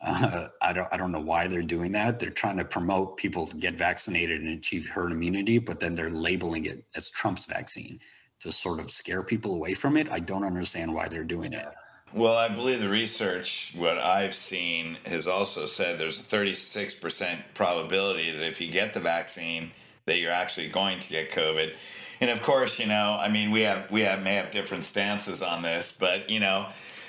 Uh, 0.00 0.48
I 0.62 0.72
don't. 0.72 0.88
I 0.92 0.96
don't 0.96 1.10
know 1.10 1.20
why 1.20 1.48
they're 1.48 1.62
doing 1.62 1.90
that. 1.92 2.20
They're 2.20 2.30
trying 2.30 2.58
to 2.58 2.64
promote 2.64 3.16
people 3.16 3.48
to 3.48 3.56
get 3.56 3.74
vaccinated 3.74 4.40
and 4.42 4.50
achieve 4.56 4.86
herd 4.86 5.10
immunity, 5.10 5.58
but 5.58 5.80
then 5.80 5.94
they're 5.94 6.10
labeling 6.10 6.66
it 6.66 6.84
as 6.94 7.10
Trump's 7.10 7.46
vaccine 7.46 7.98
to 8.40 8.52
sort 8.52 8.80
of 8.80 8.90
scare 8.90 9.22
people 9.22 9.54
away 9.54 9.74
from 9.74 9.96
it. 9.96 10.08
I 10.10 10.20
don't 10.20 10.44
understand 10.44 10.94
why 10.94 11.08
they're 11.08 11.24
doing 11.24 11.52
it. 11.52 11.66
Well, 12.14 12.36
I 12.36 12.48
believe 12.48 12.80
the 12.80 12.88
research, 12.88 13.74
what 13.76 13.98
I've 13.98 14.34
seen, 14.34 14.96
has 15.04 15.26
also 15.26 15.66
said 15.66 15.98
there's 15.98 16.20
a 16.20 16.22
36% 16.22 17.36
probability 17.52 18.30
that 18.30 18.46
if 18.46 18.60
you 18.60 18.70
get 18.70 18.94
the 18.94 19.00
vaccine, 19.00 19.72
that 20.06 20.18
you're 20.18 20.32
actually 20.32 20.68
going 20.68 21.00
to 21.00 21.08
get 21.08 21.30
COVID. 21.30 21.74
And 22.20 22.30
of 22.30 22.42
course, 22.42 22.78
you 22.78 22.86
know, 22.86 23.18
I 23.20 23.28
mean, 23.28 23.50
we 23.50 23.62
have 23.62 23.90
we 23.90 24.00
have 24.02 24.22
may 24.22 24.34
have 24.34 24.50
different 24.50 24.84
stances 24.84 25.42
on 25.42 25.62
this, 25.62 25.92
but 25.92 26.30
you 26.30 26.40
know, 26.40 26.66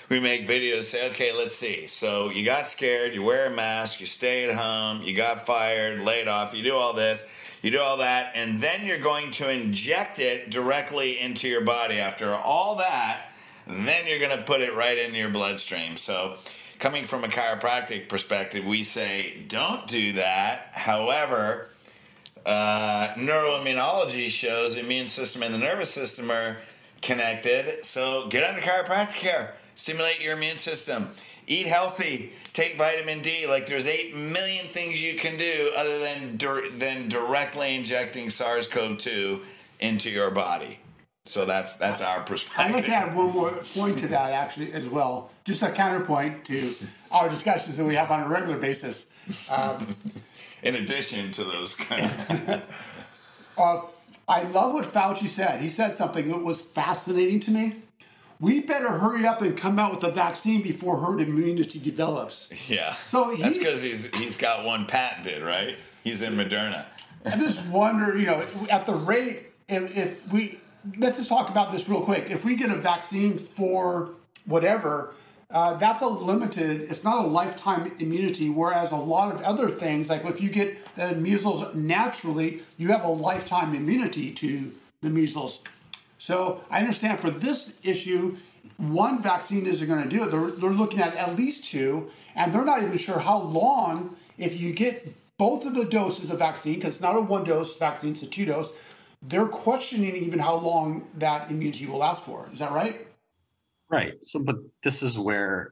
we 0.10 0.20
make 0.20 0.48
videos 0.48 0.84
say, 0.84 1.10
okay, 1.12 1.32
let's 1.36 1.56
see. 1.56 1.88
So 1.88 2.30
you 2.30 2.46
got 2.46 2.68
scared, 2.68 3.14
you 3.14 3.24
wear 3.24 3.48
a 3.48 3.50
mask, 3.50 4.00
you 4.02 4.06
stay 4.06 4.48
at 4.50 4.56
home, 4.56 5.02
you 5.04 5.16
got 5.16 5.46
fired, 5.46 6.02
laid 6.02 6.28
off, 6.28 6.54
you 6.54 6.62
do 6.62 6.76
all 6.76 6.94
this, 6.94 7.28
you 7.62 7.72
do 7.72 7.80
all 7.80 7.98
that, 7.98 8.32
and 8.36 8.62
then 8.62 8.86
you're 8.86 9.00
going 9.00 9.32
to 9.32 9.52
inject 9.52 10.20
it 10.20 10.50
directly 10.50 11.20
into 11.20 11.48
your 11.48 11.62
body 11.62 12.00
after 12.00 12.34
all 12.34 12.76
that 12.76 13.30
then 13.70 14.08
you're 14.08 14.20
going 14.20 14.36
to 14.36 14.44
put 14.44 14.62
it 14.62 14.76
right 14.76 14.98
into 14.98 15.18
your 15.18 15.30
bloodstream. 15.30 15.96
So, 15.98 16.36
coming 16.80 17.06
from 17.06 17.24
a 17.24 17.28
chiropractic 17.28 18.10
perspective, 18.10 18.66
we 18.66 18.84
say 18.84 19.46
don't 19.48 19.86
do 19.88 20.14
that. 20.14 20.70
However, 20.72 21.68
uh, 22.46 23.14
neuroimmunology 23.16 24.30
shows 24.30 24.76
the 24.76 24.82
immune 24.82 25.08
system 25.08 25.44
and 25.44 25.54
the 25.54 25.60
nervous 25.60 25.92
system 25.92 26.32
are 26.32 26.58
connected. 27.02 27.86
So, 27.86 28.28
get 28.28 28.44
under 28.44 28.62
chiropractic 28.62 29.16
care, 29.16 29.56
stimulate 29.76 30.20
your 30.20 30.34
immune 30.34 30.58
system. 30.58 31.10
Eat 31.50 31.66
healthy. 31.66 32.32
Take 32.54 32.78
vitamin 32.78 33.22
D. 33.22 33.48
Like 33.48 33.66
there's 33.66 33.88
eight 33.88 34.16
million 34.16 34.68
things 34.68 35.04
you 35.04 35.16
can 35.16 35.36
do 35.36 35.72
other 35.76 36.00
than 36.00 36.38
dir- 36.38 36.70
than 36.70 37.10
directly 37.10 37.76
injecting 37.76 38.30
SARS-CoV-2 38.30 39.42
into 39.80 40.12
your 40.12 40.30
body. 40.30 40.80
So 41.26 41.46
that's 41.46 41.76
that's 41.76 42.02
our 42.02 42.22
perspective. 42.22 42.66
I'd 42.66 42.76
like 42.76 42.86
to 42.86 42.94
add 42.94 43.16
one 43.16 43.32
more 43.32 43.52
point 43.74 43.98
to 44.00 44.08
that 44.10 44.32
actually 44.32 44.74
as 44.74 44.88
well, 44.88 45.32
just 45.44 45.64
a 45.64 45.70
counterpoint 45.70 46.46
to 46.46 46.74
our 47.12 47.30
discussions 47.30 47.78
that 47.78 47.86
we 47.86 47.96
have 47.96 48.12
on 48.12 48.24
a 48.24 48.28
regular 48.28 48.58
basis. 48.58 49.08
Um, 49.52 49.96
in 50.64 50.76
addition 50.76 51.32
to 51.32 51.44
those 51.44 51.74
kind 51.74 52.06
of 52.06 52.64
uh, 53.58 53.82
I 54.28 54.44
love 54.44 54.74
what 54.74 54.86
Fauci 54.86 55.28
said. 55.28 55.62
He 55.62 55.68
said 55.68 55.94
something 55.94 56.28
that 56.30 56.44
was 56.44 56.62
fascinating 56.62 57.40
to 57.42 57.52
me. 57.52 57.76
We 58.40 58.62
better 58.62 58.88
hurry 58.88 59.26
up 59.26 59.42
and 59.42 59.58
come 59.58 59.80
out 59.80 59.94
with 59.94 60.04
a 60.04 60.12
vaccine 60.12 60.62
before 60.62 60.98
herd 60.98 61.20
immunity 61.20 61.80
develops. 61.80 62.52
yeah. 62.70 62.94
So 62.94 63.36
that's 63.36 63.58
because 63.58 63.82
he's 63.82 64.14
he's 64.16 64.38
got 64.38 64.66
one 64.66 64.86
patented, 64.86 65.44
right? 65.44 65.76
He's 66.04 66.22
in 66.22 66.34
Moderna. 66.34 66.86
I 67.26 67.38
just 67.38 67.68
wonder, 67.68 68.18
you 68.18 68.26
know, 68.26 68.44
at 68.70 68.86
the 68.86 68.94
rate, 68.94 69.48
if, 69.68 69.98
if 69.98 70.32
we, 70.32 70.60
let's 70.98 71.18
just 71.18 71.30
talk 71.30 71.50
about 71.50 71.72
this 71.72 71.90
real 71.90 72.02
quick. 72.02 72.30
If 72.30 72.46
we 72.46 72.56
get 72.56 72.70
a 72.70 72.76
vaccine 72.76 73.38
for 73.38 74.12
whatever, 74.46 75.16
uh, 75.52 75.74
that's 75.76 76.02
a 76.02 76.08
limited, 76.08 76.82
it's 76.82 77.04
not 77.04 77.26
a 77.26 77.28
lifetime 77.28 77.92
immunity. 78.00 78.50
Whereas 78.50 78.92
a 78.92 78.96
lot 78.96 79.34
of 79.34 79.42
other 79.42 79.70
things, 79.70 80.10
like 80.10 80.24
if 80.26 80.42
you 80.42 80.50
get 80.50 80.78
the 80.96 81.14
measles 81.16 81.76
naturally, 81.76 82.62
you 82.78 82.88
have 82.90 83.04
a 83.04 83.10
lifetime 83.10 83.76
immunity 83.76 84.32
to 84.36 84.72
the 85.02 85.10
measles. 85.10 85.64
So 86.20 86.62
I 86.70 86.80
understand 86.80 87.20
for 87.20 87.32
this 87.32 87.80
issue, 87.84 88.36
one 88.78 89.24
vaccine 89.24 89.66
isn't 89.66 89.88
going 89.88 90.04
to 90.04 90.10
do 90.10 90.26
it. 90.26 90.32
They're, 90.32 90.52
they're 90.52 90.70
looking 90.70 91.00
at 91.00 91.16
at 91.16 91.36
least 91.36 91.66
two, 91.66 92.12
and 92.36 92.54
they're 92.54 92.66
not 92.66 92.84
even 92.84 92.98
sure 92.98 93.18
how 93.18 93.40
long, 93.40 94.16
if 94.38 94.60
you 94.60 94.74
get 94.74 95.08
both 95.38 95.66
of 95.66 95.74
the 95.74 95.86
doses 95.86 96.30
of 96.30 96.38
vaccine, 96.38 96.76
because 96.76 96.92
it's 96.92 97.02
not 97.02 97.16
a 97.16 97.22
one 97.22 97.46
dose 97.46 97.78
vaccine, 97.78 98.12
it's 98.12 98.22
a 98.22 98.28
two 98.28 98.46
dose, 98.46 98.74
they're 99.24 99.48
questioning 99.48 100.16
even 100.16 100.40
how 100.40 100.56
long 100.56 101.08
that 101.18 101.50
immunity 101.50 101.86
will 101.86 102.00
last 102.00 102.26
for. 102.26 102.50
Is 102.52 102.60
that 102.60 102.72
right? 102.74 103.08
Right. 103.90 104.16
So, 104.22 104.40
but 104.40 104.58
this 104.84 105.02
is 105.02 105.18
where, 105.18 105.72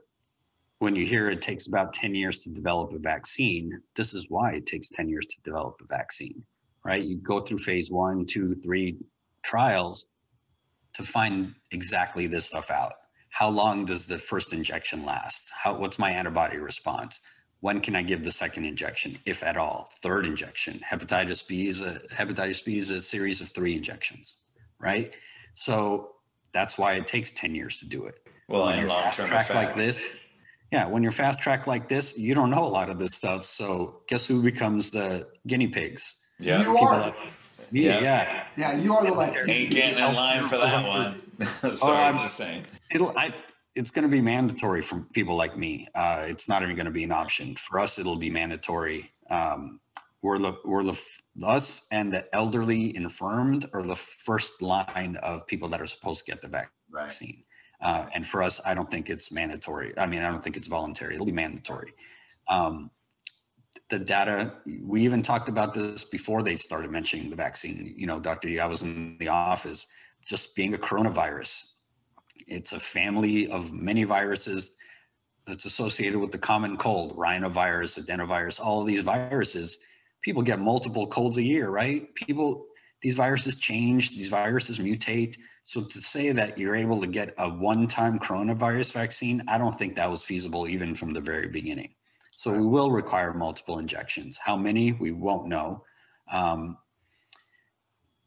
when 0.79 0.95
you 0.95 1.05
hear 1.05 1.29
it 1.29 1.41
takes 1.41 1.67
about 1.67 1.93
10 1.93 2.15
years 2.15 2.43
to 2.43 2.49
develop 2.49 2.93
a 2.93 2.99
vaccine, 2.99 3.81
this 3.95 4.13
is 4.13 4.25
why 4.29 4.53
it 4.53 4.65
takes 4.65 4.89
10 4.89 5.09
years 5.09 5.25
to 5.25 5.35
develop 5.43 5.75
a 5.81 5.87
vaccine, 5.87 6.41
right? 6.85 7.03
You 7.03 7.17
go 7.17 7.41
through 7.41 7.57
phase 7.57 7.91
one, 7.91 8.25
two, 8.25 8.55
three 8.63 8.95
trials 9.43 10.05
to 10.97 11.03
find 11.03 11.53
exactly 11.71 12.27
this 12.27 12.45
stuff 12.47 12.69
out. 12.71 12.93
How 13.29 13.49
long 13.49 13.85
does 13.85 14.07
the 14.07 14.17
first 14.17 14.51
injection 14.51 15.05
last? 15.05 15.51
How, 15.55 15.77
what's 15.77 15.99
my 15.99 16.09
antibody 16.09 16.57
response? 16.57 17.19
When 17.59 17.81
can 17.81 17.95
I 17.95 18.01
give 18.03 18.23
the 18.23 18.31
second 18.31 18.65
injection, 18.65 19.19
if 19.25 19.43
at 19.43 19.57
all? 19.57 19.89
Third 20.01 20.25
injection. 20.25 20.81
Hepatitis 20.89 21.47
B 21.47 21.67
is 21.67 21.81
a 21.81 21.99
hepatitis 22.13 22.63
B 22.65 22.77
is 22.79 22.89
a 22.89 23.01
series 23.01 23.41
of 23.41 23.49
three 23.49 23.75
injections, 23.75 24.35
right? 24.79 25.13
So 25.53 26.11
that's 26.51 26.77
why 26.77 26.93
it 26.93 27.05
takes 27.07 27.31
10 27.31 27.53
years 27.55 27.77
to 27.79 27.85
do 27.85 28.05
it. 28.05 28.15
Well, 28.47 28.65
When 28.65 28.79
you're 28.79 28.87
fast 28.89 29.17
track 29.17 29.29
effects. 29.49 29.53
like 29.55 29.75
this, 29.75 30.33
yeah, 30.71 30.85
when 30.87 31.03
you're 31.03 31.11
fast 31.11 31.39
track 31.39 31.67
like 31.67 31.87
this, 31.89 32.17
you 32.17 32.33
don't 32.35 32.49
know 32.49 32.63
a 32.65 32.67
lot 32.67 32.89
of 32.89 32.97
this 32.99 33.13
stuff. 33.15 33.45
So 33.45 34.01
guess 34.07 34.25
who 34.25 34.41
becomes 34.41 34.91
the 34.91 35.27
guinea 35.45 35.67
pigs? 35.67 36.15
Yeah. 36.39 36.61
You 36.61 36.77
are. 36.77 36.99
that- 36.99 37.15
yeah, 37.71 37.99
Yeah. 37.99 38.01
yeah. 38.01 38.43
Yeah, 38.73 38.77
you 38.77 38.93
are 38.95 39.05
the 39.05 39.13
like. 39.13 39.35
Ain't 39.47 39.69
getting 39.71 39.97
in 39.97 40.15
line 40.15 40.45
for 40.47 40.57
that 40.57 40.87
one. 40.87 41.21
Sorry, 41.75 41.77
Oh, 41.81 41.93
I'm- 41.93 42.17
just 42.17 42.35
saying. 42.35 42.63
It'll, 42.91 43.17
I, 43.17 43.33
it's 43.75 43.91
going 43.91 44.03
to 44.03 44.09
be 44.11 44.21
mandatory 44.21 44.81
for 44.81 44.99
people 45.13 45.35
like 45.35 45.57
me. 45.57 45.87
Uh, 45.93 46.23
it's 46.27 46.47
not 46.49 46.63
even 46.63 46.75
going 46.75 46.85
to 46.85 46.91
be 46.91 47.03
an 47.03 47.11
option 47.11 47.55
for 47.55 47.79
us. 47.79 47.99
It'll 47.99 48.15
be 48.15 48.29
mandatory. 48.29 49.11
Um, 49.29 49.79
we're 50.23 50.39
the 50.39 50.53
we're 50.65 50.83
the 50.83 50.99
us 51.43 51.85
and 51.91 52.11
the 52.11 52.25
elderly 52.33 52.95
infirmed 52.95 53.69
are 53.73 53.83
the 53.83 53.95
first 53.95 54.61
line 54.61 55.17
of 55.21 55.45
people 55.45 55.69
that 55.69 55.79
are 55.81 55.85
supposed 55.85 56.25
to 56.25 56.31
get 56.31 56.41
the 56.41 56.47
vac- 56.47 56.71
Right. 56.89 57.03
vaccine. 57.03 57.43
Uh, 57.79 58.05
and 58.15 58.25
for 58.25 58.41
us, 58.41 58.59
I 58.65 58.73
don't 58.73 58.89
think 58.89 59.09
it's 59.11 59.31
mandatory. 59.31 59.93
I 59.97 60.07
mean, 60.07 60.23
I 60.23 60.31
don't 60.31 60.41
think 60.43 60.57
it's 60.57 60.67
voluntary. 60.67 61.13
It'll 61.13 61.27
be 61.27 61.31
mandatory. 61.31 61.93
Um, 62.47 62.89
the 63.89 63.99
data, 63.99 64.53
we 64.83 65.03
even 65.03 65.21
talked 65.21 65.49
about 65.49 65.73
this 65.73 66.03
before 66.03 66.43
they 66.43 66.55
started 66.55 66.91
mentioning 66.91 67.29
the 67.29 67.35
vaccine. 67.35 67.93
You 67.95 68.07
know, 68.07 68.19
Dr. 68.19 68.49
I 68.61 68.65
was 68.65 68.81
in 68.81 69.17
the 69.17 69.29
office 69.29 69.87
just 70.25 70.55
being 70.55 70.73
a 70.73 70.77
coronavirus. 70.77 71.63
It's 72.47 72.73
a 72.73 72.79
family 72.79 73.47
of 73.47 73.71
many 73.71 74.03
viruses 74.03 74.75
that's 75.45 75.65
associated 75.65 76.19
with 76.19 76.31
the 76.31 76.37
common 76.37 76.75
cold, 76.75 77.15
rhinovirus, 77.15 77.97
adenovirus, 78.03 78.59
all 78.59 78.81
of 78.81 78.87
these 78.87 79.01
viruses. 79.01 79.77
People 80.21 80.41
get 80.41 80.59
multiple 80.59 81.07
colds 81.07 81.37
a 81.37 81.43
year, 81.43 81.69
right? 81.69 82.13
People, 82.15 82.65
these 83.01 83.15
viruses 83.15 83.55
change, 83.55 84.09
these 84.09 84.27
viruses 84.27 84.79
mutate. 84.79 85.37
So 85.63 85.81
to 85.81 85.99
say 86.01 86.33
that 86.33 86.57
you're 86.57 86.75
able 86.75 86.99
to 86.99 87.07
get 87.07 87.33
a 87.37 87.49
one-time 87.49 88.19
coronavirus 88.19 88.91
vaccine, 88.91 89.43
I 89.47 89.57
don't 89.57 89.77
think 89.79 89.95
that 89.95 90.11
was 90.11 90.23
feasible 90.23 90.67
even 90.67 90.93
from 90.93 91.13
the 91.13 91.21
very 91.21 91.47
beginning. 91.47 91.93
So 92.37 92.51
we 92.51 92.67
will 92.67 92.91
require 92.91 93.33
multiple 93.33 93.79
injections. 93.79 94.37
How 94.39 94.55
many, 94.55 94.91
we 94.91 95.11
won't 95.11 95.47
know. 95.47 95.83
Um, 96.31 96.77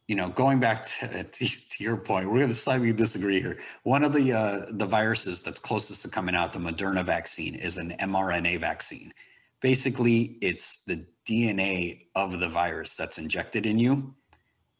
you 0.08 0.16
know, 0.16 0.28
going 0.28 0.58
back 0.58 0.84
to, 0.86 1.22
to, 1.32 1.48
your 1.78 1.96
point, 1.96 2.26
we're 2.26 2.38
going 2.38 2.48
to 2.48 2.54
slightly 2.54 2.92
disagree 2.92 3.40
here. 3.40 3.60
One 3.84 4.02
of 4.02 4.12
the 4.12 4.32
uh, 4.32 4.66
the 4.72 4.84
viruses 4.84 5.42
that's 5.42 5.60
closest 5.60 6.02
to 6.02 6.08
coming 6.08 6.34
out, 6.34 6.52
the 6.52 6.58
Moderna 6.58 7.06
vaccine, 7.06 7.54
is 7.54 7.78
an 7.78 7.94
mRNA 8.00 8.60
vaccine. 8.60 9.14
Basically, 9.60 10.38
it's 10.42 10.82
the 10.88 11.06
DNA 11.24 12.06
of 12.16 12.40
the 12.40 12.48
virus 12.48 12.96
that's 12.96 13.16
injected 13.16 13.64
in 13.64 13.78
you, 13.78 14.16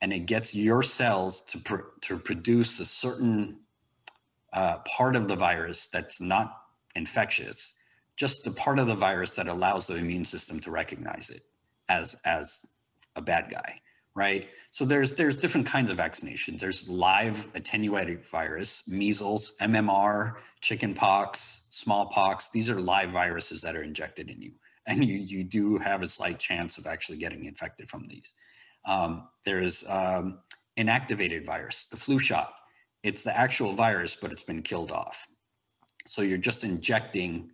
and 0.00 0.12
it 0.12 0.26
gets 0.26 0.56
your 0.56 0.82
cells 0.82 1.40
to 1.42 1.58
pr- 1.58 1.92
to 2.00 2.18
produce 2.18 2.80
a 2.80 2.84
certain 2.84 3.60
uh, 4.52 4.78
part 4.78 5.14
of 5.14 5.28
the 5.28 5.36
virus 5.36 5.86
that's 5.86 6.20
not 6.20 6.62
infectious, 6.96 7.74
just 8.20 8.44
the 8.44 8.50
part 8.50 8.78
of 8.78 8.86
the 8.86 8.94
virus 8.94 9.34
that 9.34 9.48
allows 9.48 9.86
the 9.86 9.96
immune 9.96 10.26
system 10.26 10.60
to 10.60 10.70
recognize 10.70 11.30
it 11.30 11.40
as 11.88 12.14
as 12.26 12.60
a 13.16 13.22
bad 13.22 13.50
guy, 13.50 13.80
right? 14.14 14.46
So 14.72 14.84
there's 14.84 15.14
there's 15.14 15.38
different 15.38 15.66
kinds 15.66 15.90
of 15.90 15.96
vaccinations. 15.96 16.60
There's 16.60 16.86
live 16.86 17.48
attenuated 17.54 18.26
virus, 18.28 18.84
measles, 18.86 19.54
MMR, 19.62 20.34
chickenpox, 20.60 21.62
smallpox. 21.70 22.50
These 22.50 22.68
are 22.68 22.78
live 22.78 23.10
viruses 23.10 23.62
that 23.62 23.74
are 23.74 23.82
injected 23.82 24.28
in 24.28 24.42
you, 24.42 24.52
and 24.86 25.02
you 25.02 25.16
you 25.16 25.42
do 25.42 25.78
have 25.78 26.02
a 26.02 26.06
slight 26.06 26.38
chance 26.38 26.76
of 26.76 26.86
actually 26.86 27.16
getting 27.16 27.46
infected 27.46 27.88
from 27.88 28.06
these. 28.06 28.34
Um, 28.84 29.28
there's 29.46 29.82
um, 29.88 30.40
inactivated 30.76 31.46
virus, 31.46 31.86
the 31.90 31.96
flu 31.96 32.18
shot. 32.18 32.52
It's 33.02 33.24
the 33.24 33.34
actual 33.34 33.72
virus, 33.72 34.14
but 34.14 34.30
it's 34.30 34.42
been 34.42 34.60
killed 34.60 34.92
off. 34.92 35.26
So 36.06 36.20
you're 36.20 36.36
just 36.36 36.64
injecting 36.64 37.52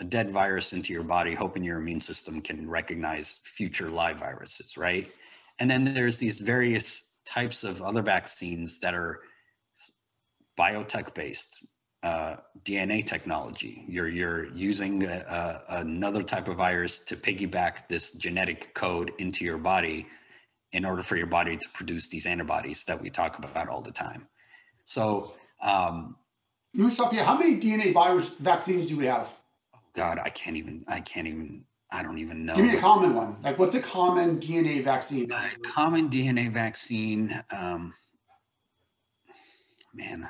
a 0.00 0.04
dead 0.04 0.30
virus 0.30 0.72
into 0.72 0.92
your 0.92 1.04
body, 1.04 1.34
hoping 1.34 1.62
your 1.62 1.78
immune 1.78 2.00
system 2.00 2.40
can 2.40 2.68
recognize 2.68 3.38
future 3.44 3.88
live 3.88 4.18
viruses, 4.18 4.76
right? 4.76 5.10
And 5.58 5.70
then 5.70 5.84
there's 5.84 6.18
these 6.18 6.40
various 6.40 7.06
types 7.24 7.64
of 7.64 7.80
other 7.80 8.02
vaccines 8.02 8.80
that 8.80 8.94
are 8.94 9.20
biotech 10.58 11.14
based, 11.14 11.64
uh, 12.02 12.36
DNA 12.64 13.04
technology. 13.04 13.84
You're 13.88 14.08
you're 14.08 14.46
using 14.54 15.04
a, 15.04 15.62
a, 15.68 15.78
another 15.78 16.22
type 16.22 16.48
of 16.48 16.56
virus 16.56 17.00
to 17.00 17.16
piggyback 17.16 17.88
this 17.88 18.12
genetic 18.12 18.74
code 18.74 19.12
into 19.18 19.44
your 19.44 19.58
body 19.58 20.06
in 20.72 20.84
order 20.84 21.02
for 21.02 21.16
your 21.16 21.28
body 21.28 21.56
to 21.56 21.68
produce 21.72 22.08
these 22.08 22.26
antibodies 22.26 22.84
that 22.84 23.00
we 23.00 23.08
talk 23.10 23.38
about 23.38 23.68
all 23.68 23.80
the 23.80 23.92
time. 23.92 24.26
So, 24.84 25.34
um, 25.62 26.16
let 26.74 26.86
me 26.86 26.90
stop. 26.90 27.14
How 27.14 27.38
many 27.38 27.58
DNA 27.58 27.94
virus 27.94 28.34
vaccines 28.34 28.88
do 28.88 28.96
we 28.96 29.06
have? 29.06 29.30
God, 29.94 30.18
I 30.22 30.30
can't 30.30 30.56
even. 30.56 30.84
I 30.88 31.00
can't 31.00 31.26
even. 31.26 31.64
I 31.90 32.02
don't 32.02 32.18
even 32.18 32.44
know. 32.44 32.54
Give 32.54 32.64
me 32.64 32.76
a 32.76 32.80
common 32.80 33.14
one. 33.14 33.36
Like, 33.42 33.58
what's 33.58 33.74
a 33.76 33.80
common 33.80 34.40
DNA 34.40 34.84
vaccine? 34.84 35.30
A 35.30 35.50
common 35.62 36.10
DNA 36.10 36.50
vaccine. 36.50 37.42
Um, 37.52 37.94
man, 39.94 40.28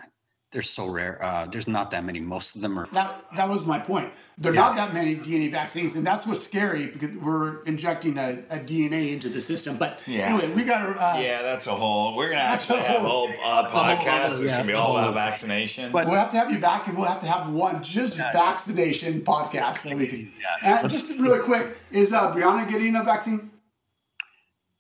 they're 0.54 0.62
so 0.62 0.86
rare. 0.86 1.22
Uh, 1.22 1.46
there's 1.46 1.66
not 1.66 1.90
that 1.90 2.04
many. 2.04 2.20
Most 2.20 2.54
of 2.54 2.62
them 2.62 2.78
are. 2.78 2.86
That 2.92 3.12
that 3.36 3.48
was 3.48 3.66
my 3.66 3.80
point. 3.80 4.08
There 4.38 4.52
are 4.52 4.54
Yeah. 4.54 4.60
not 4.66 4.76
that 4.76 4.94
many 4.94 5.16
DNA 5.16 5.50
vaccines, 5.50 5.96
and 5.96 6.06
that's 6.06 6.26
what's 6.28 6.44
scary 6.44 6.86
because 6.86 7.10
we're 7.16 7.60
injecting 7.64 8.16
a, 8.18 8.44
a 8.50 8.58
DNA 8.60 9.12
into 9.12 9.28
the 9.28 9.40
system. 9.42 9.76
But 9.76 10.00
Yeah. 10.06 10.28
anyway, 10.28 10.52
we 10.54 10.62
got 10.62 10.86
to. 10.86 10.92
Uh, 10.92 11.18
Yeah, 11.20 11.42
that's 11.42 11.66
a 11.66 11.72
whole. 11.74 12.14
We're 12.16 12.28
gonna 12.30 12.36
That's 12.36 12.70
actually 12.70 12.86
a 12.86 12.88
have 12.88 13.04
a 13.04 13.08
whole- 13.08 13.32
whole 13.32 13.58
uh, 13.66 13.68
podcast. 13.70 14.24
other- 14.26 14.44
It's 14.44 14.52
yeah, 14.52 14.56
gonna 14.58 14.68
be 14.68 14.72
all 14.74 14.96
about 14.96 15.14
vaccination. 15.14 15.90
But- 15.90 16.06
We'll 16.06 16.14
have 16.18 16.30
to 16.30 16.36
have 16.38 16.52
you 16.52 16.58
back, 16.60 16.86
and 16.86 16.96
we'll 16.96 17.08
have 17.08 17.20
to 17.20 17.26
have 17.26 17.48
one 17.50 17.82
just 17.82 18.16
vaccination 18.18 19.22
podcast 19.22 19.82
so 19.82 19.96
we 19.96 20.06
can. 20.06 20.32
Yeah. 20.62 20.78
And 20.80 20.88
just 20.90 21.20
really 21.20 21.40
quick, 21.40 21.76
is 21.90 22.12
uh, 22.12 22.32
Brianna 22.32 22.68
getting 22.70 22.94
a 22.94 23.02
vaccine? 23.02 23.50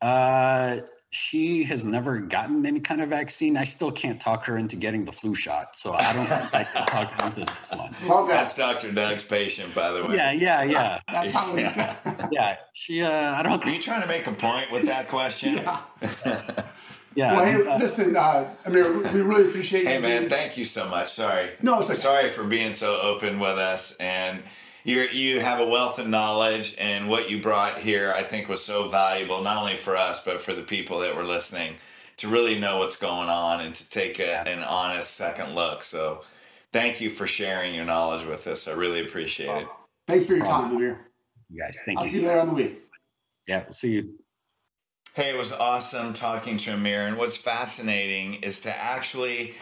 Uh, 0.00 0.76
she 1.14 1.62
has 1.62 1.86
never 1.86 2.18
gotten 2.18 2.66
any 2.66 2.80
kind 2.80 3.00
of 3.00 3.08
vaccine. 3.08 3.56
I 3.56 3.62
still 3.62 3.92
can't 3.92 4.20
talk 4.20 4.44
her 4.46 4.58
into 4.58 4.74
getting 4.74 5.04
the 5.04 5.12
flu 5.12 5.36
shot, 5.36 5.76
so 5.76 5.92
I 5.92 6.12
don't 6.12 6.26
think 6.26 6.54
I 6.54 6.64
can 6.64 6.86
talk 6.86 7.20
her 7.20 7.26
into 7.28 7.40
this 7.46 7.70
one. 7.70 7.94
Love 8.08 8.26
that's. 8.26 8.54
Dr. 8.54 8.90
Doug's 8.90 9.22
patient, 9.22 9.72
by 9.76 9.92
the 9.92 10.08
way. 10.08 10.16
Yeah, 10.16 10.32
yeah, 10.32 10.64
yeah, 10.64 10.98
That's 11.12 11.32
how 11.32 11.54
we. 11.54 11.60
Yeah. 11.62 12.28
yeah. 12.32 12.56
She, 12.72 13.02
uh, 13.02 13.08
I 13.08 13.44
don't. 13.44 13.64
Are 13.64 13.70
you 13.70 13.80
trying 13.80 14.02
to 14.02 14.08
make 14.08 14.26
a 14.26 14.32
point 14.32 14.72
with 14.72 14.86
that 14.86 15.06
question? 15.06 15.54
Yeah. 15.58 15.80
Yeah, 17.14 17.32
Well, 17.36 17.44
hey, 17.44 17.68
uh, 17.68 17.78
listen, 17.78 18.16
uh, 18.16 18.52
mean, 18.68 19.02
we 19.14 19.20
really 19.20 19.48
appreciate 19.48 19.86
Hey 19.86 19.94
you. 19.94 20.00
man, 20.00 20.22
being- 20.22 20.30
thank 20.30 20.58
you 20.58 20.64
so 20.64 20.88
much. 20.88 21.12
Sorry. 21.12 21.48
No, 21.62 21.78
it's 21.78 21.88
okay. 21.88 21.96
Sorry 21.96 22.28
for 22.28 22.42
being 22.42 22.74
so 22.74 23.00
open 23.00 23.38
with 23.38 23.56
us 23.56 23.96
and 23.98 24.42
you 24.84 25.02
you 25.02 25.40
have 25.40 25.60
a 25.60 25.66
wealth 25.66 25.98
of 25.98 26.08
knowledge 26.08 26.74
and 26.78 27.08
what 27.08 27.30
you 27.30 27.40
brought 27.40 27.78
here 27.78 28.12
I 28.16 28.22
think 28.22 28.48
was 28.48 28.62
so 28.62 28.88
valuable 28.88 29.42
not 29.42 29.56
only 29.58 29.76
for 29.76 29.96
us 29.96 30.24
but 30.24 30.40
for 30.40 30.52
the 30.52 30.62
people 30.62 31.00
that 31.00 31.16
were 31.16 31.24
listening 31.24 31.76
to 32.18 32.28
really 32.28 32.58
know 32.58 32.78
what's 32.78 32.96
going 32.96 33.28
on 33.28 33.60
and 33.60 33.74
to 33.74 33.90
take 33.90 34.20
a, 34.20 34.46
an 34.48 34.62
honest 34.62 35.14
second 35.14 35.54
look. 35.54 35.82
So 35.82 36.22
thank 36.72 37.00
you 37.00 37.10
for 37.10 37.26
sharing 37.26 37.74
your 37.74 37.84
knowledge 37.84 38.26
with 38.26 38.46
us. 38.46 38.68
I 38.68 38.72
really 38.72 39.04
appreciate 39.04 39.62
it. 39.62 39.68
Thanks 40.06 40.26
for 40.26 40.34
your 40.34 40.44
time, 40.44 40.76
Amir. 40.76 41.08
you 41.50 41.60
guys, 41.60 41.78
thank 41.84 41.98
I'll 41.98 42.04
you. 42.04 42.10
see 42.12 42.20
you 42.20 42.28
later 42.28 42.40
on 42.40 42.48
the 42.48 42.54
week. 42.54 42.82
Yeah, 43.46 43.64
we'll 43.64 43.72
see 43.72 43.90
you. 43.90 44.14
Hey, 45.14 45.30
it 45.30 45.38
was 45.38 45.52
awesome 45.52 46.12
talking 46.12 46.56
to 46.58 46.74
Amir. 46.74 47.02
And 47.02 47.16
what's 47.16 47.36
fascinating 47.36 48.34
is 48.34 48.60
to 48.60 48.76
actually 48.76 49.54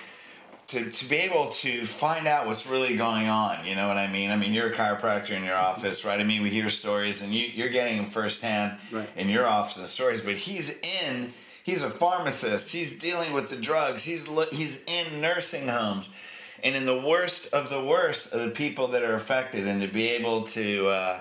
to, 0.73 0.91
to 0.91 1.05
be 1.09 1.17
able 1.17 1.47
to 1.51 1.85
find 1.87 2.27
out 2.27 2.47
what's 2.47 2.67
really 2.67 2.97
going 2.97 3.29
on. 3.29 3.65
You 3.65 3.75
know 3.77 3.89
what 3.89 3.97
I 3.97 4.11
mean? 4.11 4.31
I 4.31 4.37
mean, 4.37 4.53
you're 4.53 4.69
a 4.69 4.75
chiropractor 4.75 5.31
in 5.31 5.45
your 5.45 5.57
office, 5.57 6.05
right? 6.05 6.19
I 6.21 6.25
mean, 6.25 6.43
we 6.43 6.51
hear 6.51 6.69
stories 6.69 7.23
and 7.23 7.33
you, 7.33 7.47
you're 7.47 7.69
getting 7.69 7.97
them 7.97 8.07
firsthand 8.07 8.79
Right. 8.91 9.09
in 9.17 9.29
your 9.29 9.47
office, 9.47 9.77
the 9.77 9.87
stories, 9.87 10.21
but 10.21 10.37
he's 10.37 10.81
in, 10.81 11.33
he's 11.65 11.83
a 11.83 11.91
pharmacist. 11.91 12.73
He's 12.73 12.99
dealing 12.99 13.33
with 13.33 13.49
the 13.51 13.57
drugs. 13.57 14.03
he's, 14.03 14.29
he's 14.51 14.85
in 14.85 15.21
nursing 15.21 15.69
homes. 15.69 16.09
And 16.65 16.77
in 16.77 16.87
the 16.87 16.99
worst 17.01 17.53
of 17.53 17.71
the 17.71 17.83
worst 17.85 18.33
of 18.33 18.41
the 18.45 18.51
people 18.51 18.87
that 18.89 19.03
are 19.03 19.15
affected, 19.17 19.67
and 19.67 19.81
to 19.83 19.89
be 19.89 20.09
able 20.11 20.43
to, 20.45 20.87
uh, 20.89 21.21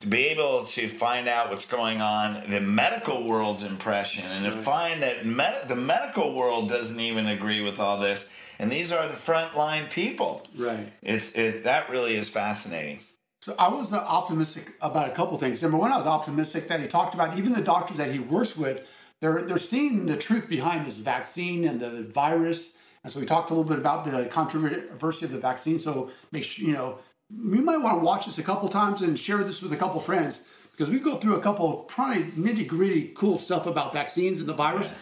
to 0.00 0.06
be 0.06 0.28
able 0.28 0.64
to 0.64 0.88
find 0.88 1.28
out 1.28 1.50
what's 1.50 1.66
going 1.66 2.00
on, 2.00 2.42
the 2.48 2.60
medical 2.60 3.28
world's 3.28 3.62
impression, 3.62 4.24
and 4.30 4.46
to 4.46 4.50
find 4.50 5.02
that 5.02 5.26
med- 5.26 5.68
the 5.68 5.76
medical 5.76 6.34
world 6.34 6.68
doesn't 6.68 6.98
even 6.98 7.26
agree 7.28 7.60
with 7.60 7.78
all 7.78 8.00
this, 8.00 8.30
and 8.58 8.70
these 8.70 8.92
are 8.92 9.06
the 9.06 9.14
frontline 9.14 9.90
people. 9.90 10.46
Right. 10.56 10.88
It's 11.02 11.32
it 11.32 11.64
that 11.64 11.90
really 11.90 12.14
is 12.14 12.30
fascinating. 12.30 13.00
So 13.42 13.54
I 13.58 13.68
was 13.68 13.92
uh, 13.92 13.98
optimistic 13.98 14.74
about 14.82 15.08
a 15.08 15.12
couple 15.12 15.36
things. 15.38 15.62
Number 15.62 15.78
one, 15.78 15.92
I 15.92 15.96
was 15.96 16.06
optimistic 16.06 16.68
that 16.68 16.80
he 16.80 16.86
talked 16.86 17.14
about 17.14 17.38
even 17.38 17.52
the 17.52 17.62
doctors 17.62 17.96
that 17.98 18.10
he 18.10 18.18
works 18.18 18.56
with. 18.56 18.88
They're 19.20 19.42
they're 19.42 19.58
seeing 19.58 20.06
the 20.06 20.16
truth 20.16 20.48
behind 20.48 20.86
this 20.86 20.98
vaccine 20.98 21.64
and 21.64 21.78
the 21.78 22.04
virus. 22.04 22.74
And 23.02 23.12
so 23.12 23.20
we 23.20 23.26
talked 23.26 23.50
a 23.50 23.54
little 23.54 23.68
bit 23.68 23.78
about 23.78 24.04
the 24.04 24.26
controversy 24.26 25.24
of 25.24 25.32
the 25.32 25.38
vaccine. 25.38 25.78
So 25.78 26.10
make 26.32 26.44
sure 26.44 26.66
you 26.66 26.72
know 26.72 26.98
you 27.36 27.62
might 27.62 27.78
want 27.78 27.98
to 27.98 28.04
watch 28.04 28.26
this 28.26 28.38
a 28.38 28.42
couple 28.42 28.68
times 28.68 29.02
and 29.02 29.18
share 29.18 29.38
this 29.38 29.62
with 29.62 29.72
a 29.72 29.76
couple 29.76 30.00
friends 30.00 30.44
because 30.72 30.90
we 30.90 30.98
go 30.98 31.16
through 31.16 31.36
a 31.36 31.40
couple 31.40 31.78
probably 31.84 32.24
nitty 32.24 32.66
gritty 32.66 33.12
cool 33.14 33.36
stuff 33.36 33.66
about 33.66 33.92
vaccines 33.92 34.40
and 34.40 34.48
the 34.48 34.54
virus. 34.54 34.92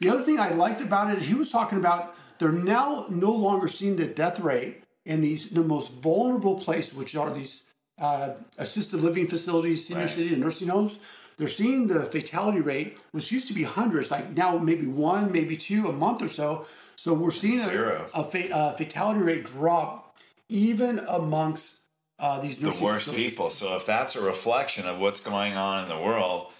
The 0.00 0.08
other 0.10 0.22
thing 0.22 0.38
I 0.38 0.50
liked 0.50 0.80
about 0.80 1.10
it, 1.16 1.22
he 1.22 1.34
was 1.34 1.50
talking 1.50 1.78
about 1.78 2.14
they're 2.38 2.52
now 2.52 3.06
no 3.10 3.32
longer 3.32 3.68
seeing 3.68 3.96
the 3.96 4.06
death 4.06 4.38
rate 4.40 4.82
in 5.04 5.20
these 5.20 5.50
the 5.50 5.62
most 5.62 5.92
vulnerable 5.94 6.60
places, 6.60 6.94
which 6.94 7.16
are 7.16 7.32
these 7.32 7.64
uh, 7.98 8.34
assisted 8.58 9.00
living 9.00 9.26
facilities, 9.26 9.86
senior 9.86 10.02
Right. 10.02 10.10
city, 10.10 10.32
and 10.34 10.42
nursing 10.42 10.68
homes. 10.68 10.98
They're 11.36 11.48
seeing 11.48 11.86
the 11.86 12.04
fatality 12.04 12.60
rate, 12.60 13.00
which 13.12 13.30
used 13.32 13.48
to 13.48 13.54
be 13.54 13.62
hundreds, 13.62 14.10
like 14.10 14.36
now 14.36 14.58
maybe 14.58 14.86
one, 14.86 15.32
maybe 15.32 15.56
two 15.56 15.86
a 15.88 15.92
month 15.92 16.20
or 16.22 16.28
so. 16.28 16.66
So 16.96 17.12
we're 17.14 17.30
seeing 17.30 17.58
Zero. 17.58 18.06
a, 18.14 18.20
a 18.20 18.24
fa- 18.24 18.52
uh, 18.54 18.72
fatality 18.72 19.20
rate 19.20 19.46
drop 19.46 20.16
even 20.48 20.98
amongst 21.08 21.77
uh, 22.18 22.40
these 22.40 22.58
The 22.58 22.76
worst 22.82 23.12
people. 23.12 23.50
So 23.50 23.76
if 23.76 23.86
that's 23.86 24.16
a 24.16 24.22
reflection 24.22 24.86
of 24.86 24.98
what's 24.98 25.20
going 25.20 25.54
on 25.54 25.82
in 25.82 25.88
the 25.88 26.02
world, 26.02 26.52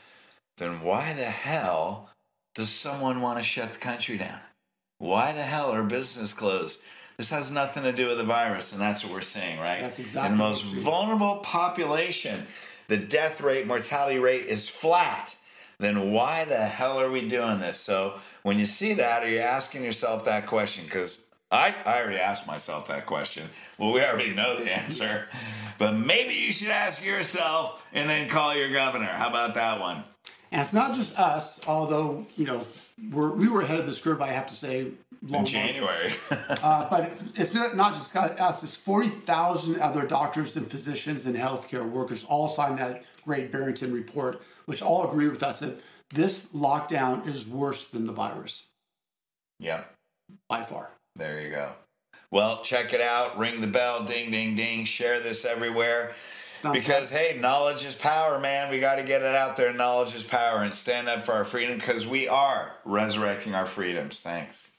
then 0.59 0.83
why 0.83 1.13
the 1.15 1.25
hell 1.25 2.11
does 2.55 2.69
someone 2.69 3.21
want 3.21 3.39
to 3.39 3.45
shut 3.45 3.73
the 3.73 3.79
country 3.79 4.19
down? 4.19 4.41
Why 4.99 5.33
the 5.33 5.43
hell 5.43 5.71
are 5.71 5.85
business 5.85 6.33
closed? 6.33 6.81
This 7.17 7.31
has 7.31 7.51
nothing 7.51 7.83
to 7.83 7.93
do 7.93 8.07
with 8.09 8.19
the 8.19 8.25
virus, 8.25 8.73
and 8.73 8.81
that's 8.81 9.05
what 9.05 9.13
we're 9.13 9.21
seeing, 9.23 9.59
right? 9.59 9.81
That's 9.81 9.99
In 9.99 10.05
exactly 10.05 10.31
the 10.31 10.37
most 10.37 10.65
vulnerable 10.65 11.39
population, 11.39 12.47
the 12.87 12.97
death 12.97 13.41
rate, 13.41 13.67
mortality 13.67 14.19
rate 14.19 14.47
is 14.47 14.69
flat. 14.69 15.37
Then 15.79 16.13
why 16.13 16.45
the 16.45 16.57
hell 16.57 17.01
are 17.01 17.11
we 17.11 17.27
doing 17.29 17.61
this? 17.61 17.81
So 17.81 18.15
when 18.43 18.59
you 18.59 18.67
see 18.67 18.95
that, 18.95 19.23
are 19.25 19.29
you 19.29 19.39
asking 19.39 19.85
yourself 19.85 20.25
that 20.25 20.47
question? 20.47 20.85
Because 20.85 21.25
I, 21.51 21.75
I 21.87 22.01
already 22.03 22.19
asked 22.19 22.47
myself 22.47 22.89
that 22.89 23.07
question. 23.07 23.49
Well, 23.79 23.93
we 23.93 24.03
already 24.03 24.35
know 24.35 24.57
the 24.57 24.71
answer. 24.73 25.27
But 25.79 25.93
maybe 25.93 26.35
you 26.35 26.53
should 26.53 26.69
ask 26.69 27.05
yourself 27.05 27.87
and 27.93 28.09
then 28.11 28.29
call 28.29 28.55
your 28.55 28.71
governor. 28.71 29.07
How 29.07 29.29
about 29.29 29.55
that 29.55 29.81
one? 29.81 30.03
And 30.51 30.61
it's 30.61 30.73
not 30.75 30.95
just 30.95 31.19
us, 31.19 31.61
although 31.67 32.27
you 32.37 32.47
know 32.47 32.67
we're 33.13 33.33
we 33.33 33.49
were 33.49 33.63
ahead 33.63 33.79
of 33.79 33.87
this 33.87 34.01
curve. 34.01 34.21
I 34.21 34.29
have 34.29 34.47
to 34.49 34.55
say, 34.55 34.89
long 35.27 35.41
In 35.43 35.47
January. 35.47 36.13
Uh, 36.63 36.89
but 36.91 37.13
it's 37.37 37.55
not, 37.55 37.95
just 37.95 38.17
us. 38.17 38.63
It's 38.63 38.75
forty 38.75 39.09
thousand 39.09 39.81
other 39.81 40.07
doctors 40.07 40.57
and 40.57 40.69
physicians 40.69 41.27
and 41.27 41.37
healthcare 41.37 41.89
workers 41.89 42.25
all 42.25 42.49
signed 42.49 42.79
that 42.79 43.05
great 43.25 43.53
Barrington 43.53 43.93
report, 43.93 44.43
which 44.65 44.83
all 44.83 45.09
agree 45.09 45.29
with 45.29 45.43
us 45.43 45.61
that 45.61 45.81
this 46.11 46.47
lockdown 46.49 47.27
is 47.27 47.47
worse 47.47 47.87
than 47.87 48.07
the 48.07 48.13
virus 48.13 48.69
Yeah. 49.61 49.85
by 50.49 50.63
far. 50.63 50.91
There 51.19 51.41
you 51.41 51.51
go. 51.51 51.73
Well, 52.31 52.63
check 52.63 52.93
it 52.93 53.01
out. 53.01 53.37
Ring 53.37 53.61
the 53.61 53.67
bell. 53.67 54.05
Ding, 54.05 54.31
ding, 54.31 54.55
ding. 54.55 54.85
Share 54.85 55.19
this 55.19 55.45
everywhere. 55.45 56.15
Sounds 56.63 56.79
Because, 56.79 57.11
hey, 57.11 57.37
knowledge 57.41 57.85
is 57.85 57.97
power, 57.97 58.39
man. 58.39 58.71
We 58.71 58.79
got 58.79 58.97
to 58.97 59.03
get 59.03 59.23
it 59.23 59.35
out 59.35 59.57
there. 59.57 59.73
Knowledge 59.73 60.15
is 60.15 60.23
power 60.23 60.63
and 60.63 60.73
stand 60.73 61.09
up 61.09 61.23
for 61.23 61.33
our 61.33 61.45
freedom 61.45 61.77
because 61.77 62.07
we 62.07 62.29
are 62.29 62.73
resurrecting 62.85 63.55
our 63.55 63.67
freedoms. 63.67 64.21
Thanks. 64.21 64.78